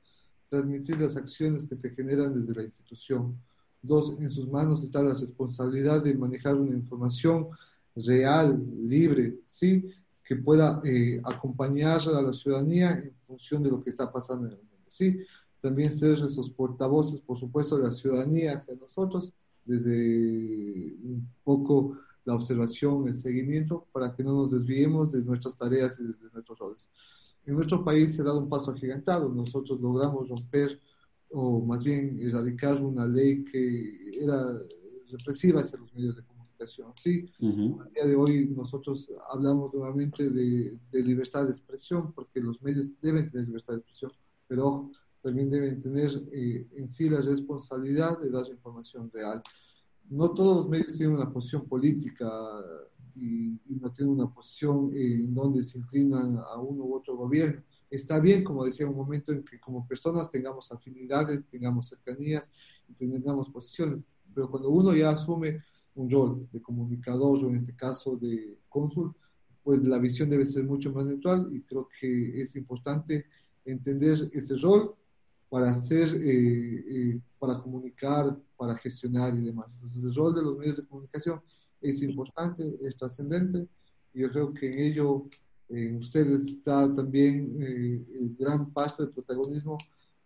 transmitir 0.49 1.01
las 1.01 1.17
acciones 1.17 1.65
que 1.65 1.77
se 1.77 1.91
generan 1.91 2.35
desde 2.35 2.55
la 2.55 2.65
institución. 2.65 3.39
Dos, 3.83 4.17
en 4.19 4.31
sus 4.33 4.49
manos 4.49 4.83
está 4.83 5.03
la 5.03 5.13
responsabilidad 5.13 6.03
de 6.03 6.15
manejar 6.15 6.55
una 6.55 6.77
información 6.77 7.49
real, 7.95 8.63
libre, 8.83 9.39
¿sí? 9.47 9.91
Que 10.25 10.37
pueda 10.37 10.81
eh, 10.85 11.21
acompañar 11.23 12.01
a 12.01 12.23
la 12.23 12.33
ciudadanía 12.33 12.93
en 12.93 13.15
función 13.15 13.63
de 13.63 13.71
lo 13.71 13.83
que 13.83 13.91
está 13.91 14.11
pasando 14.11 14.47
en 14.47 14.53
el 14.53 14.59
mundo. 14.59 14.87
¿sí? 14.89 15.19
También 15.61 15.93
ser 15.93 16.13
esos 16.13 16.51
portavoces, 16.51 17.21
por 17.21 17.37
supuesto, 17.37 17.77
de 17.77 17.85
la 17.85 17.93
ciudadanía 17.93 18.55
hacia 18.57 18.75
nosotros, 18.75 19.33
desde 19.65 20.97
un 21.03 21.29
poco 21.43 21.99
la 22.25 22.35
observación, 22.35 23.07
el 23.09 23.15
seguimiento, 23.15 23.87
para 23.93 24.15
que 24.15 24.25
no 24.25 24.33
nos 24.33 24.51
desviemos 24.51 25.13
de 25.13 25.23
nuestras 25.23 25.57
tareas 25.57 26.01
y 26.01 26.05
desde 26.05 26.31
nuestros 26.33 26.59
roles. 26.59 26.89
En 27.45 27.55
nuestro 27.55 27.85
país 27.85 28.15
se 28.15 28.23
ha 28.23 28.25
dado 28.25 28.41
un 28.41 28.49
paso 28.49 28.71
agigantado. 28.71 29.29
Nosotros 29.29 29.79
logramos 29.79 30.29
romper, 30.29 30.81
o 31.31 31.61
más 31.61 31.85
bien 31.85 32.19
erradicar 32.21 32.83
una 32.83 33.07
ley 33.07 33.45
que 33.45 34.11
era 34.23 34.43
represiva 35.11 35.61
hacia 35.61 35.79
los 35.79 35.93
medios 35.93 36.17
de 36.17 36.23
comunicación 36.23 36.34
¿sí? 36.95 37.27
A 37.41 37.89
día 37.91 38.07
de 38.07 38.17
hoy 38.17 38.47
nosotros 38.47 39.11
hablamos 39.31 39.73
nuevamente 39.73 40.31
de, 40.31 40.79
libertad 40.93 41.45
de 41.45 41.51
expresión, 41.51 42.13
porque 42.13 42.41
los 42.41 42.63
medios 42.63 42.91
deben 43.01 43.31
tener 43.31 43.47
libertad 43.47 43.75
de 43.75 43.81
expresión, 43.81 44.13
pero 44.47 44.91
también 45.23 45.51
deben 45.51 45.81
tener 45.81 46.11
eh, 46.33 46.67
en 46.77 46.89
sí 46.89 47.09
la 47.09 47.21
responsabilidad 47.21 48.19
de 48.21 48.31
dar 48.31 48.47
información 48.49 49.11
real. 49.13 49.43
No 50.11 50.33
todos 50.35 50.59
los 50.59 50.69
medios 50.69 50.97
tienen 50.97 51.17
una 51.17 51.33
posición 51.33 51.67
política 51.67 52.31
y, 53.17 53.59
no 53.81 53.91
tienen 53.93 54.15
una 54.15 54.33
posición 54.33 54.91
en 54.95 55.35
donde 55.35 55.63
se 55.63 55.79
inclinan 55.79 56.39
a 56.39 56.59
uno 56.59 56.85
u 56.85 56.95
otro 56.95 57.17
gobierno. 57.17 57.63
Está 57.91 58.19
bien, 58.19 58.43
como 58.43 58.65
decía, 58.65 58.87
un 58.87 58.97
momento 58.97 59.33
en 59.33 59.45
que 59.45 59.61
como 59.61 59.87
personas 59.87 60.31
tengamos 60.31 60.73
afinidades, 60.73 61.47
tengamos 61.47 61.89
cercanías 61.89 62.51
y 62.89 62.95
tengamos 62.95 63.51
posiciones, 63.51 64.05
Pero 64.35 64.51
cuando 64.51 64.71
uno 64.71 64.95
ya 64.95 65.11
asume 65.11 65.63
un 65.95 66.11
rol 66.11 66.49
de 66.53 66.61
comunicador 66.61 67.45
o 67.45 67.49
en 67.49 67.57
este 67.57 67.75
caso 67.75 68.17
de 68.17 68.59
cónsul, 68.69 69.15
pues 69.63 69.83
la 69.83 69.99
visión 69.99 70.29
debe 70.29 70.47
ser 70.47 70.65
mucho 70.65 70.93
más 70.93 71.05
neutral 71.07 71.49
y 71.53 71.63
creo 71.63 71.89
que 71.99 72.41
es 72.43 72.55
importante 72.57 73.27
entender 73.65 74.19
ese 74.33 74.57
rol 74.57 74.95
para 75.49 75.71
hacer, 75.71 76.09
eh, 76.17 76.85
eh, 76.89 77.21
para 77.39 77.57
comunicar, 77.59 78.37
para 78.57 78.77
gestionar 78.77 79.37
y 79.37 79.43
demás. 79.43 79.67
Entonces 79.75 80.03
el 80.03 80.15
rol 80.15 80.35
de 80.35 80.43
los 80.43 80.59
medios 80.59 80.77
de 80.77 80.87
comunicación 80.87 81.41
es 81.81 82.03
importante, 82.03 82.79
es 82.83 82.97
trascendente 82.97 83.67
y 84.13 84.21
yo 84.21 84.31
creo 84.31 84.53
que 84.53 84.73
en 84.73 84.79
ello 84.81 85.27
en 85.69 85.97
ustedes 85.97 86.45
está 86.45 86.93
también 86.95 87.57
eh, 87.61 88.05
gran 88.39 88.71
paso 88.71 89.05
de 89.05 89.13
protagonismo 89.13 89.79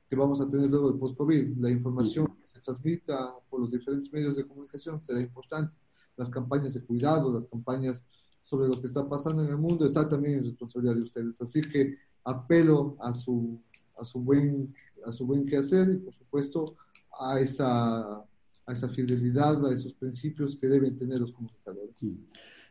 que 0.08 0.16
vamos 0.16 0.40
a 0.40 0.48
tener 0.48 0.70
luego 0.70 0.90
del 0.90 0.98
post-COVID. 0.98 1.58
La 1.58 1.70
información 1.70 2.26
que 2.38 2.46
se 2.46 2.60
transmita 2.60 3.34
por 3.50 3.60
los 3.60 3.70
diferentes 3.70 4.12
medios 4.12 4.36
de 4.36 4.46
comunicación 4.46 5.00
será 5.02 5.20
importante. 5.20 5.76
Las 6.16 6.30
campañas 6.30 6.74
de 6.74 6.82
cuidado, 6.82 7.32
las 7.32 7.46
campañas 7.46 8.06
sobre 8.42 8.68
lo 8.68 8.80
que 8.80 8.86
está 8.86 9.06
pasando 9.06 9.44
en 9.44 9.50
el 9.50 9.58
mundo, 9.58 9.84
está 9.84 10.08
también 10.08 10.38
en 10.38 10.44
responsabilidad 10.44 10.94
de 10.94 11.02
ustedes. 11.02 11.40
Así 11.42 11.60
que 11.60 11.96
apelo 12.24 12.96
a 13.00 13.12
su, 13.12 13.60
a 13.98 14.04
su, 14.04 14.20
buen, 14.20 14.74
a 15.04 15.12
su 15.12 15.26
buen 15.26 15.44
quehacer 15.44 15.90
y, 15.90 15.96
por 15.98 16.14
supuesto, 16.14 16.76
a 17.20 17.38
esa, 17.38 18.00
a 18.00 18.72
esa 18.72 18.88
fidelidad, 18.88 19.64
a 19.66 19.74
esos 19.74 19.92
principios 19.92 20.56
que 20.56 20.68
deben 20.68 20.96
tener 20.96 21.20
los 21.20 21.32
comunicadores. 21.32 21.96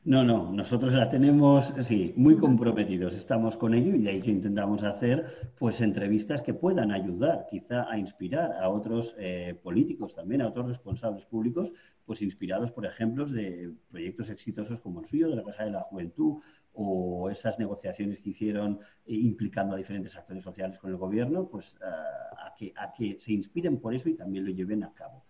No, 0.08 0.24
no, 0.24 0.54
nosotros 0.54 0.94
la 0.94 1.10
tenemos, 1.10 1.74
sí, 1.84 2.14
muy 2.16 2.38
comprometidos, 2.38 3.14
estamos 3.14 3.58
con 3.58 3.74
ello 3.74 3.94
y 3.94 4.04
de 4.04 4.10
ahí 4.12 4.22
que 4.22 4.32
intentamos 4.32 4.84
hacer 4.84 5.52
pues 5.60 5.82
entrevistas 5.82 6.42
que 6.42 6.54
puedan 6.54 6.92
ayudar 6.94 7.46
quizá 7.50 7.92
a 7.92 7.98
inspirar 7.98 8.54
a 8.54 8.70
otros 8.70 9.16
eh, 9.20 9.60
políticos 9.62 10.16
también, 10.16 10.42
a 10.42 10.48
otros 10.48 10.70
responsables 10.70 11.26
públicos, 11.26 11.74
pues 12.06 12.22
inspirados 12.22 12.72
por 12.72 12.86
ejemplos 12.86 13.34
de 13.34 13.74
proyectos 13.92 14.30
exitosos 14.30 14.80
como 14.80 15.02
el 15.02 15.08
suyo 15.08 15.28
de 15.28 15.36
la 15.36 15.44
Casa 15.44 15.66
de 15.66 15.72
la 15.72 15.82
Juventud 15.82 16.42
o 16.72 17.30
esas 17.30 17.60
negociaciones 17.60 18.20
que 18.20 18.30
hicieron 18.30 18.80
eh, 19.06 19.14
implicando 19.14 19.76
a 19.76 19.78
diferentes 19.78 20.16
actores 20.16 20.42
sociales 20.42 20.80
con 20.80 20.90
el 20.90 20.96
gobierno, 20.96 21.50
pues 21.50 21.76
a, 21.82 22.56
que, 22.58 22.72
a 22.78 22.94
que 22.94 23.20
se 23.20 23.34
inspiren 23.34 23.78
por 23.82 23.94
eso 23.94 24.08
y 24.08 24.14
también 24.14 24.46
lo 24.46 24.52
lleven 24.52 24.86
a 24.86 24.94
cabo. 24.94 25.26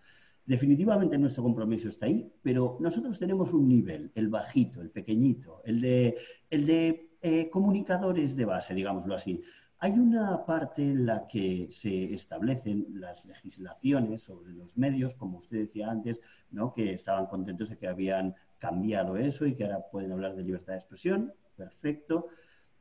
Definitivamente 0.48 1.18
nuestro 1.18 1.42
compromiso 1.42 1.90
está 1.90 2.06
ahí, 2.06 2.26
pero 2.40 2.78
nosotros 2.80 3.18
tenemos 3.18 3.52
un 3.52 3.68
nivel, 3.68 4.10
el 4.14 4.28
bajito, 4.28 4.80
el 4.80 4.90
pequeñito, 4.90 5.60
el 5.62 5.78
de, 5.78 6.16
el 6.48 6.64
de 6.64 7.10
eh, 7.20 7.50
comunicadores 7.50 8.34
de 8.34 8.46
base, 8.46 8.72
digámoslo 8.72 9.14
así. 9.14 9.42
Hay 9.78 9.92
una 9.92 10.46
parte 10.46 10.80
en 10.80 11.04
la 11.04 11.26
que 11.26 11.66
se 11.68 12.14
establecen 12.14 12.86
las 12.94 13.26
legislaciones 13.26 14.22
sobre 14.22 14.54
los 14.54 14.78
medios, 14.78 15.14
como 15.16 15.36
usted 15.36 15.58
decía 15.58 15.90
antes, 15.90 16.18
¿no? 16.50 16.72
que 16.72 16.94
estaban 16.94 17.26
contentos 17.26 17.68
de 17.68 17.76
que 17.76 17.86
habían 17.86 18.34
cambiado 18.56 19.18
eso 19.18 19.44
y 19.44 19.54
que 19.54 19.64
ahora 19.64 19.84
pueden 19.92 20.12
hablar 20.12 20.34
de 20.34 20.44
libertad 20.44 20.72
de 20.72 20.78
expresión. 20.78 21.34
Perfecto. 21.56 22.28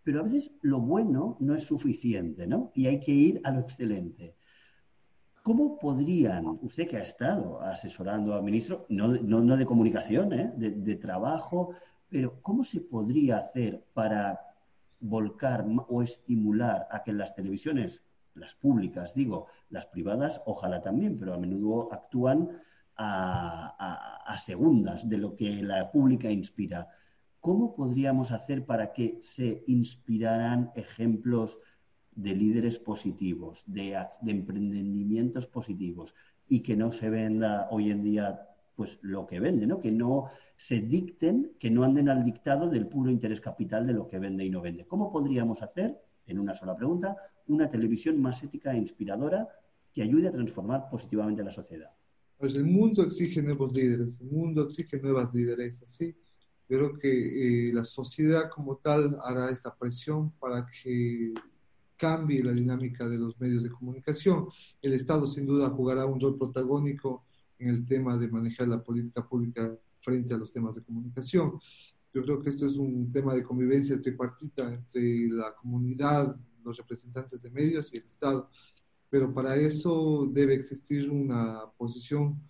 Pero 0.03 0.22
a 0.22 0.24
veces 0.24 0.53
lo 0.61 0.80
bueno 0.80 1.36
no 1.41 1.53
es 1.53 1.63
suficiente, 1.63 2.47
¿no? 2.47 2.72
Y 2.74 2.88
hay 2.88 3.01
que 3.01 3.11
ir 3.11 3.41
a 3.43 3.51
lo 3.51 3.59
excelente. 3.59 4.38
¿Cómo 5.48 5.80
podrían, 5.80 6.60
usted 6.62 6.89
que 6.89 6.98
ha 6.98 7.04
estado 7.04 7.62
asesorando 7.62 8.34
al 8.34 8.43
ministro, 8.43 8.86
no, 8.89 9.56
de 9.56 9.66
comunicación, 9.66 10.34
¿eh? 10.34 10.52
de, 10.58 10.95
trabajo, 10.98 11.70
pero 12.10 12.41
cómo 12.41 12.66
se 12.66 12.82
podría 12.82 13.38
hacer 13.38 13.82
para 13.93 14.41
volcar 15.00 15.66
o 15.88 16.04
estimular 16.04 16.86
a 16.91 17.02
que 17.02 17.14
las 17.14 17.34
televisiones, 17.34 18.04
las 18.34 18.56
públicas, 18.56 19.14
digo, 19.14 19.48
las 19.70 19.86
privadas, 19.86 20.41
ojalá 20.45 20.82
también, 20.82 21.18
pero 21.18 21.34
a 21.34 21.38
menudo 21.38 21.93
actúan 21.93 22.50
a 22.98 24.38
segundas 24.43 25.08
de 25.08 25.18
lo 25.18 25.38
que 25.38 25.64
la 25.64 25.89
pública 25.93 26.30
inspira. 26.30 26.89
¿Cómo 27.39 27.74
podríamos 27.74 28.34
hacer 28.34 28.66
para 28.66 28.91
que 28.91 29.22
se 29.24 29.64
inspiraran 29.68 30.72
ejemplos 30.76 31.58
de 32.18 32.36
líderes 32.36 32.80
positivos, 32.80 33.63
de, 33.68 33.95
de 34.22 34.32
emprendimientos 34.32 35.45
positivos 35.45 36.15
y 36.47 36.61
que 36.61 36.76
no 36.76 36.91
se 36.91 37.09
venda 37.09 37.68
hoy 37.70 37.91
en 37.91 38.03
día 38.03 38.41
pues 38.76 38.99
lo 39.01 39.26
que 39.26 39.39
vende, 39.39 39.65
¿no? 39.65 39.80
Que 39.80 39.91
no 39.91 40.30
se 40.55 40.82
dicten, 40.82 41.53
que 41.59 41.70
no 41.72 41.84
anden 41.84 42.09
al 42.09 42.26
dictado 42.26 42.70
del 42.70 42.88
puro 42.88 43.09
interés 43.09 43.39
capital 43.39 43.88
de 43.88 43.93
lo 43.93 44.07
que 44.07 44.20
vende 44.20 44.45
y 44.45 44.49
no 44.49 44.61
vende. 44.61 44.86
¿Cómo 44.86 45.11
podríamos 45.11 45.61
hacer, 45.61 45.95
en 46.26 46.39
una 46.39 46.53
sola 46.53 46.76
pregunta, 46.76 47.15
una 47.47 47.70
televisión 47.70 48.20
más 48.20 48.43
ética 48.43 48.74
e 48.74 48.78
inspiradora 48.78 49.47
que 49.93 50.03
ayude 50.03 50.28
a 50.28 50.32
transformar 50.32 50.89
positivamente 50.89 51.43
la 51.43 51.51
sociedad? 51.51 51.91
Pues 52.38 52.55
el 52.55 52.65
mundo 52.65 53.03
exige 53.03 53.41
nuevos 53.41 53.76
líderes, 53.76 54.20
el 54.20 54.28
mundo 54.28 54.63
exige 54.63 54.99
nuevas 54.99 55.34
lideresas, 55.34 55.89
¿sí? 55.89 56.15
creo 56.68 56.97
que 56.97 57.70
eh, 57.70 57.74
la 57.74 57.86
sociedad 57.86 58.49
como 58.53 58.78
tal 58.78 59.18
hará 59.24 59.49
esta 59.49 59.74
presión 59.76 60.32
para 60.34 60.65
que 60.65 61.34
cambie 61.98 62.43
la 62.43 62.52
dinámica 62.52 63.08
de 63.08 63.18
los 63.18 63.39
medios 63.39 63.64
de 63.64 63.70
comunicación. 63.70 64.48
El 64.82 64.93
Estado 64.93 65.28
sin 65.28 65.45
duda 65.45 65.70
jugará 65.70 66.06
un 66.06 66.20
rol 66.20 66.38
protagónico 66.38 67.26
en 67.60 67.70
el 67.70 67.86
tema 67.86 68.18
de 68.18 68.28
manejar 68.28 68.68
la 68.68 68.84
política 68.84 69.28
pública 69.28 69.76
frente 70.00 70.34
a 70.34 70.38
los 70.38 70.52
temas 70.52 70.76
de 70.76 70.84
comunicación. 70.84 71.60
Yo 72.14 72.24
creo 72.24 72.41
que 72.41 72.50
esto 72.50 72.66
es 72.66 72.78
un 72.78 73.12
tema 73.12 73.34
de 73.34 73.43
convivencia 73.43 74.02
tripartita 74.02 74.74
entre 74.74 75.28
la 75.30 75.54
comunidad, 75.56 76.36
los 76.64 76.78
representantes 76.78 77.41
de 77.41 77.50
medios 77.50 77.93
y 77.93 77.98
el 77.98 78.06
Estado. 78.06 78.50
Pero 79.10 79.34
para 79.34 79.56
eso 79.56 80.28
debe 80.32 80.54
existir 80.54 81.10
una 81.10 81.62
posición 81.78 82.41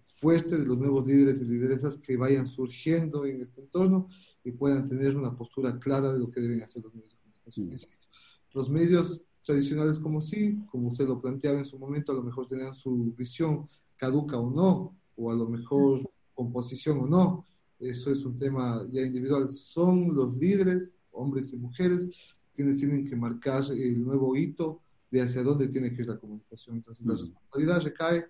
fuerte 0.00 0.56
de 0.56 0.66
los 0.66 0.78
nuevos 0.78 1.06
líderes 1.06 1.40
y 1.40 1.44
lideresas 1.44 1.98
que 1.98 2.16
vayan 2.16 2.46
surgiendo 2.46 3.26
en 3.26 3.40
este 3.40 3.60
entorno 3.60 4.08
y 4.44 4.52
puedan 4.52 4.86
tener 4.86 5.16
una 5.16 5.36
postura 5.36 5.78
clara 5.78 6.12
de 6.12 6.18
lo 6.18 6.30
que 6.30 6.40
deben 6.40 6.62
hacer 6.62 6.82
los 6.82 6.94
medios 6.94 7.10
de 7.10 7.16
comunicación. 7.16 7.72
Insisto, 7.72 8.06
los 8.54 8.70
medios 8.70 9.24
tradicionales 9.44 9.98
como 9.98 10.20
sí, 10.20 10.58
como 10.70 10.88
usted 10.88 11.06
lo 11.06 11.20
planteaba 11.20 11.58
en 11.58 11.64
su 11.64 11.78
momento, 11.78 12.12
a 12.12 12.14
lo 12.14 12.22
mejor 12.22 12.46
tenían 12.46 12.74
su 12.74 13.12
visión 13.16 13.68
caduca 13.96 14.38
o 14.38 14.50
no, 14.50 14.96
o 15.16 15.30
a 15.30 15.34
lo 15.34 15.48
mejor 15.48 16.00
composición 16.34 17.00
o 17.00 17.06
no. 17.06 17.44
Eso 17.78 18.10
es 18.10 18.24
un 18.24 18.38
tema 18.38 18.86
ya 18.90 19.02
individual. 19.02 19.50
Son 19.52 20.14
los 20.14 20.36
líderes, 20.36 20.94
hombres 21.10 21.52
y 21.52 21.56
mujeres, 21.56 22.08
quienes 22.54 22.78
tienen 22.78 23.06
que 23.06 23.16
marcar 23.16 23.64
el 23.70 24.02
nuevo 24.02 24.36
hito 24.36 24.80
de 25.10 25.22
hacia 25.22 25.42
dónde 25.42 25.68
tiene 25.68 25.92
que 25.92 26.02
ir 26.02 26.08
la 26.08 26.18
comunicación. 26.18 26.76
Entonces, 26.76 27.04
la 27.06 27.14
responsabilidad 27.14 27.82
recae 27.82 28.26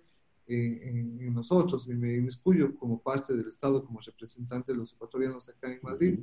en, 0.47 1.33
nosotros, 1.33 1.87
y 1.87 1.93
me 1.93 2.15
excluyo 2.17 2.75
como 2.75 3.01
parte 3.01 3.35
del 3.35 3.47
Estado, 3.47 3.83
como 3.83 4.01
representante 4.01 4.73
de 4.73 4.77
los 4.77 4.93
ecuatorianos 4.93 5.47
acá 5.49 5.71
en 5.71 5.79
Madrid 5.81 6.19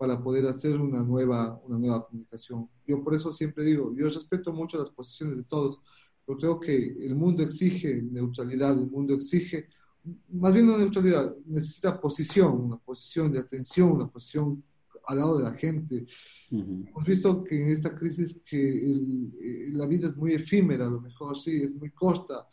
para 0.00 0.18
poder 0.18 0.46
hacer 0.46 0.80
una 0.80 1.02
nueva, 1.02 1.60
una 1.66 1.78
nueva 1.78 2.06
comunicación. 2.06 2.66
Yo 2.86 3.04
por 3.04 3.14
eso 3.14 3.30
siempre 3.30 3.62
digo, 3.64 3.94
yo 3.94 4.06
respeto 4.06 4.50
mucho 4.50 4.78
las 4.78 4.88
posiciones 4.88 5.36
de 5.36 5.44
todos, 5.44 5.78
pero 6.24 6.38
creo 6.38 6.58
que 6.58 6.74
el 6.74 7.14
mundo 7.14 7.42
exige 7.42 8.00
neutralidad, 8.00 8.78
el 8.78 8.90
mundo 8.90 9.12
exige, 9.12 9.68
más 10.30 10.54
bien 10.54 10.66
no 10.66 10.78
neutralidad, 10.78 11.36
necesita 11.44 12.00
posición, 12.00 12.62
una 12.62 12.78
posición 12.78 13.30
de 13.30 13.40
atención, 13.40 13.92
una 13.92 14.08
posición 14.08 14.64
al 15.04 15.18
lado 15.18 15.36
de 15.36 15.44
la 15.44 15.52
gente. 15.52 16.06
Hemos 16.50 17.04
visto 17.04 17.44
que 17.44 17.60
en 17.62 17.68
esta 17.68 17.94
crisis 17.94 18.40
que 18.42 18.70
eh, 18.70 19.68
la 19.74 19.86
vida 19.86 20.08
es 20.08 20.16
muy 20.16 20.32
efímera, 20.32 20.86
a 20.86 20.90
lo 20.90 21.02
mejor 21.02 21.36
sí, 21.38 21.60
es 21.60 21.74
muy 21.74 21.90
corta, 21.90 22.48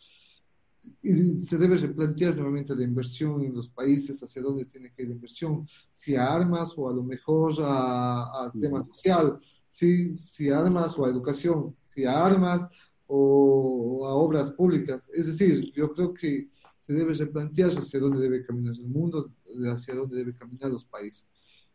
y 1.01 1.43
se 1.43 1.57
debe 1.57 1.77
replantear 1.77 2.35
nuevamente 2.35 2.75
la 2.75 2.83
inversión 2.83 3.41
en 3.41 3.53
los 3.53 3.69
países, 3.69 4.21
hacia 4.21 4.41
dónde 4.41 4.65
tiene 4.65 4.91
que 4.91 5.03
ir 5.03 5.09
la 5.09 5.15
inversión, 5.15 5.67
si 5.91 6.15
a 6.15 6.33
armas 6.33 6.73
o 6.77 6.89
a 6.89 6.93
lo 6.93 7.03
mejor 7.03 7.53
a, 7.61 8.45
a 8.45 8.51
tema 8.51 8.85
social, 8.85 9.39
si, 9.69 10.17
si 10.17 10.49
a 10.49 10.59
armas 10.59 10.97
o 10.97 11.05
a 11.05 11.09
educación, 11.09 11.73
si 11.77 12.05
a 12.05 12.25
armas 12.25 12.69
o, 13.05 14.07
a 14.07 14.13
obras 14.15 14.51
públicas. 14.51 15.03
Es 15.13 15.27
decir, 15.27 15.71
yo 15.73 15.93
creo 15.93 16.13
que 16.13 16.49
se 16.77 16.93
debe 16.93 17.13
replantear 17.13 17.69
hacia 17.69 17.99
dónde 17.99 18.19
debe 18.19 18.45
caminar 18.45 18.75
el 18.75 18.87
mundo, 18.87 19.33
hacia 19.71 19.95
dónde 19.95 20.17
deben 20.17 20.33
caminar 20.33 20.71
los 20.71 20.85
países. 20.85 21.25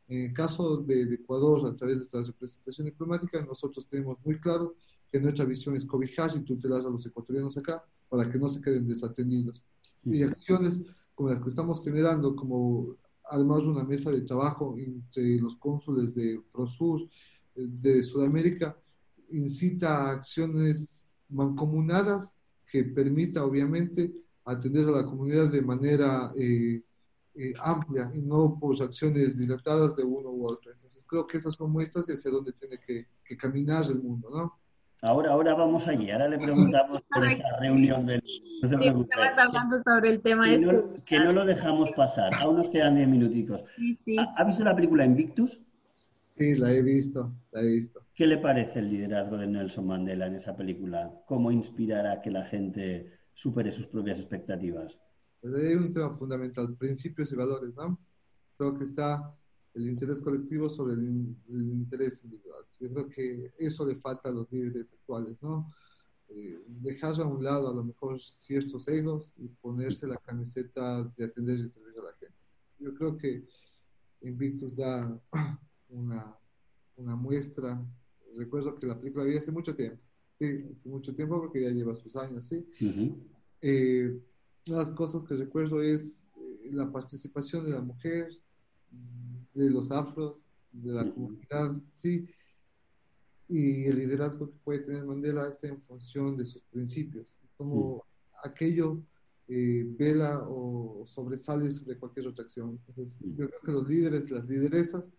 En 0.08 0.26
el 0.26 0.32
caso 0.32 0.78
de, 0.78 1.06
de 1.06 1.14
Ecuador, 1.14 1.66
a 1.66 1.76
través 1.76 1.98
de 1.98 2.04
esta 2.04 2.22
representación 2.22 2.86
diplomática, 2.86 3.40
nosotros 3.42 3.88
tenemos 3.88 4.18
muy 4.24 4.40
claro 4.40 4.74
que 5.10 5.20
nuestra 5.20 5.44
visión 5.44 5.76
es 5.76 5.84
cobijar 5.84 6.30
y 6.34 6.40
tutelar 6.40 6.80
a 6.80 6.90
los 6.90 7.06
ecuatorianos 7.06 7.56
acá 7.56 7.84
para 8.12 8.30
que 8.30 8.38
no 8.38 8.46
se 8.46 8.60
queden 8.60 8.86
desatendidos. 8.86 9.64
Y 10.04 10.22
acciones 10.22 10.82
como 11.14 11.30
las 11.30 11.40
que 11.40 11.48
estamos 11.48 11.82
generando, 11.82 12.36
como 12.36 12.98
además 13.24 13.62
una 13.62 13.84
mesa 13.84 14.10
de 14.10 14.20
trabajo 14.20 14.74
entre 14.76 15.38
los 15.38 15.56
cónsules 15.56 16.14
de 16.14 16.38
Prosur, 16.52 17.08
de 17.54 18.02
Sudamérica, 18.02 18.76
incita 19.30 19.96
a 19.96 20.10
acciones 20.10 21.06
mancomunadas 21.30 22.34
que 22.70 22.84
permita 22.84 23.46
obviamente 23.46 24.12
atender 24.44 24.88
a 24.88 24.98
la 24.98 25.06
comunidad 25.06 25.50
de 25.50 25.62
manera 25.62 26.34
eh, 26.36 26.82
eh, 27.34 27.54
amplia 27.60 28.12
y 28.14 28.20
no 28.20 28.58
por 28.60 28.80
acciones 28.82 29.38
dilatadas 29.38 29.96
de 29.96 30.04
uno 30.04 30.28
u 30.28 30.44
otro. 30.44 30.70
Entonces 30.70 31.02
creo 31.06 31.26
que 31.26 31.38
esas 31.38 31.54
son 31.54 31.72
muestras 31.72 32.10
y 32.10 32.12
hacia 32.12 32.30
dónde 32.30 32.52
tiene 32.52 32.78
que, 32.78 33.06
que 33.24 33.38
caminar 33.38 33.86
el 33.86 34.02
mundo, 34.02 34.28
¿no? 34.28 34.61
Ahora, 35.04 35.32
ahora 35.32 35.54
vamos 35.54 35.88
allí, 35.88 36.12
ahora 36.12 36.28
le 36.28 36.38
preguntamos 36.38 37.02
por 37.10 37.26
esa 37.26 37.56
reunión 37.58 38.06
del... 38.06 38.22
No 38.62 38.68
se 38.68 38.76
Estabas 38.76 39.36
hablando 39.36 39.82
sobre 39.82 40.10
el 40.10 40.20
tema 40.20 40.44
que 40.44 40.54
este. 40.54 40.66
No, 40.66 41.04
que 41.04 41.18
no 41.18 41.32
lo 41.32 41.44
dejamos 41.44 41.90
pasar, 41.90 42.32
aún 42.34 42.58
nos 42.58 42.68
quedan 42.68 42.94
diez 42.94 43.08
minuticos. 43.08 43.62
¿Ha, 44.36 44.44
visto 44.44 44.62
la 44.62 44.76
película 44.76 45.04
Invictus? 45.04 45.60
Sí, 46.38 46.54
la 46.54 46.72
he 46.72 46.80
visto, 46.80 47.32
la 47.50 47.62
he 47.62 47.66
visto. 47.66 48.06
¿Qué 48.14 48.28
le 48.28 48.38
parece 48.38 48.78
el 48.78 48.90
liderazgo 48.90 49.36
de 49.36 49.48
Nelson 49.48 49.88
Mandela 49.88 50.26
en 50.26 50.36
esa 50.36 50.54
película? 50.56 51.12
¿Cómo 51.26 51.50
inspirar 51.50 52.06
a 52.06 52.20
que 52.20 52.30
la 52.30 52.44
gente 52.44 53.10
supere 53.34 53.72
sus 53.72 53.88
propias 53.88 54.20
expectativas? 54.20 54.96
Pues 55.40 55.52
hay 55.54 55.74
un 55.74 55.92
tema 55.92 56.10
fundamental, 56.10 56.76
principios 56.76 57.32
y 57.32 57.34
valores, 57.34 57.74
¿no? 57.74 57.98
Creo 58.56 58.78
que 58.78 58.84
está 58.84 59.34
el 59.74 59.88
interés 59.88 60.20
colectivo 60.20 60.68
sobre 60.68 60.94
el, 60.94 61.36
interés 61.48 62.22
individual. 62.24 62.64
Yo 62.78 62.90
creo 62.90 63.08
que 63.08 63.52
eso 63.58 63.86
le 63.86 63.96
falta 63.96 64.28
a 64.28 64.32
los 64.32 64.50
líderes 64.50 64.92
actuales, 64.92 65.42
¿no? 65.42 65.72
Eh, 66.28 66.62
dejar 66.66 67.20
a 67.20 67.26
un 67.26 67.42
lado 67.42 67.68
a 67.68 67.74
lo 67.74 67.84
mejor 67.84 68.20
ciertos 68.20 68.88
egos 68.88 69.32
y 69.36 69.48
ponerse 69.48 70.06
la 70.06 70.16
camiseta 70.16 71.04
de 71.16 71.24
atender 71.24 71.58
y 71.58 71.68
servir 71.68 71.98
a 71.98 72.04
la 72.04 72.12
gente. 72.14 72.34
Yo 72.78 72.94
creo 72.94 73.16
que 73.16 73.44
Invictus 74.22 74.74
da 74.76 75.20
una, 75.88 76.36
una 76.96 77.16
muestra. 77.16 77.84
Recuerdo 78.36 78.78
que 78.78 78.86
la 78.86 78.98
película 78.98 79.24
había 79.24 79.38
hace 79.38 79.52
mucho 79.52 79.74
tiempo, 79.74 80.00
sí, 80.38 80.64
hace 80.72 80.88
mucho 80.88 81.14
tiempo 81.14 81.38
porque 81.38 81.62
ya 81.62 81.70
lleva 81.70 81.94
sus 81.94 82.16
años, 82.16 82.46
¿sí? 82.46 82.64
Eh, 83.60 84.20
una 84.68 84.78
de 84.78 84.84
las 84.84 84.92
cosas 84.92 85.22
que 85.24 85.34
recuerdo 85.34 85.82
es 85.82 86.24
eh, 86.36 86.70
la 86.72 86.90
participación 86.90 87.64
de 87.64 87.72
la 87.72 87.80
mujer, 87.80 88.30
de 89.54 89.70
los 89.70 89.90
afros, 89.90 90.46
de 90.72 90.92
la 90.92 91.10
comunidad, 91.10 91.76
sí, 91.90 92.26
y 93.48 93.84
el 93.84 93.98
liderazgo 93.98 94.50
que 94.50 94.58
puede 94.64 94.80
tener 94.80 95.04
Mandela 95.04 95.48
está 95.48 95.68
en 95.68 95.82
función 95.82 96.36
de 96.36 96.46
sus 96.46 96.62
principios, 96.64 97.36
como 97.56 98.04
aquello 98.42 99.02
eh, 99.48 99.84
vela 99.98 100.46
o 100.48 101.04
sobresale 101.04 101.70
sobre 101.70 101.98
cualquier 101.98 102.28
otra 102.28 102.44
acción. 102.44 102.80
Entonces, 102.86 103.18
yo 103.20 103.48
creo 103.48 103.60
que 103.60 103.72
los 103.72 103.88
líderes, 103.88 104.30
las 104.30 104.48
lideresas, 104.48 105.12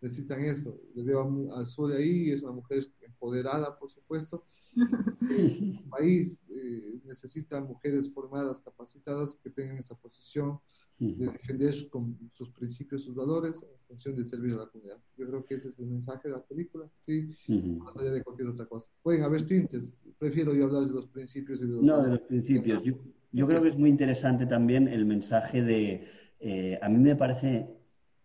necesitan 0.00 0.42
eso. 0.42 0.80
Le 0.94 1.02
veo 1.02 1.54
a 1.54 1.64
Sol 1.64 1.92
ahí, 1.92 2.30
es 2.30 2.42
una 2.42 2.52
mujer 2.52 2.86
empoderada, 3.00 3.76
por 3.78 3.90
supuesto. 3.90 4.44
El 5.28 5.82
país 5.90 6.44
eh, 6.48 7.00
necesita 7.04 7.60
mujeres 7.60 8.12
formadas, 8.12 8.60
capacitadas, 8.60 9.34
que 9.34 9.50
tengan 9.50 9.78
esa 9.78 9.96
posición 9.96 10.60
de 11.00 11.26
defender 11.26 11.72
sus 11.72 12.50
principios, 12.50 13.04
sus 13.04 13.14
valores, 13.14 13.54
en 13.62 13.86
función 13.88 14.14
de 14.14 14.22
servir 14.22 14.52
a 14.54 14.58
la 14.58 14.66
comunidad. 14.66 14.98
Yo 15.16 15.26
creo 15.26 15.44
que 15.44 15.54
ese 15.54 15.68
es 15.68 15.78
el 15.78 15.86
mensaje 15.86 16.28
de 16.28 16.34
la 16.34 16.42
película, 16.42 16.86
¿sí? 17.06 17.34
Más 17.48 17.96
allá 17.96 18.10
de 18.10 18.22
cualquier 18.22 18.48
otra 18.48 18.66
cosa. 18.66 18.88
Pueden 19.02 19.22
haber 19.22 19.46
tintes, 19.46 19.96
prefiero 20.18 20.54
yo 20.54 20.64
hablar 20.64 20.84
de 20.84 20.92
los 20.92 21.06
principios 21.06 21.62
y 21.62 21.66
de 21.66 21.72
los 21.72 21.82
No, 21.82 22.02
de 22.02 22.10
los 22.10 22.20
principios. 22.20 22.84
Yo, 22.84 22.94
yo 23.32 23.46
creo 23.46 23.62
que 23.62 23.70
es 23.70 23.78
muy 23.78 23.88
interesante 23.88 24.46
también 24.46 24.88
el 24.88 25.06
mensaje 25.06 25.62
de... 25.62 26.06
Eh, 26.38 26.78
a 26.80 26.88
mí 26.88 26.98
me 26.98 27.16
parece 27.16 27.68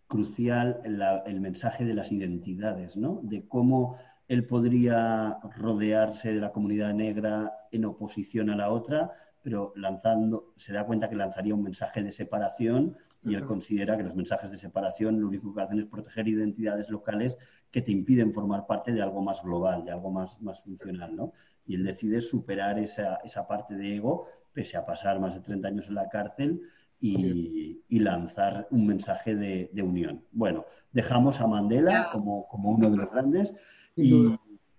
crucial 0.07 0.81
el 1.25 1.39
mensaje 1.39 1.85
de 1.85 1.93
las 1.93 2.11
identidades, 2.11 2.97
¿no? 2.97 3.21
De 3.23 3.47
cómo 3.47 3.97
él 4.27 4.45
podría 4.45 5.37
rodearse 5.57 6.33
de 6.33 6.41
la 6.41 6.51
comunidad 6.51 6.93
negra 6.93 7.53
en 7.71 7.85
oposición 7.85 8.49
a 8.49 8.55
la 8.55 8.69
otra, 8.69 9.11
pero 9.45 9.73
lanzando, 9.75 10.53
se 10.55 10.73
da 10.73 10.87
cuenta 10.87 11.07
que 11.07 11.15
lanzaría 11.15 11.53
un 11.53 11.61
mensaje 11.61 12.01
de 12.01 12.11
separación 12.11 12.97
y 13.23 13.35
él 13.35 13.45
considera 13.45 13.95
que 13.95 14.01
los 14.01 14.15
mensajes 14.15 14.49
de 14.49 14.57
separación 14.57 15.21
lo 15.21 15.27
único 15.27 15.53
que 15.53 15.61
hacen 15.61 15.77
es 15.77 15.85
proteger 15.85 16.27
identidades 16.27 16.89
locales 16.89 17.37
que 17.69 17.83
te 17.83 17.91
impiden 17.91 18.33
formar 18.33 18.65
parte 18.65 18.91
de 18.91 19.03
algo 19.03 19.21
más 19.21 19.43
global, 19.43 19.85
de 19.85 19.91
algo 19.91 20.09
más, 20.09 20.41
más 20.41 20.63
funcional, 20.63 21.15
¿no? 21.15 21.31
Y 21.67 21.75
él 21.75 21.83
decide 21.83 22.21
superar 22.21 22.79
esa, 22.79 23.17
esa 23.17 23.47
parte 23.47 23.75
de 23.75 23.97
ego, 23.97 24.25
pese 24.51 24.77
a 24.77 24.85
pasar 24.87 25.19
más 25.19 25.35
de 25.35 25.41
30 25.41 25.67
años 25.67 25.87
en 25.89 25.93
la 25.93 26.09
cárcel, 26.09 26.63
y, 26.99 27.83
y 27.87 27.99
lanzar 27.99 28.67
un 28.71 28.87
mensaje 28.87 29.35
de, 29.35 29.69
de, 29.73 29.83
unión. 29.83 30.23
Bueno, 30.31 30.65
dejamos 30.91 31.39
a 31.39 31.45
Mandela 31.45 32.09
como, 32.11 32.47
como 32.47 32.71
uno 32.71 32.89
de 32.89 32.97
los 32.97 33.11
grandes 33.11 33.53
y, 33.95 34.35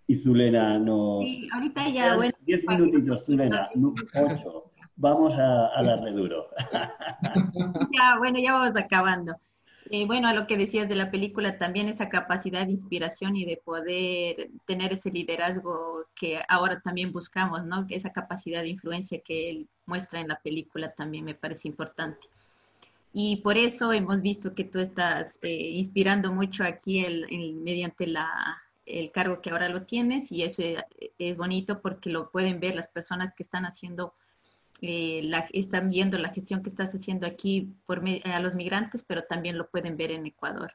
y 0.08 0.14
Zulena 0.16 0.76
nos... 0.80 1.20
Sí, 1.20 1.48
ahorita 1.52 1.88
ya, 1.88 2.16
bueno. 2.16 2.36
Diez 2.47 2.62
minutitos, 2.66 3.24
Zulena, 3.24 3.68
ocho. 4.14 4.70
Vamos 4.97 5.36
a, 5.36 5.78
a 5.78 5.82
darle 5.82 6.12
duro. 6.12 6.49
ya, 7.92 8.16
bueno, 8.18 8.38
ya 8.38 8.55
vamos 8.55 8.76
acabando. 8.76 9.36
Eh, 9.90 10.05
bueno, 10.07 10.28
a 10.28 10.32
lo 10.32 10.47
que 10.47 10.57
decías 10.57 10.88
de 10.88 10.97
la 10.97 11.11
película, 11.11 11.59
también 11.59 11.88
esa 11.88 12.09
capacidad 12.09 12.64
de 12.64 12.72
inspiración 12.72 13.36
y 13.36 13.44
de 13.44 13.57
poder 13.57 14.49
tener 14.66 14.92
ese 14.92 15.11
liderazgo 15.11 16.07
que 16.14 16.40
ahora 16.49 16.80
también 16.80 17.12
buscamos, 17.12 17.64
¿no? 17.64 17.86
Esa 17.88 18.12
capacidad 18.12 18.62
de 18.62 18.70
influencia 18.70 19.20
que 19.20 19.51
él 19.51 19.68
muestra 19.84 20.20
en 20.20 20.28
la 20.28 20.40
película 20.40 20.92
también 20.92 21.24
me 21.24 21.34
parece 21.34 21.68
importante. 21.68 22.26
Y 23.12 23.36
por 23.36 23.57
eso 23.57 23.92
hemos 23.92 24.20
visto 24.22 24.55
que 24.55 24.64
tú 24.64 24.78
estás 24.78 25.38
eh, 25.42 25.70
inspirando 25.70 26.32
mucho 26.32 26.64
aquí 26.64 27.05
el, 27.05 27.55
mediante 27.55 28.07
la, 28.07 28.61
el 28.87 29.11
cargo 29.11 29.41
que 29.43 29.51
ahora 29.51 29.68
lo 29.68 29.82
tienes 29.82 30.30
y 30.32 30.45
eso 30.45 30.62
es 31.18 31.37
bonito 31.37 31.80
porque 31.82 32.09
lo 32.09 32.30
pueden 32.30 32.61
ver 32.61 32.74
las 32.74 32.89
personas 32.89 33.34
que 33.34 33.43
están 33.43 33.64
haciendo, 33.64 34.14
eh, 34.80 35.22
la, 35.24 35.49
están 35.53 35.91
viendo 35.91 36.16
la 36.18 36.30
gestión 36.30 36.62
que 36.62 36.70
estás 36.70 36.95
haciendo 36.95 37.26
aquí 37.26 37.74
por, 37.84 38.03
a 38.24 38.41
los 38.41 38.55
migrantes, 38.55 39.03
pero 39.03 39.22
también 39.22 39.59
lo 39.59 39.68
pueden 39.68 39.97
ver 39.97 40.12
en 40.12 40.26
Ecuador. 40.26 40.72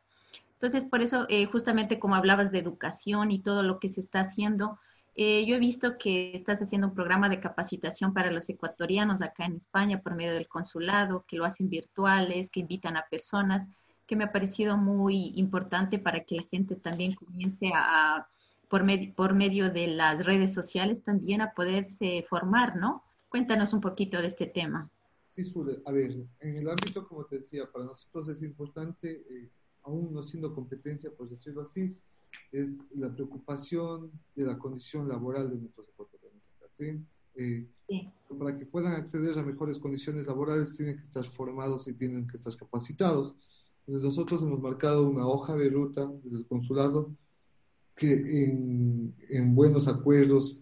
Entonces, 0.53 0.85
por 0.85 1.01
eso, 1.01 1.25
eh, 1.29 1.45
justamente 1.45 1.97
como 1.97 2.15
hablabas 2.15 2.51
de 2.51 2.59
educación 2.59 3.31
y 3.31 3.39
todo 3.39 3.63
lo 3.63 3.79
que 3.79 3.89
se 3.89 4.01
está 4.01 4.19
haciendo, 4.19 4.77
eh, 5.15 5.45
yo 5.45 5.55
he 5.55 5.59
visto 5.59 5.97
que 5.97 6.35
estás 6.35 6.61
haciendo 6.61 6.87
un 6.87 6.93
programa 6.93 7.29
de 7.29 7.39
capacitación 7.39 8.13
para 8.13 8.31
los 8.31 8.47
ecuatorianos 8.47 9.21
acá 9.21 9.45
en 9.45 9.55
España 9.55 10.01
por 10.01 10.15
medio 10.15 10.33
del 10.33 10.47
consulado, 10.47 11.25
que 11.27 11.35
lo 11.35 11.45
hacen 11.45 11.69
virtuales, 11.69 12.49
que 12.49 12.59
invitan 12.59 12.95
a 12.95 13.07
personas 13.09 13.67
que 14.11 14.17
me 14.17 14.25
ha 14.25 14.31
parecido 14.33 14.75
muy 14.75 15.31
importante 15.37 15.97
para 15.97 16.25
que 16.25 16.35
la 16.35 16.43
gente 16.51 16.75
también 16.75 17.15
comience 17.15 17.71
a, 17.73 18.27
por, 18.67 18.83
por 19.15 19.33
medio 19.33 19.71
de 19.71 19.87
las 19.87 20.25
redes 20.25 20.53
sociales 20.53 21.01
también 21.01 21.39
a 21.39 21.53
poderse 21.53 22.25
formar, 22.29 22.75
¿no? 22.75 23.05
Cuéntanos 23.29 23.71
un 23.71 23.79
poquito 23.79 24.21
de 24.21 24.27
este 24.27 24.47
tema. 24.47 24.89
Sí, 25.29 25.45
Sule, 25.45 25.81
a 25.85 25.93
ver, 25.93 26.11
en 26.41 26.57
el 26.57 26.69
ámbito, 26.69 27.07
como 27.07 27.23
te 27.23 27.39
decía, 27.39 27.71
para 27.71 27.85
nosotros 27.85 28.27
es 28.27 28.43
importante, 28.43 29.23
eh, 29.29 29.49
aún 29.83 30.13
no 30.13 30.21
siendo 30.21 30.53
competencia, 30.53 31.09
por 31.09 31.29
decirlo 31.29 31.61
así, 31.61 31.95
es 32.51 32.83
la 32.93 33.13
preocupación 33.13 34.11
de 34.35 34.43
la 34.43 34.57
condición 34.57 35.07
laboral 35.07 35.49
de 35.49 35.55
nuestros 35.55 35.87
ecuatorianos. 35.87 36.43
¿sí? 36.73 37.01
Eh, 37.35 37.65
sí. 37.87 38.11
Para 38.37 38.59
que 38.59 38.65
puedan 38.65 38.91
acceder 38.91 39.39
a 39.39 39.41
mejores 39.41 39.79
condiciones 39.79 40.27
laborales 40.27 40.75
tienen 40.75 40.97
que 40.97 41.03
estar 41.03 41.25
formados 41.25 41.87
y 41.87 41.93
tienen 41.93 42.27
que 42.27 42.35
estar 42.35 42.53
capacitados. 42.57 43.37
Entonces 43.81 44.03
nosotros 44.03 44.41
hemos 44.43 44.61
marcado 44.61 45.07
una 45.07 45.27
hoja 45.27 45.55
de 45.55 45.69
ruta 45.69 46.09
desde 46.23 46.37
el 46.37 46.45
consulado 46.45 47.11
que 47.95 48.13
en, 48.13 49.13
en 49.29 49.55
buenos 49.55 49.87
acuerdos, 49.87 50.59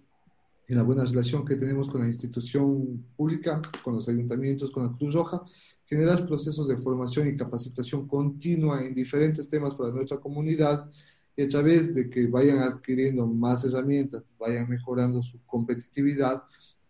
en 0.67 0.77
la 0.77 0.83
buena 0.83 1.05
relación 1.05 1.45
que 1.45 1.55
tenemos 1.55 1.89
con 1.89 2.01
la 2.01 2.07
institución 2.07 3.05
pública, 3.15 3.61
con 3.83 3.95
los 3.95 4.07
ayuntamientos, 4.07 4.71
con 4.71 4.83
la 4.83 4.97
Cruz 4.97 5.13
Roja, 5.13 5.41
generar 5.85 6.27
procesos 6.27 6.67
de 6.67 6.77
formación 6.77 7.27
y 7.27 7.35
capacitación 7.35 8.07
continua 8.07 8.85
en 8.85 8.93
diferentes 8.93 9.49
temas 9.49 9.73
para 9.73 9.91
nuestra 9.91 10.17
comunidad 10.17 10.87
y 11.35 11.41
a 11.41 11.47
través 11.47 11.95
de 11.95 12.09
que 12.09 12.27
vayan 12.27 12.59
adquiriendo 12.59 13.25
más 13.25 13.63
herramientas, 13.63 14.23
vayan 14.37 14.69
mejorando 14.69 15.23
su 15.23 15.39
competitividad, 15.45 16.43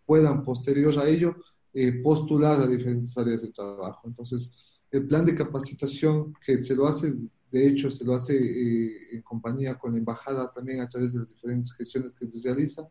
puedan 0.04 0.44
posterior 0.44 0.98
a 0.98 1.08
ello 1.08 1.36
eh, 1.72 1.92
postular 2.02 2.60
a 2.60 2.66
diferentes 2.66 3.16
áreas 3.16 3.42
de 3.42 3.52
trabajo. 3.52 4.02
Entonces, 4.04 4.52
el 4.90 5.06
plan 5.06 5.24
de 5.24 5.34
capacitación 5.34 6.34
que 6.44 6.62
se 6.62 6.74
lo 6.74 6.86
hace, 6.86 7.14
de 7.50 7.66
hecho, 7.66 7.90
se 7.90 8.04
lo 8.04 8.14
hace 8.14 8.34
eh, 8.36 9.14
en 9.14 9.22
compañía 9.22 9.78
con 9.78 9.92
la 9.92 9.98
embajada 9.98 10.52
también 10.52 10.80
a 10.80 10.88
través 10.88 11.12
de 11.12 11.20
las 11.20 11.28
diferentes 11.28 11.72
gestiones 11.72 12.12
que 12.12 12.26
se 12.26 12.40
realiza 12.42 12.88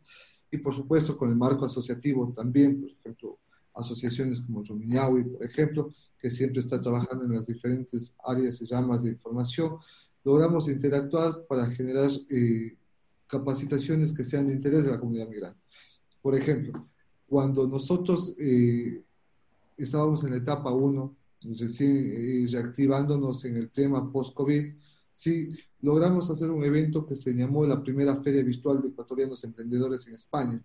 y 0.52 0.58
por 0.58 0.74
supuesto 0.74 1.16
con 1.16 1.30
el 1.30 1.36
marco 1.36 1.66
asociativo 1.66 2.34
también, 2.36 2.82
por 2.82 2.90
ejemplo, 2.92 3.40
asociaciones 3.74 4.42
como 4.42 4.64
Romiñahui, 4.64 5.24
por 5.24 5.44
ejemplo, 5.44 5.94
que 6.20 6.32
siempre 6.32 6.60
está 6.60 6.82
trabajando 6.82 7.26
en 7.26 7.34
las 7.34 7.48
diferentes 7.48 8.16
áreas 8.24 8.62
y 8.62 8.66
ramas 8.66 9.04
de 9.04 9.12
información, 9.12 9.78
logramos 10.24 10.68
interactuar 10.68 11.46
para 11.48 11.70
generar 11.72 12.10
eh, 12.30 12.76
capacitaciones 13.28 14.12
que 14.12 14.26
sean 14.26 14.48
de 14.48 14.54
interés 14.54 14.86
de 14.86 14.92
la 14.92 15.00
comunidad 15.00 15.30
migrante. 15.30 15.62
Por 16.22 16.36
ejemplo, 16.36 16.74
cuando 17.28 17.68
nosotros 17.68 18.36
eh, 18.38 19.02
estábamos 19.78 20.24
en 20.24 20.32
la 20.32 20.38
etapa 20.38 20.72
1 20.72 21.16
recién 21.42 22.12
eh, 22.12 22.48
reactivándonos 22.50 23.46
en 23.46 23.58
el 23.58 23.70
tema 23.70 24.12
post-COVID, 24.12 24.74
sí 25.14 25.50
logramos 25.82 26.30
hacer 26.30 26.50
un 26.50 26.64
evento 26.64 27.06
que 27.06 27.16
se 27.16 27.34
llamó 27.34 27.66
la 27.66 27.82
primera 27.82 28.22
Feria 28.22 28.44
Virtual 28.44 28.82
de 28.82 28.90
Ecuatorianos 28.90 29.44
Emprendedores 29.44 30.06
en 30.08 30.16
España, 30.16 30.62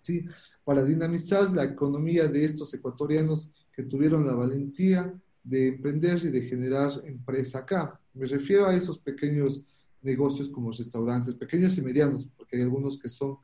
¿sí? 0.00 0.24
para 0.64 0.84
dinamizar 0.84 1.54
la 1.54 1.64
economía 1.64 2.26
de 2.28 2.44
estos 2.44 2.72
ecuatorianos 2.74 3.50
que 3.72 3.84
tuvieron 3.84 4.26
la 4.26 4.34
valentía 4.34 5.12
de 5.42 5.68
emprender 5.68 6.22
y 6.24 6.30
de 6.30 6.42
generar 6.42 6.92
empresa 7.04 7.60
acá. 7.60 8.00
Me 8.14 8.26
refiero 8.26 8.66
a 8.66 8.74
esos 8.74 8.98
pequeños 8.98 9.64
negocios 10.02 10.48
como 10.48 10.72
restaurantes, 10.72 11.34
pequeños 11.34 11.76
y 11.78 11.82
medianos, 11.82 12.26
porque 12.36 12.56
hay 12.56 12.62
algunos 12.62 12.98
que 12.98 13.08
son 13.08 13.38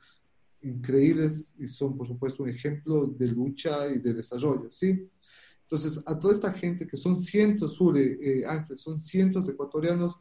increíbles 0.62 1.54
y 1.58 1.68
son, 1.68 1.96
por 1.96 2.06
supuesto, 2.06 2.42
un 2.42 2.48
ejemplo 2.48 3.06
de 3.06 3.28
lucha 3.28 3.88
y 3.88 3.98
de 3.98 4.14
desarrollo, 4.14 4.68
¿sí? 4.72 5.08
Entonces, 5.70 6.02
a 6.06 6.18
toda 6.18 6.32
esta 6.32 6.50
gente, 6.54 6.86
que 6.86 6.96
son 6.96 7.20
cientos, 7.20 7.74
Sure, 7.74 8.18
eh, 8.22 8.46
Ángel, 8.46 8.78
son 8.78 8.98
cientos 8.98 9.46
de 9.46 9.52
ecuatorianos 9.52 10.18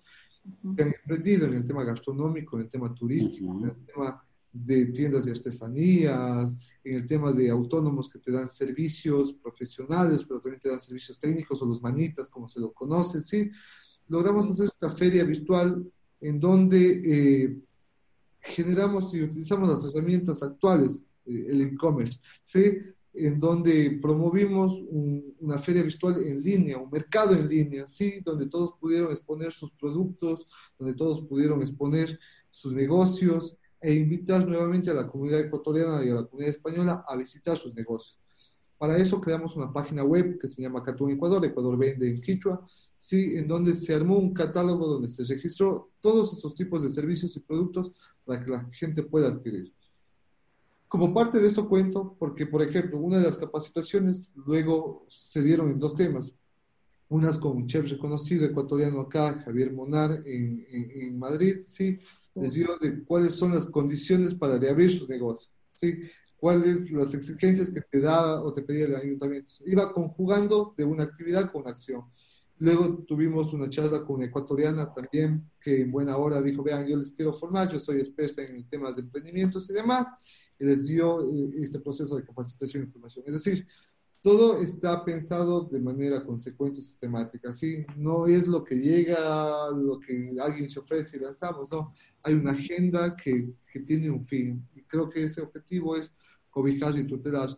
que 0.75 0.83
han 0.83 0.93
emprendido 0.93 1.47
en 1.47 1.53
el 1.53 1.65
tema 1.65 1.85
gastronómico, 1.85 2.57
en 2.57 2.63
el 2.63 2.69
tema 2.69 2.93
turístico, 2.93 3.57
en 3.57 3.69
el 3.69 3.85
tema 3.85 4.21
de 4.51 4.87
tiendas 4.87 5.23
de 5.23 5.31
artesanías, 5.31 6.59
en 6.83 6.95
el 6.95 7.07
tema 7.07 7.31
de 7.31 7.49
autónomos 7.49 8.09
que 8.09 8.19
te 8.19 8.29
dan 8.29 8.49
servicios 8.49 9.33
profesionales, 9.41 10.25
pero 10.27 10.41
también 10.41 10.59
te 10.59 10.69
dan 10.69 10.81
servicios 10.81 11.17
técnicos 11.17 11.61
o 11.61 11.65
los 11.65 11.81
manitas, 11.81 12.29
como 12.29 12.49
se 12.49 12.59
lo 12.59 12.73
conoce, 12.73 13.21
¿sí? 13.21 13.49
Logramos 14.09 14.49
hacer 14.49 14.65
esta 14.65 14.95
feria 14.95 15.23
virtual 15.23 15.89
en 16.19 16.39
donde 16.41 17.01
eh, 17.05 17.57
generamos 18.41 19.13
y 19.13 19.21
utilizamos 19.21 19.69
las 19.69 19.93
herramientas 19.93 20.43
actuales, 20.43 21.05
eh, 21.25 21.45
el 21.49 21.61
e-commerce, 21.61 22.19
¿sí? 22.43 22.79
En 23.13 23.39
donde 23.39 23.97
promovimos 24.01 24.79
una 25.39 25.59
feria 25.59 25.83
virtual 25.83 26.21
en 26.23 26.41
línea, 26.41 26.77
un 26.77 26.89
mercado 26.89 27.33
en 27.33 27.47
línea, 27.47 27.87
¿sí? 27.87 28.21
donde 28.23 28.47
todos 28.47 28.73
pudieron 28.79 29.11
exponer 29.11 29.51
sus 29.51 29.71
productos, 29.71 30.47
donde 30.77 30.93
todos 30.93 31.21
pudieron 31.21 31.61
exponer 31.61 32.19
sus 32.51 32.73
negocios 32.73 33.57
e 33.81 33.93
invitar 33.93 34.47
nuevamente 34.47 34.89
a 34.89 34.93
la 34.93 35.07
comunidad 35.07 35.39
ecuatoriana 35.39 36.03
y 36.05 36.09
a 36.09 36.15
la 36.15 36.25
comunidad 36.25 36.55
española 36.55 37.03
a 37.07 37.15
visitar 37.15 37.57
sus 37.57 37.73
negocios. 37.73 38.19
Para 38.77 38.97
eso 38.97 39.19
creamos 39.19 39.55
una 39.55 39.73
página 39.73 40.03
web 40.03 40.37
que 40.39 40.47
se 40.47 40.61
llama 40.61 40.83
Catún 40.83 41.11
Ecuador, 41.11 41.43
Ecuador 41.43 41.77
vende 41.77 42.09
en 42.09 42.21
Quichua, 42.21 42.67
¿sí? 42.99 43.35
en 43.35 43.47
donde 43.47 43.73
se 43.73 43.93
armó 43.93 44.17
un 44.17 44.33
catálogo 44.33 44.87
donde 44.87 45.09
se 45.09 45.23
registró 45.23 45.91
todos 46.01 46.37
esos 46.37 46.53
tipos 46.53 46.83
de 46.83 46.89
servicios 46.89 47.35
y 47.35 47.39
productos 47.39 47.91
para 48.23 48.43
que 48.43 48.51
la 48.51 48.69
gente 48.71 49.01
pueda 49.01 49.29
adquirir. 49.29 49.73
Como 50.87 51.13
parte 51.13 51.39
de 51.39 51.47
esto 51.47 51.67
cuento, 51.67 52.15
porque 52.17 52.45
por 52.45 52.61
ejemplo, 52.61 52.97
una 52.97 53.17
de 53.17 53.25
las 53.25 53.37
capacitaciones 53.37 54.21
luego 54.35 55.05
se 55.09 55.43
dieron 55.43 55.69
en 55.69 55.79
dos 55.79 55.95
temas. 55.95 56.33
Unas 57.09 57.37
con 57.37 57.57
un 57.57 57.67
chef 57.67 57.89
reconocido 57.89 58.45
ecuatoriano 58.45 59.01
acá, 59.01 59.41
Javier 59.43 59.71
Monar, 59.71 60.11
en, 60.25 60.65
en, 60.69 61.19
Madrid, 61.19 61.57
¿sí? 61.63 61.99
Les 62.35 62.53
dio 62.53 62.77
de 62.79 63.03
cuáles 63.03 63.33
son 63.33 63.53
las 63.53 63.67
condiciones 63.67 64.33
para 64.33 64.57
reabrir 64.57 64.91
sus 64.91 65.09
negocios, 65.09 65.51
¿sí? 65.73 66.01
Cuáles 66.37 66.89
las 66.91 67.13
exigencias 67.13 67.69
que 67.69 67.81
te 67.81 67.99
da 67.99 68.41
o 68.41 68.53
te 68.53 68.61
pedía 68.61 68.85
el 68.85 68.95
ayuntamiento. 68.95 69.51
Iba 69.65 69.93
conjugando 69.93 70.73
de 70.77 70.85
una 70.85 71.03
actividad 71.03 71.51
con 71.51 71.67
acción. 71.67 72.03
Luego 72.59 73.03
tuvimos 73.07 73.53
una 73.53 73.69
charla 73.69 74.03
con 74.03 74.17
una 74.17 74.25
ecuatoriana 74.25 74.93
también, 74.93 75.49
que 75.59 75.81
en 75.81 75.91
buena 75.91 76.17
hora 76.17 76.41
dijo, 76.41 76.63
vean, 76.63 76.87
yo 76.87 76.97
les 76.97 77.11
quiero 77.11 77.33
formar, 77.33 77.71
yo 77.71 77.79
soy 77.79 77.97
experta 77.97 78.41
en 78.41 78.67
temas 78.67 78.95
de 78.95 79.01
emprendimientos 79.01 79.69
y 79.69 79.73
demás 79.73 80.07
les 80.59 80.87
dio 80.87 81.21
eh, 81.21 81.51
este 81.59 81.79
proceso 81.79 82.15
de 82.15 82.25
capacitación 82.25 82.83
y 82.83 82.87
formación. 82.87 83.25
Es 83.27 83.33
decir, 83.33 83.67
todo 84.21 84.59
está 84.59 85.05
pensado 85.05 85.63
de 85.65 85.79
manera 85.79 86.25
consecuente 86.25 86.79
y 86.79 86.83
sistemática, 86.83 87.53
¿sí? 87.53 87.85
No 87.95 88.27
es 88.27 88.47
lo 88.47 88.63
que 88.63 88.75
llega, 88.75 89.69
lo 89.71 89.99
que 89.99 90.35
alguien 90.41 90.69
se 90.69 90.79
ofrece 90.79 91.17
y 91.17 91.19
lanzamos, 91.21 91.71
no. 91.71 91.93
Hay 92.23 92.33
una 92.33 92.51
agenda 92.51 93.15
que, 93.15 93.53
que 93.71 93.79
tiene 93.81 94.09
un 94.09 94.23
fin 94.23 94.67
y 94.75 94.81
creo 94.83 95.09
que 95.09 95.23
ese 95.23 95.41
objetivo 95.41 95.95
es 95.95 96.11
cobijar 96.49 96.97
y 96.97 97.05
tutelar. 97.05 97.49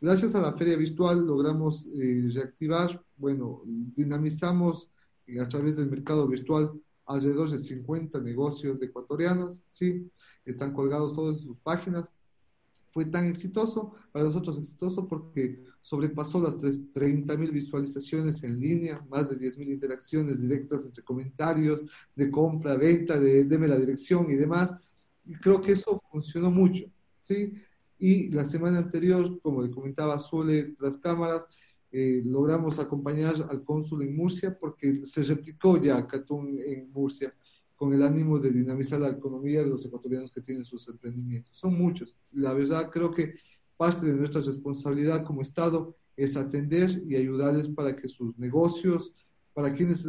Gracias 0.00 0.34
a 0.34 0.42
la 0.42 0.52
feria 0.52 0.76
virtual 0.76 1.26
logramos 1.26 1.86
eh, 1.86 2.28
reactivar, 2.32 3.02
bueno, 3.16 3.62
dinamizamos 3.64 4.90
eh, 5.26 5.40
a 5.40 5.48
través 5.48 5.76
del 5.76 5.88
mercado 5.88 6.26
virtual 6.26 6.72
alrededor 7.06 7.50
de 7.50 7.58
50 7.58 8.20
negocios 8.20 8.82
ecuatorianos, 8.82 9.62
¿sí? 9.68 10.10
Están 10.44 10.72
colgados 10.72 11.12
todos 11.12 11.38
en 11.38 11.46
sus 11.46 11.58
páginas 11.58 12.12
fue 12.92 13.06
tan 13.06 13.26
exitoso, 13.26 13.94
para 14.12 14.26
nosotros 14.26 14.58
exitoso 14.58 15.08
porque 15.08 15.64
sobrepasó 15.80 16.40
las 16.40 16.56
30 16.92 17.36
mil 17.36 17.50
visualizaciones 17.50 18.42
en 18.44 18.60
línea, 18.60 19.04
más 19.08 19.28
de 19.28 19.36
10 19.36 19.58
mil 19.58 19.70
interacciones 19.70 20.40
directas 20.40 20.84
entre 20.84 21.02
comentarios 21.02 21.84
de 22.14 22.30
compra, 22.30 22.76
venta, 22.76 23.18
de 23.18 23.44
deme 23.44 23.66
la 23.66 23.78
dirección 23.78 24.30
y 24.30 24.34
demás. 24.34 24.76
Y 25.24 25.34
creo 25.34 25.62
que 25.62 25.72
eso 25.72 26.00
funcionó 26.10 26.50
mucho, 26.50 26.84
¿sí? 27.22 27.54
Y 27.98 28.30
la 28.30 28.44
semana 28.44 28.78
anterior, 28.78 29.40
como 29.40 29.62
le 29.62 29.70
comentaba 29.70 30.18
Sole 30.18 30.74
tras 30.78 30.98
cámaras, 30.98 31.46
eh, 31.90 32.22
logramos 32.24 32.78
acompañar 32.78 33.34
al 33.48 33.64
cónsul 33.64 34.02
en 34.02 34.16
Murcia 34.16 34.58
porque 34.58 35.04
se 35.04 35.22
replicó 35.24 35.80
ya 35.80 36.06
Catún 36.06 36.58
en 36.64 36.90
Murcia 36.90 37.34
con 37.82 37.92
el 37.92 38.04
ánimo 38.04 38.38
de 38.38 38.52
dinamizar 38.52 39.00
la 39.00 39.08
economía 39.08 39.60
de 39.60 39.68
los 39.68 39.84
ecuatorianos 39.84 40.30
que 40.30 40.40
tienen 40.40 40.64
sus 40.64 40.88
emprendimientos. 40.88 41.56
Son 41.56 41.76
muchos. 41.76 42.14
La 42.30 42.54
verdad, 42.54 42.88
creo 42.92 43.10
que 43.10 43.34
parte 43.76 44.06
de 44.06 44.14
nuestra 44.14 44.40
responsabilidad 44.40 45.24
como 45.24 45.42
Estado 45.42 45.96
es 46.16 46.36
atender 46.36 47.02
y 47.08 47.16
ayudarles 47.16 47.68
para 47.68 47.96
que 47.96 48.08
sus 48.08 48.38
negocios, 48.38 49.12
para 49.52 49.74
quienes, 49.74 50.06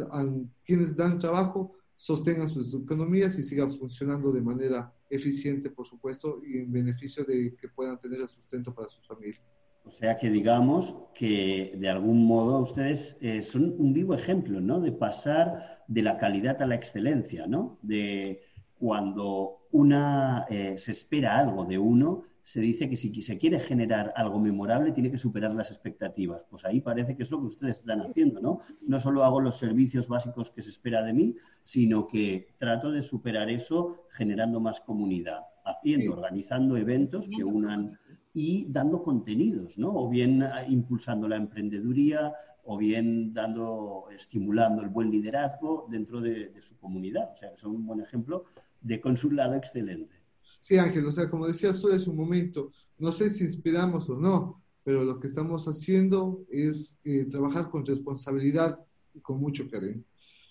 quienes 0.64 0.94
dan 0.94 1.18
trabajo, 1.18 1.72
sostengan 1.96 2.48
sus 2.48 2.72
economías 2.76 3.36
y 3.40 3.42
sigan 3.42 3.72
funcionando 3.72 4.30
de 4.30 4.40
manera 4.40 4.94
eficiente, 5.10 5.68
por 5.68 5.84
supuesto, 5.84 6.42
y 6.46 6.58
en 6.58 6.70
beneficio 6.70 7.24
de 7.24 7.56
que 7.56 7.66
puedan 7.66 7.98
tener 7.98 8.20
el 8.20 8.28
sustento 8.28 8.72
para 8.72 8.88
sus 8.88 9.04
familias. 9.04 9.42
O 9.84 9.90
sea 9.90 10.16
que 10.16 10.30
digamos 10.30 10.94
que 11.14 11.74
de 11.76 11.88
algún 11.88 12.26
modo 12.26 12.60
ustedes 12.60 13.16
eh, 13.20 13.42
son 13.42 13.74
un 13.78 13.92
vivo 13.92 14.14
ejemplo, 14.14 14.60
¿no? 14.60 14.80
De 14.80 14.92
pasar 14.92 15.82
de 15.86 16.02
la 16.02 16.16
calidad 16.16 16.60
a 16.62 16.66
la 16.66 16.74
excelencia, 16.74 17.46
¿no? 17.46 17.78
De 17.82 18.40
cuando 18.78 19.66
una 19.72 20.46
eh, 20.48 20.76
se 20.78 20.92
espera 20.92 21.38
algo 21.38 21.64
de 21.64 21.78
uno, 21.78 22.24
se 22.42 22.60
dice 22.60 22.90
que 22.90 22.96
si 22.96 23.22
se 23.22 23.38
quiere 23.38 23.58
generar 23.58 24.12
algo 24.16 24.38
memorable 24.38 24.92
tiene 24.92 25.10
que 25.10 25.18
superar 25.18 25.54
las 25.54 25.70
expectativas. 25.70 26.44
Pues 26.50 26.64
ahí 26.64 26.80
parece 26.80 27.16
que 27.16 27.22
es 27.22 27.30
lo 27.30 27.40
que 27.40 27.46
ustedes 27.46 27.78
están 27.78 28.02
haciendo, 28.02 28.40
¿no? 28.40 28.60
No 28.82 29.00
solo 29.00 29.24
hago 29.24 29.40
los 29.40 29.58
servicios 29.58 30.08
básicos 30.08 30.50
que 30.50 30.62
se 30.62 30.68
espera 30.68 31.02
de 31.02 31.14
mí, 31.14 31.34
sino 31.64 32.06
que 32.06 32.48
trato 32.58 32.90
de 32.90 33.02
superar 33.02 33.48
eso 33.48 34.04
generando 34.12 34.60
más 34.60 34.80
comunidad, 34.80 35.40
haciendo, 35.64 36.12
organizando 36.12 36.76
eventos 36.76 37.28
que 37.34 37.44
unan 37.44 37.98
y 38.34 38.66
dando 38.68 39.02
contenidos, 39.02 39.78
¿no? 39.78 39.94
O 39.94 40.10
bien 40.10 40.42
eh, 40.42 40.48
impulsando 40.68 41.28
la 41.28 41.36
emprendeduría, 41.36 42.34
o 42.64 42.76
bien 42.76 43.32
dando, 43.32 44.06
estimulando 44.10 44.82
el 44.82 44.88
buen 44.88 45.10
liderazgo 45.10 45.86
dentro 45.88 46.20
de, 46.20 46.52
su 46.60 46.76
comunidad. 46.76 47.30
O 47.32 47.36
sea, 47.36 47.52
que 47.52 47.58
son 47.58 47.76
un 47.76 47.86
buen 47.86 48.00
ejemplo 48.00 48.46
de 48.80 49.00
consulado 49.00 49.54
excelente. 49.54 50.16
Sí, 50.60 50.76
Ángel, 50.78 51.06
o 51.06 51.12
sea, 51.12 51.30
como 51.30 51.46
decías 51.46 51.80
tú 51.80 51.92
hace 51.92 52.10
un 52.10 52.16
momento, 52.16 52.72
no 52.98 53.12
sé 53.12 53.30
si 53.30 53.44
inspiramos 53.44 54.08
o 54.08 54.16
no, 54.16 54.62
pero 54.82 55.04
lo 55.04 55.20
que 55.20 55.28
estamos 55.28 55.66
haciendo 55.66 56.44
es 56.50 56.98
eh, 57.04 57.26
trabajar 57.26 57.70
con 57.70 57.86
responsabilidad 57.86 58.78
y 59.12 59.20
con 59.20 59.38
mucho 59.38 59.68
cariño. 59.70 60.02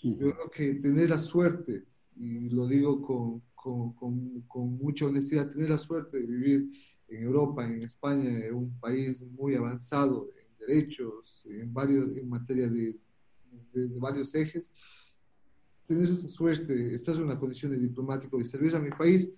Yo 0.04 0.18
creo 0.18 0.52
que 0.52 0.76
tener 0.76 1.10
la 1.10 1.20
suerte, 1.20 1.84
y 2.16 2.50
lo 2.50 2.68
digo 2.68 3.02
con, 3.02 3.42
con, 3.56 3.94
con, 3.94 4.42
con 4.42 4.78
mucha 4.78 5.06
honestidad, 5.06 5.50
tener 5.50 5.70
la 5.70 5.78
suerte 5.78 6.20
de 6.20 6.26
vivir 6.26 6.70
en 7.16 7.24
Europa, 7.24 7.66
en 7.66 7.84
España, 7.84 8.32
un 8.52 8.78
país 8.80 9.22
muy 9.22 9.56
avanzado 9.56 10.30
en 10.38 10.68
derechos, 10.68 11.46
en, 11.46 11.74
varios, 11.74 12.16
en 12.16 12.30
materia 12.30 12.68
de, 12.68 12.98
varios 13.98 14.34
ejes, 14.36 14.72
tener 15.86 16.06
esa 16.06 16.28
suerte, 16.28 16.96
estar 16.96 17.16
en 17.16 17.24
una 17.24 17.40
condición 17.40 17.72
de 17.72 17.80
diplomático 17.80 18.40
y 18.40 18.46
servir 18.46 18.76
a 18.76 18.80
mi 18.80 18.92
país, 18.92 19.32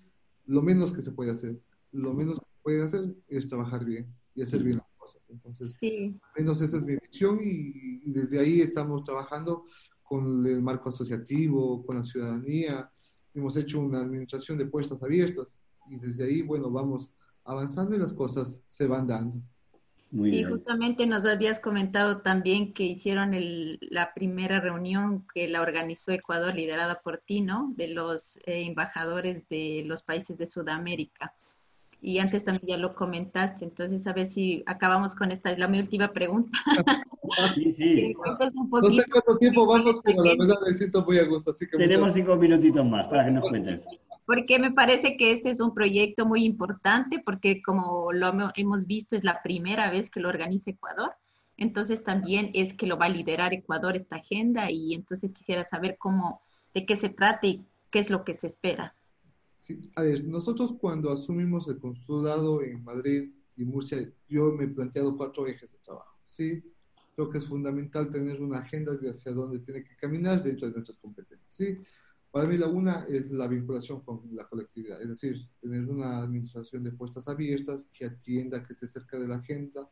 lo 0.45 0.61
menos 0.61 0.93
que 0.93 1.01
se 1.01 1.11
puede 1.11 1.31
hacer, 1.31 1.59
lo 1.91 2.13
menos 2.13 2.39
que 2.39 2.45
se 2.45 2.61
puede 2.61 2.83
hacer 2.83 3.15
es 3.27 3.47
trabajar 3.47 3.83
bien 3.83 4.07
y 4.35 4.43
hacer 4.43 4.63
bien 4.63 4.77
las 4.77 4.87
cosas. 4.97 5.21
Entonces, 5.29 5.75
al 5.81 6.19
menos 6.37 6.61
esa 6.61 6.77
es 6.77 6.85
mi 6.85 6.95
visión 6.97 7.39
y, 7.43 8.01
y 8.05 8.11
desde 8.11 8.39
ahí 8.39 8.61
estamos 8.61 9.03
trabajando 9.03 9.65
con 10.03 10.45
el 10.45 10.61
marco 10.61 10.89
asociativo, 10.89 11.83
con 11.85 11.97
la 11.97 12.05
ciudadanía. 12.05 12.89
Hemos 13.33 13.57
hecho 13.57 13.79
una 13.79 14.01
administración 14.01 14.57
de 14.57 14.67
puestas 14.67 15.01
abiertas 15.01 15.59
y 15.89 15.97
desde 15.97 16.25
ahí, 16.25 16.41
bueno, 16.41 16.69
vamos 16.69 17.11
avanzando 17.45 17.95
y 17.95 17.99
las 17.99 18.11
cosas 18.11 18.61
se 18.67 18.87
van 18.87 19.07
dando. 19.07 19.41
Muy 20.11 20.31
sí, 20.31 20.43
justamente 20.43 21.05
nos 21.07 21.25
habías 21.25 21.59
comentado 21.59 22.21
también 22.21 22.73
que 22.73 22.83
hicieron 22.83 23.33
el, 23.33 23.79
la 23.81 24.13
primera 24.13 24.59
reunión 24.61 25.25
que 25.33 25.47
la 25.47 25.61
organizó 25.61 26.11
Ecuador, 26.11 26.55
liderada 26.55 27.01
por 27.01 27.17
ti, 27.17 27.41
¿no? 27.41 27.73
De 27.75 27.89
los 27.89 28.37
eh, 28.45 28.65
embajadores 28.65 29.47
de 29.49 29.83
los 29.85 30.03
países 30.03 30.37
de 30.37 30.47
Sudamérica. 30.47 31.33
Y 32.01 32.19
antes 32.19 32.43
también 32.43 32.67
ya 32.67 32.77
lo 32.77 32.93
comentaste, 32.93 33.65
entonces 33.65 34.05
a 34.05 34.13
ver 34.13 34.31
si 34.31 34.63
acabamos 34.67 35.15
con 35.15 35.31
esta, 35.31 35.57
la 35.57 35.67
mi 35.67 35.79
última 35.79 36.11
pregunta. 36.11 36.57
Sí, 37.55 37.71
sí. 37.71 38.13
no 38.13 38.91
sé 38.91 39.03
cuánto 39.09 39.35
tiempo 39.39 39.65
vamos, 39.65 39.99
pero 40.03 40.23
la 40.23 40.35
verdad 40.37 40.55
me 40.63 40.75
siento 40.75 41.03
muy 41.03 41.17
a 41.17 41.25
gusto. 41.25 41.49
Así 41.49 41.67
que 41.67 41.75
Tenemos 41.75 42.13
cinco 42.13 42.35
minutitos 42.35 42.85
más 42.85 43.07
para 43.07 43.25
que 43.25 43.31
nos 43.31 43.49
cuentes 43.49 43.83
porque 44.25 44.59
me 44.59 44.71
parece 44.71 45.17
que 45.17 45.31
este 45.31 45.51
es 45.51 45.59
un 45.59 45.73
proyecto 45.73 46.25
muy 46.25 46.43
importante, 46.45 47.21
porque 47.23 47.61
como 47.61 48.11
lo 48.11 48.33
hemos 48.55 48.85
visto, 48.87 49.15
es 49.15 49.23
la 49.23 49.41
primera 49.43 49.91
vez 49.91 50.09
que 50.09 50.19
lo 50.19 50.29
organiza 50.29 50.71
Ecuador. 50.71 51.13
Entonces 51.57 52.03
también 52.03 52.51
es 52.53 52.73
que 52.73 52.87
lo 52.87 52.97
va 52.97 53.05
a 53.05 53.09
liderar 53.09 53.53
Ecuador 53.53 53.95
esta 53.95 54.17
agenda 54.17 54.71
y 54.71 54.93
entonces 54.93 55.31
quisiera 55.31 55.63
saber 55.63 55.97
cómo, 55.97 56.41
de 56.73 56.85
qué 56.85 56.95
se 56.97 57.09
trata 57.09 57.47
y 57.47 57.65
qué 57.91 57.99
es 57.99 58.09
lo 58.09 58.25
que 58.25 58.33
se 58.33 58.47
espera. 58.47 58.95
Sí, 59.59 59.89
a 59.95 60.01
ver, 60.01 60.23
nosotros 60.25 60.75
cuando 60.79 61.11
asumimos 61.11 61.67
el 61.67 61.79
consulado 61.79 62.61
en 62.61 62.83
Madrid 62.83 63.29
y 63.55 63.63
Murcia, 63.63 64.11
yo 64.27 64.51
me 64.51 64.65
he 64.65 64.67
planteado 64.67 65.15
cuatro 65.15 65.47
ejes 65.47 65.71
de 65.71 65.79
trabajo, 65.79 66.19
¿sí? 66.27 66.61
Creo 67.15 67.29
que 67.29 67.37
es 67.37 67.45
fundamental 67.45 68.11
tener 68.11 68.41
una 68.41 68.59
agenda 68.59 68.93
de 68.95 69.09
hacia 69.09 69.31
dónde 69.31 69.59
tiene 69.59 69.83
que 69.83 69.95
caminar 69.95 70.43
dentro 70.43 70.67
de 70.67 70.73
nuestras 70.73 70.97
competencias, 70.97 71.55
¿sí? 71.55 71.79
Para 72.35 72.49
mí 72.49 72.57
la 72.57 72.67
una 72.67 73.05
es 73.07 73.31
la 73.31 73.47
vinculación 73.47 74.01
con 74.01 74.19
la 74.33 74.45
colectividad, 74.45 75.01
es 75.01 75.07
decir, 75.07 75.47
tener 75.61 75.87
una 75.87 76.21
administración 76.21 76.83
de 76.83 76.91
puertas 76.91 77.29
abiertas 77.29 77.87
que 77.97 78.03
atienda, 78.03 78.61
que 78.61 78.73
esté 78.73 78.89
cerca 78.89 79.17
de 79.17 79.25
la 79.25 79.35
agenda, 79.35 79.89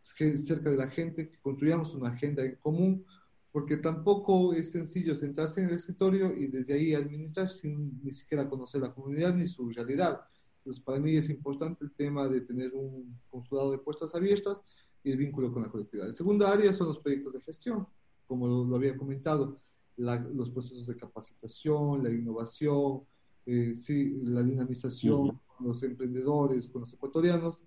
cerca 0.00 0.70
de 0.70 0.76
la 0.78 0.88
gente, 0.88 1.28
que 1.28 1.38
construyamos 1.40 1.92
una 1.92 2.08
agenda 2.08 2.42
en 2.46 2.56
común, 2.56 3.04
porque 3.50 3.76
tampoco 3.76 4.54
es 4.54 4.70
sencillo 4.70 5.14
sentarse 5.14 5.60
en 5.60 5.68
el 5.68 5.74
escritorio 5.74 6.34
y 6.34 6.46
desde 6.46 6.72
ahí 6.72 6.94
administrar 6.94 7.50
sin 7.50 8.02
ni 8.02 8.14
siquiera 8.14 8.48
conocer 8.48 8.80
la 8.80 8.94
comunidad 8.94 9.34
ni 9.34 9.46
su 9.46 9.68
realidad. 9.68 10.22
Entonces, 10.60 10.82
para 10.82 10.98
mí 10.98 11.14
es 11.14 11.28
importante 11.28 11.84
el 11.84 11.92
tema 11.92 12.26
de 12.26 12.40
tener 12.40 12.72
un 12.72 13.20
consulado 13.28 13.70
de 13.70 13.76
puertas 13.76 14.14
abiertas 14.14 14.62
y 15.04 15.10
el 15.10 15.18
vínculo 15.18 15.52
con 15.52 15.62
la 15.62 15.68
colectividad. 15.68 16.08
El 16.08 16.14
segundo 16.14 16.46
área 16.46 16.72
son 16.72 16.88
los 16.88 17.00
proyectos 17.00 17.34
de 17.34 17.42
gestión, 17.42 17.86
como 18.26 18.64
lo, 18.64 18.76
había 18.76 18.96
comentado, 18.96 19.60
los 19.96 20.50
procesos 20.50 20.86
de 20.86 20.96
capacitación, 20.96 22.02
la 22.02 22.10
innovación, 22.10 23.02
eh, 23.46 23.74
sí, 23.74 24.20
la 24.24 24.42
dinamización 24.42 25.40
con 25.46 25.66
los 25.66 25.82
emprendedores, 25.82 26.68
con 26.68 26.82
los 26.82 26.92
ecuatorianos. 26.92 27.64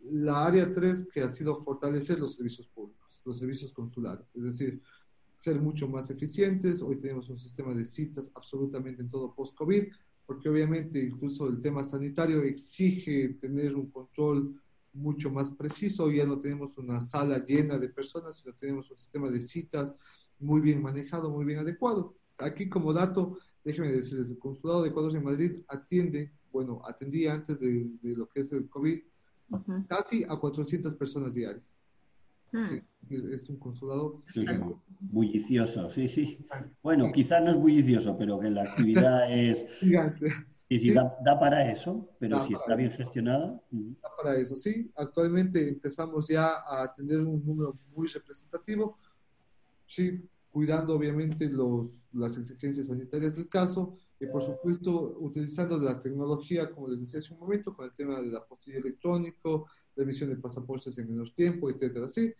La 0.00 0.46
área 0.46 0.72
3 0.72 1.08
que 1.12 1.20
ha 1.20 1.28
sido 1.28 1.56
fortalecer 1.56 2.18
los 2.18 2.34
servicios 2.34 2.68
públicos, 2.68 3.20
los 3.24 3.38
servicios 3.38 3.72
consulares, 3.72 4.26
es 4.34 4.42
decir, 4.42 4.82
ser 5.36 5.60
mucho 5.60 5.88
más 5.88 6.10
eficientes. 6.10 6.82
Hoy 6.82 6.96
tenemos 6.96 7.28
un 7.28 7.38
sistema 7.38 7.74
de 7.74 7.84
citas 7.84 8.30
absolutamente 8.34 9.02
en 9.02 9.08
todo 9.08 9.34
post-COVID, 9.34 9.84
porque 10.26 10.48
obviamente 10.48 11.02
incluso 11.02 11.48
el 11.48 11.60
tema 11.60 11.84
sanitario 11.84 12.42
exige 12.42 13.30
tener 13.40 13.74
un 13.74 13.90
control 13.90 14.60
mucho 14.92 15.30
más 15.30 15.50
preciso. 15.50 16.10
Ya 16.10 16.26
no 16.26 16.38
tenemos 16.38 16.78
una 16.78 17.00
sala 17.00 17.44
llena 17.44 17.78
de 17.78 17.88
personas, 17.88 18.38
sino 18.38 18.54
tenemos 18.54 18.90
un 18.90 18.98
sistema 18.98 19.30
de 19.30 19.42
citas 19.42 19.94
muy 20.42 20.60
bien 20.60 20.82
manejado, 20.82 21.30
muy 21.30 21.44
bien 21.44 21.60
adecuado. 21.60 22.14
Aquí 22.38 22.68
como 22.68 22.92
dato, 22.92 23.38
déjenme 23.64 23.92
decirles, 23.92 24.30
el 24.30 24.38
Consulado 24.38 24.82
de 24.82 24.90
Ecuador 24.90 25.14
en 25.16 25.24
Madrid 25.24 25.52
atiende, 25.68 26.32
bueno, 26.52 26.82
atendía 26.84 27.34
antes 27.34 27.60
de, 27.60 27.90
lo 28.02 28.28
que 28.28 28.40
es 28.40 28.52
el 28.52 28.68
COVID, 28.68 29.00
casi 29.88 30.24
a 30.24 30.36
400 30.36 30.96
personas 30.96 31.34
diarias. 31.34 31.64
Hmm. 32.52 32.80
es 33.08 33.48
un 33.48 33.56
consulado 33.56 34.22
bullicioso, 35.00 35.90
sí, 35.90 36.06
sí. 36.06 36.46
Bueno, 36.82 37.10
quizás 37.10 37.42
no 37.42 37.50
es 37.50 37.56
bullicioso, 37.56 38.16
pero 38.18 38.38
que 38.38 38.50
la 38.50 38.64
actividad 38.64 39.32
es 39.32 39.66
gigante. 39.78 40.30
Y 40.68 40.78
si 40.78 40.90
Da, 40.90 41.38
para 41.38 41.70
eso, 41.70 42.08
pero 42.18 42.46
si 42.46 42.54
está 42.54 42.74
bien 42.76 42.90
gestionada. 42.90 43.60
Da 43.70 44.08
para 44.16 44.36
eso, 44.36 44.56
sí. 44.56 44.90
Actualmente 44.96 45.68
empezamos 45.68 46.26
ya 46.28 46.62
a 46.66 46.90
tener 46.94 47.18
un 47.18 47.44
número 47.44 47.78
muy 47.94 48.08
representativo, 48.08 48.98
sí, 49.92 50.28
cuidando 50.50 50.94
obviamente 50.94 51.48
los, 51.48 52.06
las 52.12 52.36
exigencias 52.38 52.86
sanitarias 52.86 53.36
del 53.36 53.48
caso 53.48 53.96
y 54.18 54.26
por 54.26 54.42
supuesto 54.42 55.16
utilizando 55.20 55.76
la 55.78 56.00
tecnología, 56.00 56.70
como 56.70 56.88
les 56.88 57.00
decía 57.00 57.20
hace 57.20 57.34
un 57.34 57.40
momento, 57.40 57.74
con 57.74 57.86
el 57.86 57.92
tema 57.94 58.20
del 58.20 58.36
apostilla 58.36 58.78
electrónico, 58.78 59.66
la 59.96 60.04
emisión 60.04 60.30
de 60.30 60.36
pasaportes 60.36 60.96
en 60.98 61.10
menos 61.10 61.34
tiempo, 61.34 61.68
etcétera, 61.68 62.08
¿sí? 62.08 62.32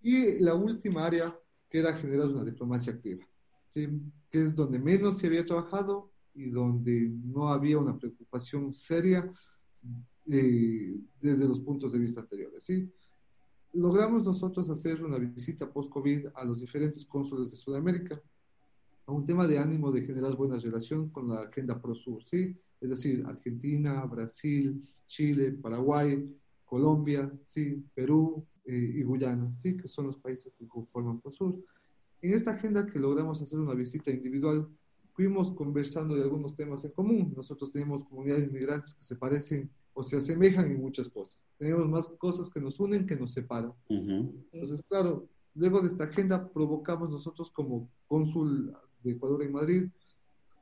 Y 0.00 0.38
la 0.38 0.54
última 0.54 1.04
área, 1.04 1.36
que 1.68 1.80
era 1.80 1.96
generar 1.96 2.28
una 2.28 2.44
diplomacia 2.44 2.92
activa, 2.92 3.26
¿sí? 3.66 3.88
que 4.30 4.42
es 4.42 4.54
donde 4.54 4.78
menos 4.78 5.18
se 5.18 5.26
había 5.26 5.44
trabajado 5.44 6.12
y 6.34 6.50
donde 6.50 7.10
no 7.24 7.48
había 7.48 7.78
una 7.78 7.98
preocupación 7.98 8.72
seria 8.72 9.30
eh, 10.30 10.94
desde 11.20 11.48
los 11.48 11.60
puntos 11.60 11.92
de 11.92 11.98
vista 11.98 12.20
anteriores. 12.20 12.64
¿sí? 12.64 12.90
Logramos 13.72 14.24
nosotros 14.24 14.68
hacer 14.70 15.04
una 15.04 15.18
visita 15.18 15.70
post-COVID 15.70 16.28
a 16.34 16.44
los 16.44 16.60
diferentes 16.60 17.04
cónsules 17.04 17.50
de 17.50 17.56
Sudamérica, 17.56 18.20
a 19.06 19.12
un 19.12 19.24
tema 19.24 19.46
de 19.46 19.58
ánimo 19.58 19.90
de 19.90 20.02
generar 20.02 20.34
buena 20.36 20.58
relación 20.58 21.10
con 21.10 21.28
la 21.28 21.40
agenda 21.42 21.80
ProSur, 21.80 22.22
¿sí? 22.24 22.56
es 22.80 22.90
decir, 22.90 23.24
Argentina, 23.26 24.04
Brasil, 24.04 24.86
Chile, 25.06 25.52
Paraguay, 25.52 26.30
Colombia, 26.64 27.30
¿sí? 27.44 27.82
Perú 27.94 28.44
eh, 28.64 28.92
y 28.96 29.02
Guyana, 29.02 29.54
¿sí? 29.56 29.76
que 29.76 29.88
son 29.88 30.06
los 30.06 30.18
países 30.18 30.52
que 30.54 30.68
conforman 30.68 31.20
ProSur. 31.20 31.58
En 32.20 32.34
esta 32.34 32.52
agenda 32.52 32.86
que 32.86 32.98
logramos 32.98 33.40
hacer 33.40 33.58
una 33.58 33.74
visita 33.74 34.10
individual, 34.10 34.68
fuimos 35.12 35.50
conversando 35.52 36.14
de 36.14 36.22
algunos 36.22 36.54
temas 36.54 36.84
en 36.84 36.92
común. 36.92 37.32
Nosotros 37.36 37.72
tenemos 37.72 38.04
comunidades 38.04 38.44
inmigrantes 38.44 38.94
que 38.94 39.02
se 39.02 39.16
parecen 39.16 39.70
o 39.98 40.02
se 40.04 40.16
asemejan 40.16 40.70
en 40.70 40.80
muchas 40.80 41.08
cosas. 41.08 41.44
Tenemos 41.58 41.88
más 41.88 42.06
cosas 42.06 42.48
que 42.48 42.60
nos 42.60 42.78
unen 42.78 43.04
que 43.04 43.16
nos 43.16 43.32
separan. 43.32 43.72
Entonces, 43.88 44.80
claro, 44.88 45.28
luego 45.56 45.80
de 45.80 45.88
esta 45.88 46.04
agenda 46.04 46.48
provocamos 46.48 47.10
nosotros 47.10 47.50
como 47.50 47.90
cónsul 48.06 48.72
de 49.02 49.10
Ecuador 49.10 49.42
en 49.42 49.52
Madrid 49.52 49.90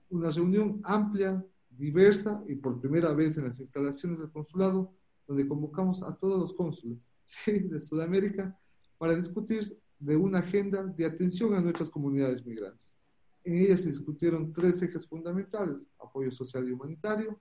una 0.08 0.30
reunión 0.30 0.80
amplia, 0.84 1.44
diversa 1.68 2.42
y 2.48 2.54
por 2.54 2.80
primera 2.80 3.12
vez 3.12 3.36
en 3.36 3.44
las 3.44 3.60
instalaciones 3.60 4.20
del 4.20 4.30
consulado 4.30 4.90
donde 5.26 5.46
convocamos 5.46 6.02
a 6.02 6.14
todos 6.14 6.40
los 6.40 6.54
cónsules 6.54 7.12
de 7.46 7.78
Sudamérica 7.82 8.58
para 8.96 9.14
discutir 9.14 9.78
de 9.98 10.16
una 10.16 10.38
agenda 10.38 10.82
de 10.82 11.04
atención 11.04 11.52
a 11.52 11.60
nuestras 11.60 11.90
comunidades 11.90 12.46
migrantes. 12.46 12.96
En 13.44 13.58
ella 13.58 13.76
se 13.76 13.90
discutieron 13.90 14.50
tres 14.54 14.80
ejes 14.80 15.06
fundamentales, 15.06 15.86
apoyo 15.98 16.30
social 16.30 16.66
y 16.66 16.72
humanitario, 16.72 17.38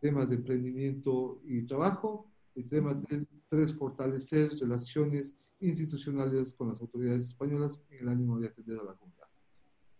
temas 0.00 0.30
de 0.30 0.36
emprendimiento 0.36 1.40
y 1.44 1.62
trabajo, 1.62 2.26
y 2.54 2.64
tema 2.64 2.98
tres, 2.98 3.28
tres 3.48 3.72
fortalecer 3.72 4.50
relaciones 4.58 5.36
institucionales 5.60 6.54
con 6.54 6.68
las 6.68 6.80
autoridades 6.80 7.26
españolas 7.26 7.80
en 7.90 8.00
el 8.00 8.08
ánimo 8.08 8.38
de 8.38 8.48
atender 8.48 8.78
a 8.78 8.84
la 8.84 8.94
comunidad. 8.94 9.28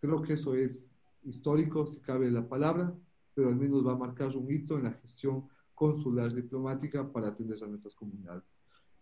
Creo 0.01 0.23
que 0.23 0.35
eso 0.35 0.55
es 0.55 0.91
histórico, 1.23 1.87
si 1.87 2.01
cabe 2.01 2.31
la 2.31 2.49
palabra, 2.49 2.95
pero 3.35 3.49
al 3.49 3.57
menos 3.57 3.87
va 3.87 3.93
a 3.93 3.99
marcar 3.99 4.35
un 4.37 4.51
hito 4.51 4.79
en 4.79 4.85
la 4.85 4.93
gestión 4.93 5.47
consular 5.75 6.35
diplomática 6.35 7.11
para 7.11 7.29
atender 7.29 7.63
a 7.63 7.67
nuestras 7.67 7.95
comunidades. 7.95 8.45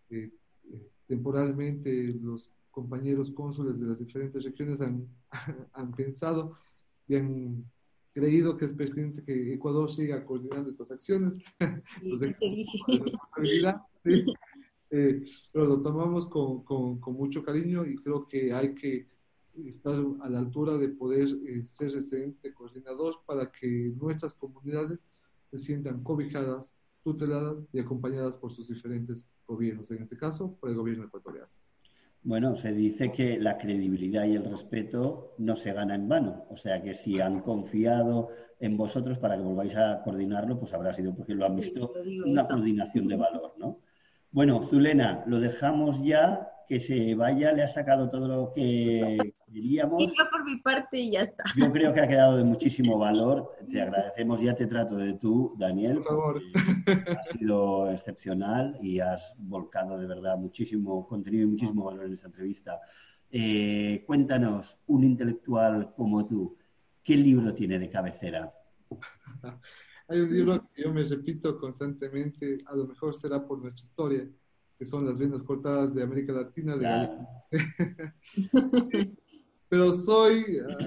Eh, 0.09 0.31
eh, 0.71 0.91
temporalmente 1.07 2.13
los 2.21 2.51
compañeros 2.71 3.31
cónsules 3.31 3.79
de 3.79 3.87
las 3.87 3.97
diferentes 3.97 4.43
regiones 4.43 4.81
han, 4.81 5.07
han 5.73 5.91
pensado 5.91 6.53
y 7.07 7.15
han 7.15 7.65
creído 8.19 8.57
que 8.57 8.65
es 8.65 8.73
pertinente 8.73 9.23
que 9.23 9.53
Ecuador 9.53 9.89
siga 9.89 10.25
coordinando 10.25 10.69
estas 10.69 10.91
acciones. 10.91 11.35
Eh, 14.91 15.23
pero 15.51 15.65
lo 15.65 15.81
tomamos 15.83 16.25
con, 16.25 16.63
con, 16.63 16.99
con, 16.99 17.13
mucho 17.13 17.43
cariño 17.43 17.85
y 17.85 17.95
creo 17.97 18.25
que 18.25 18.51
hay 18.51 18.73
que 18.73 19.07
estar 19.67 19.93
a 20.21 20.29
la 20.31 20.39
altura 20.39 20.77
de 20.77 20.89
poder 20.89 21.27
ser 21.67 21.89
excelente 21.89 22.51
coordinador 22.55 23.21
para 23.27 23.51
que 23.51 23.93
nuestras 23.95 24.33
comunidades 24.33 25.05
se 25.51 25.59
sientan 25.59 26.01
cobijadas, 26.03 26.73
tuteladas 27.03 27.67
y 27.71 27.79
acompañadas 27.79 28.39
por 28.39 28.51
sus 28.51 28.69
diferentes 28.69 29.27
gobiernos, 29.45 29.91
en 29.91 30.01
este 30.01 30.17
caso 30.17 30.55
por 30.55 30.71
el 30.71 30.75
gobierno 30.75 31.05
ecuatoriano. 31.05 31.58
Bueno, 32.21 32.55
se 32.55 32.73
dice 32.73 33.11
que 33.11 33.39
la 33.39 33.57
credibilidad 33.57 34.25
y 34.25 34.35
el 34.35 34.43
respeto 34.43 35.35
no 35.37 35.55
se 35.55 35.73
gana 35.73 35.95
en 35.95 36.09
vano. 36.09 36.45
O 36.49 36.57
sea 36.57 36.81
que 36.81 36.93
si 36.93 37.19
han 37.19 37.41
confiado 37.41 38.29
en 38.59 38.75
vosotros 38.75 39.17
para 39.17 39.37
que 39.37 39.43
volváis 39.43 39.75
a 39.75 40.01
coordinarlo, 40.03 40.59
pues 40.59 40.73
habrá 40.73 40.93
sido 40.93 41.15
porque 41.15 41.33
lo 41.33 41.45
han 41.45 41.55
visto 41.55 41.93
una 42.25 42.45
coordinación 42.45 43.07
de 43.07 43.15
valor, 43.15 43.53
¿no? 43.57 43.79
Bueno, 44.31 44.61
Zulena, 44.63 45.23
lo 45.27 45.39
dejamos 45.39 46.03
ya 46.03 46.51
que 46.67 46.79
se 46.79 47.15
vaya, 47.15 47.51
le 47.53 47.63
ha 47.63 47.67
sacado 47.67 48.09
todo 48.09 48.27
lo 48.27 48.53
que 48.53 49.33
queríamos. 49.49 50.01
Y 50.01 50.07
yo 50.07 50.29
por 50.31 50.43
mi 50.43 50.57
parte 50.57 50.99
y 50.99 51.11
ya 51.11 51.21
está. 51.21 51.43
Yo 51.55 51.71
creo 51.71 51.93
que 51.93 51.99
ha 51.99 52.07
quedado 52.07 52.37
de 52.37 52.43
muchísimo 52.43 52.97
valor. 52.99 53.51
Te 53.71 53.81
agradecemos, 53.81 54.41
ya 54.41 54.55
te 54.55 54.67
trato 54.67 54.95
de 54.97 55.13
tú, 55.13 55.55
Daniel. 55.57 55.97
Por 55.97 56.05
favor. 56.05 56.41
Ha 56.87 57.23
sido 57.23 57.91
excepcional 57.91 58.77
y 58.81 58.99
has 58.99 59.35
volcado 59.37 59.97
de 59.97 60.07
verdad 60.07 60.37
muchísimo 60.37 61.05
contenido 61.07 61.43
y 61.43 61.47
muchísimo 61.51 61.85
valor 61.85 62.05
en 62.05 62.13
esta 62.13 62.27
entrevista. 62.27 62.79
Eh, 63.31 64.03
cuéntanos, 64.07 64.77
un 64.87 65.03
intelectual 65.03 65.93
como 65.95 66.25
tú, 66.25 66.57
¿qué 67.03 67.15
libro 67.15 67.53
tiene 67.53 67.77
de 67.77 67.89
cabecera? 67.89 68.51
Hay 70.07 70.21
un 70.21 70.33
libro 70.33 70.67
que 70.73 70.81
yo 70.81 70.91
me 70.91 71.03
repito 71.03 71.59
constantemente, 71.59 72.57
a 72.65 72.75
lo 72.75 72.87
mejor 72.87 73.13
será 73.13 73.45
por 73.45 73.61
nuestra 73.61 73.85
historia, 73.85 74.27
que 74.75 74.85
son 74.85 75.05
las 75.05 75.19
venas 75.19 75.43
cortadas 75.43 75.93
de 75.93 76.01
América 76.01 76.33
Latina. 76.33 76.75
De 76.75 76.87
Pero 79.69 79.93
soy 79.93 80.45
ah, 80.67 80.77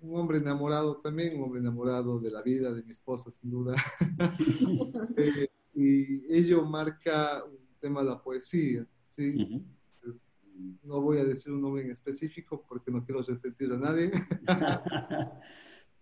un, 0.00 0.16
hombre 0.16 0.38
enamorado 0.38 0.96
también, 0.98 1.36
un 1.36 1.44
hombre 1.44 1.60
enamorado 1.60 2.20
de 2.20 2.30
la 2.30 2.42
vida, 2.42 2.72
de 2.72 2.82
mi 2.82 2.92
esposa, 2.92 3.30
sin 3.30 3.50
duda. 3.50 3.74
Eh, 5.16 5.48
y 5.74 6.32
ello 6.32 6.64
marca 6.64 7.44
un 7.44 7.58
tema 7.80 8.02
de 8.02 8.10
la 8.10 8.22
poesía, 8.22 8.86
¿sí? 9.02 9.64
no 10.82 11.00
voy 11.00 11.18
a 11.18 11.24
decir 11.24 11.52
un 11.52 11.60
nombre 11.62 11.82
en 11.82 11.90
específico 11.90 12.64
porque 12.68 12.90
no 12.90 13.04
quiero 13.04 13.22
resentir 13.22 13.72
a 13.72 13.76
nadie. 13.76 14.12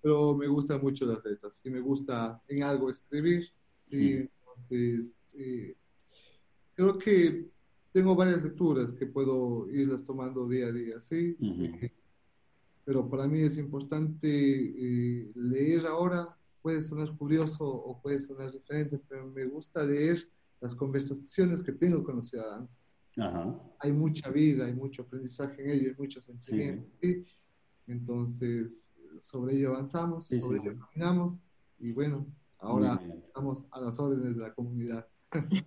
pero 0.03 0.35
me 0.35 0.49
gustan 0.49 0.81
mucho 0.83 1.07
las 1.07 1.25
letras 1.25 1.61
y 1.64 1.70
me 1.70 1.81
gusta 1.81 2.43
en 2.49 2.64
algo 2.64 2.91
escribir. 2.91 3.49
¿sí? 3.87 4.14
Entonces, 4.14 5.20
eh, 5.33 5.77
creo 6.75 6.99
que 6.99 7.51
tengo 7.93 8.16
varias 8.16 8.43
lecturas 8.43 8.93
que 8.93 9.07
puedo 9.07 9.70
irlas 9.70 10.03
tomando 10.03 10.49
día 10.49 10.66
a 10.66 10.72
día, 10.72 11.01
¿sí? 11.01 11.36
Pero 12.84 13.09
para 13.09 13.28
mí 13.28 13.40
es 13.40 13.59
importante 13.59 14.28
eh, 14.28 15.30
leer 15.34 15.86
ahora, 15.86 16.36
puede 16.62 16.82
sonar 16.82 17.14
curioso 17.16 17.64
o 17.64 18.01
puede 18.01 18.18
sonar 18.18 18.51
diferente, 18.51 19.01
pero 19.09 19.26
me 19.28 19.45
gusta 19.45 19.84
leer 19.84 20.18
las 20.61 20.74
conversaciones 20.74 21.62
que 21.62 21.72
tengo 21.72 22.03
con 22.03 22.16
los 22.16 22.28
ciudadanos. 22.28 22.70
Hay 23.78 23.93
mucha 23.93 24.30
vida, 24.30 24.64
hay 24.64 24.72
mucho 24.72 25.03
aprendizaje 25.03 25.62
en 25.62 25.70
ello, 25.70 25.90
hay 25.90 25.97
mucho 25.97 26.20
sentimiento. 26.22 26.88
¿sí? 27.01 27.26
Entonces, 27.86 28.95
sobre 29.18 29.57
ello 29.57 29.74
avanzamos, 29.74 30.26
sobre 30.26 30.61
ello 30.61 30.78
caminamos 30.78 31.38
y 31.78 31.93
bueno, 31.93 32.26
ahora 32.59 33.01
estamos 33.26 33.66
a 33.70 33.80
las 33.80 33.99
órdenes 33.99 34.36
de 34.36 34.43
la 34.43 34.55
comunidad. 34.55 35.07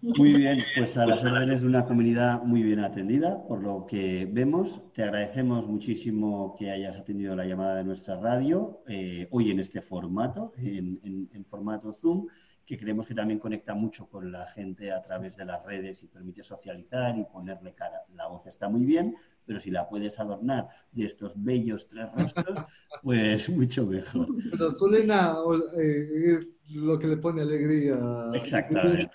Muy 0.02 0.34
bien, 0.34 0.64
pues 0.76 0.96
a 0.96 1.08
las 1.08 1.24
órdenes 1.24 1.62
de 1.62 1.68
una 1.68 1.86
comunidad 1.86 2.44
muy 2.44 2.62
bien 2.62 2.80
atendida, 2.80 3.44
por 3.48 3.64
lo 3.64 3.86
que 3.88 4.30
vemos. 4.32 4.82
Te 4.94 5.04
agradecemos 5.04 5.68
muchísimo 5.68 6.56
que 6.58 6.70
hayas 6.70 6.98
atendido 6.98 7.36
la 7.36 7.46
llamada 7.46 7.78
de 7.78 7.84
nuestra 7.84 8.20
radio 8.20 8.84
eh, 8.88 9.28
hoy 9.32 9.50
en 9.50 9.60
este 9.60 9.82
formato, 9.82 10.54
en 10.58 11.46
formato 11.50 11.94
Zoom 11.94 12.28
que 12.66 12.78
creemos 12.78 13.06
que 13.08 13.14
también 13.14 13.40
conecta 13.40 13.76
mucho 13.76 14.08
con 14.08 14.32
la 14.32 14.46
gente 14.48 14.92
a 14.92 15.02
través 15.02 15.36
de 15.36 15.46
las 15.46 15.64
redes 15.64 16.04
y 16.04 16.08
permite 16.08 16.44
socializar 16.44 17.18
y 17.18 17.24
ponerle 17.26 17.74
cara. 17.74 18.02
La 18.16 18.28
voz 18.28 18.48
está 18.48 18.68
muy 18.68 18.86
bien, 18.86 19.16
pero 19.46 19.60
si 19.60 19.70
la 19.70 19.88
puedes 19.88 20.20
adornar 20.20 20.68
de 20.92 21.06
estos 21.06 21.34
bellos 21.36 21.88
tres 21.88 22.12
rostros, 22.14 22.66
pues 23.04 23.50
mucho 23.50 23.86
mejor. 23.86 24.28
Pero 24.52 24.72
Solena 24.72 25.36
eh, 25.80 26.38
es 26.38 26.64
lo 26.72 26.98
que 26.98 27.08
le 27.08 27.18
pone 27.18 27.44
alegría. 27.44 28.00
Exactamente, 28.34 29.12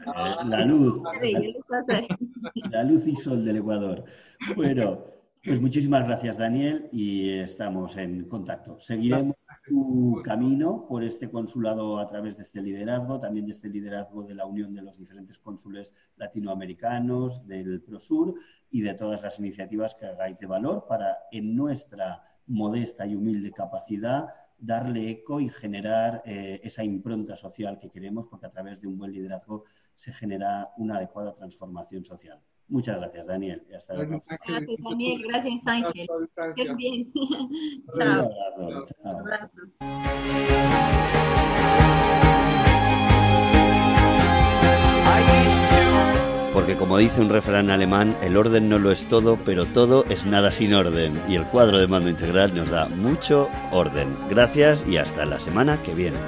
la 0.47 0.65
luz. 0.65 1.03
La 2.71 2.85
luz 2.85 3.07
y 3.07 3.17
sol 3.17 3.45
del 3.45 3.59
Ecuador. 3.59 4.05
Bueno, 4.57 5.05
pues 5.45 5.61
muchísimas 5.61 6.07
gracias 6.07 6.39
Daniel 6.39 6.89
y 6.93 7.31
estamos 7.31 7.97
en 7.97 8.29
contacto. 8.29 8.79
Seguiremos 8.79 9.37
tu 9.71 10.21
camino 10.25 10.85
por 10.89 11.05
este 11.05 11.31
consulado 11.31 12.01
a 12.01 12.09
través 12.09 12.37
de 12.37 12.43
este 12.43 12.61
liderazgo, 12.61 13.21
también 13.21 13.47
de 13.47 13.53
este 13.53 13.69
liderazgo 13.69 14.25
de 14.25 14.35
la 14.35 14.45
unión 14.45 14.75
de 14.75 14.83
los 14.83 14.99
diferentes 14.99 15.39
cónsules 15.39 15.93
latinoamericanos, 16.17 17.47
del 17.47 17.81
ProSur 17.81 18.35
y 18.69 18.81
de 18.81 18.95
todas 18.95 19.23
las 19.23 19.39
iniciativas 19.39 19.95
que 19.95 20.07
hagáis 20.07 20.37
de 20.41 20.47
valor 20.47 20.87
para, 20.89 21.19
en 21.31 21.55
nuestra 21.55 22.21
modesta 22.49 23.07
y 23.07 23.15
humilde 23.15 23.53
capacidad, 23.53 24.35
darle 24.59 25.09
eco 25.09 25.39
y 25.39 25.49
generar 25.49 26.21
eh, 26.27 26.61
esa 26.65 26.83
impronta 26.83 27.37
social 27.37 27.79
que 27.79 27.91
queremos, 27.91 28.27
porque 28.27 28.47
a 28.47 28.51
través 28.51 28.81
de 28.81 28.89
un 28.89 28.99
buen 28.99 29.13
liderazgo 29.13 29.67
se 29.95 30.13
genera 30.13 30.71
una 30.79 30.97
adecuada 30.97 31.33
transformación 31.37 32.05
social. 32.05 32.41
Muchas 32.71 32.99
gracias, 32.99 33.27
Daniel. 33.27 33.63
Hasta 33.77 33.95
gracias, 33.95 34.23
gracias, 34.47 34.77
Daniel. 34.89 35.23
Gracias, 35.27 35.67
Ángel. 35.67 36.09
Qué 36.55 36.75
bien. 36.75 37.13
Chao. 37.99 38.31
Porque 46.55 46.77
como 46.77 46.99
dice 46.99 47.21
un 47.21 47.29
refrán 47.29 47.71
alemán, 47.71 48.17
el 48.23 48.37
orden 48.37 48.69
no 48.69 48.79
lo 48.79 48.91
es 48.91 49.07
todo, 49.07 49.39
pero 49.45 49.67
todo 49.67 50.05
es 50.09 50.27
nada 50.27 50.51
sin 50.51 50.75
orden. 50.75 51.21
Y 51.29 51.37
el 51.37 51.45
cuadro 51.45 51.79
de 51.79 51.87
mando 51.87 52.11
integral 52.11 52.55
nos 52.55 52.71
da 52.71 52.89
mucho 52.89 53.49
orden. 53.71 54.17
Gracias 54.29 54.85
y 54.87 54.97
hasta 54.97 55.27
la 55.27 55.39
semana 55.39 55.81
que 55.83 55.95
viene. 55.95 56.19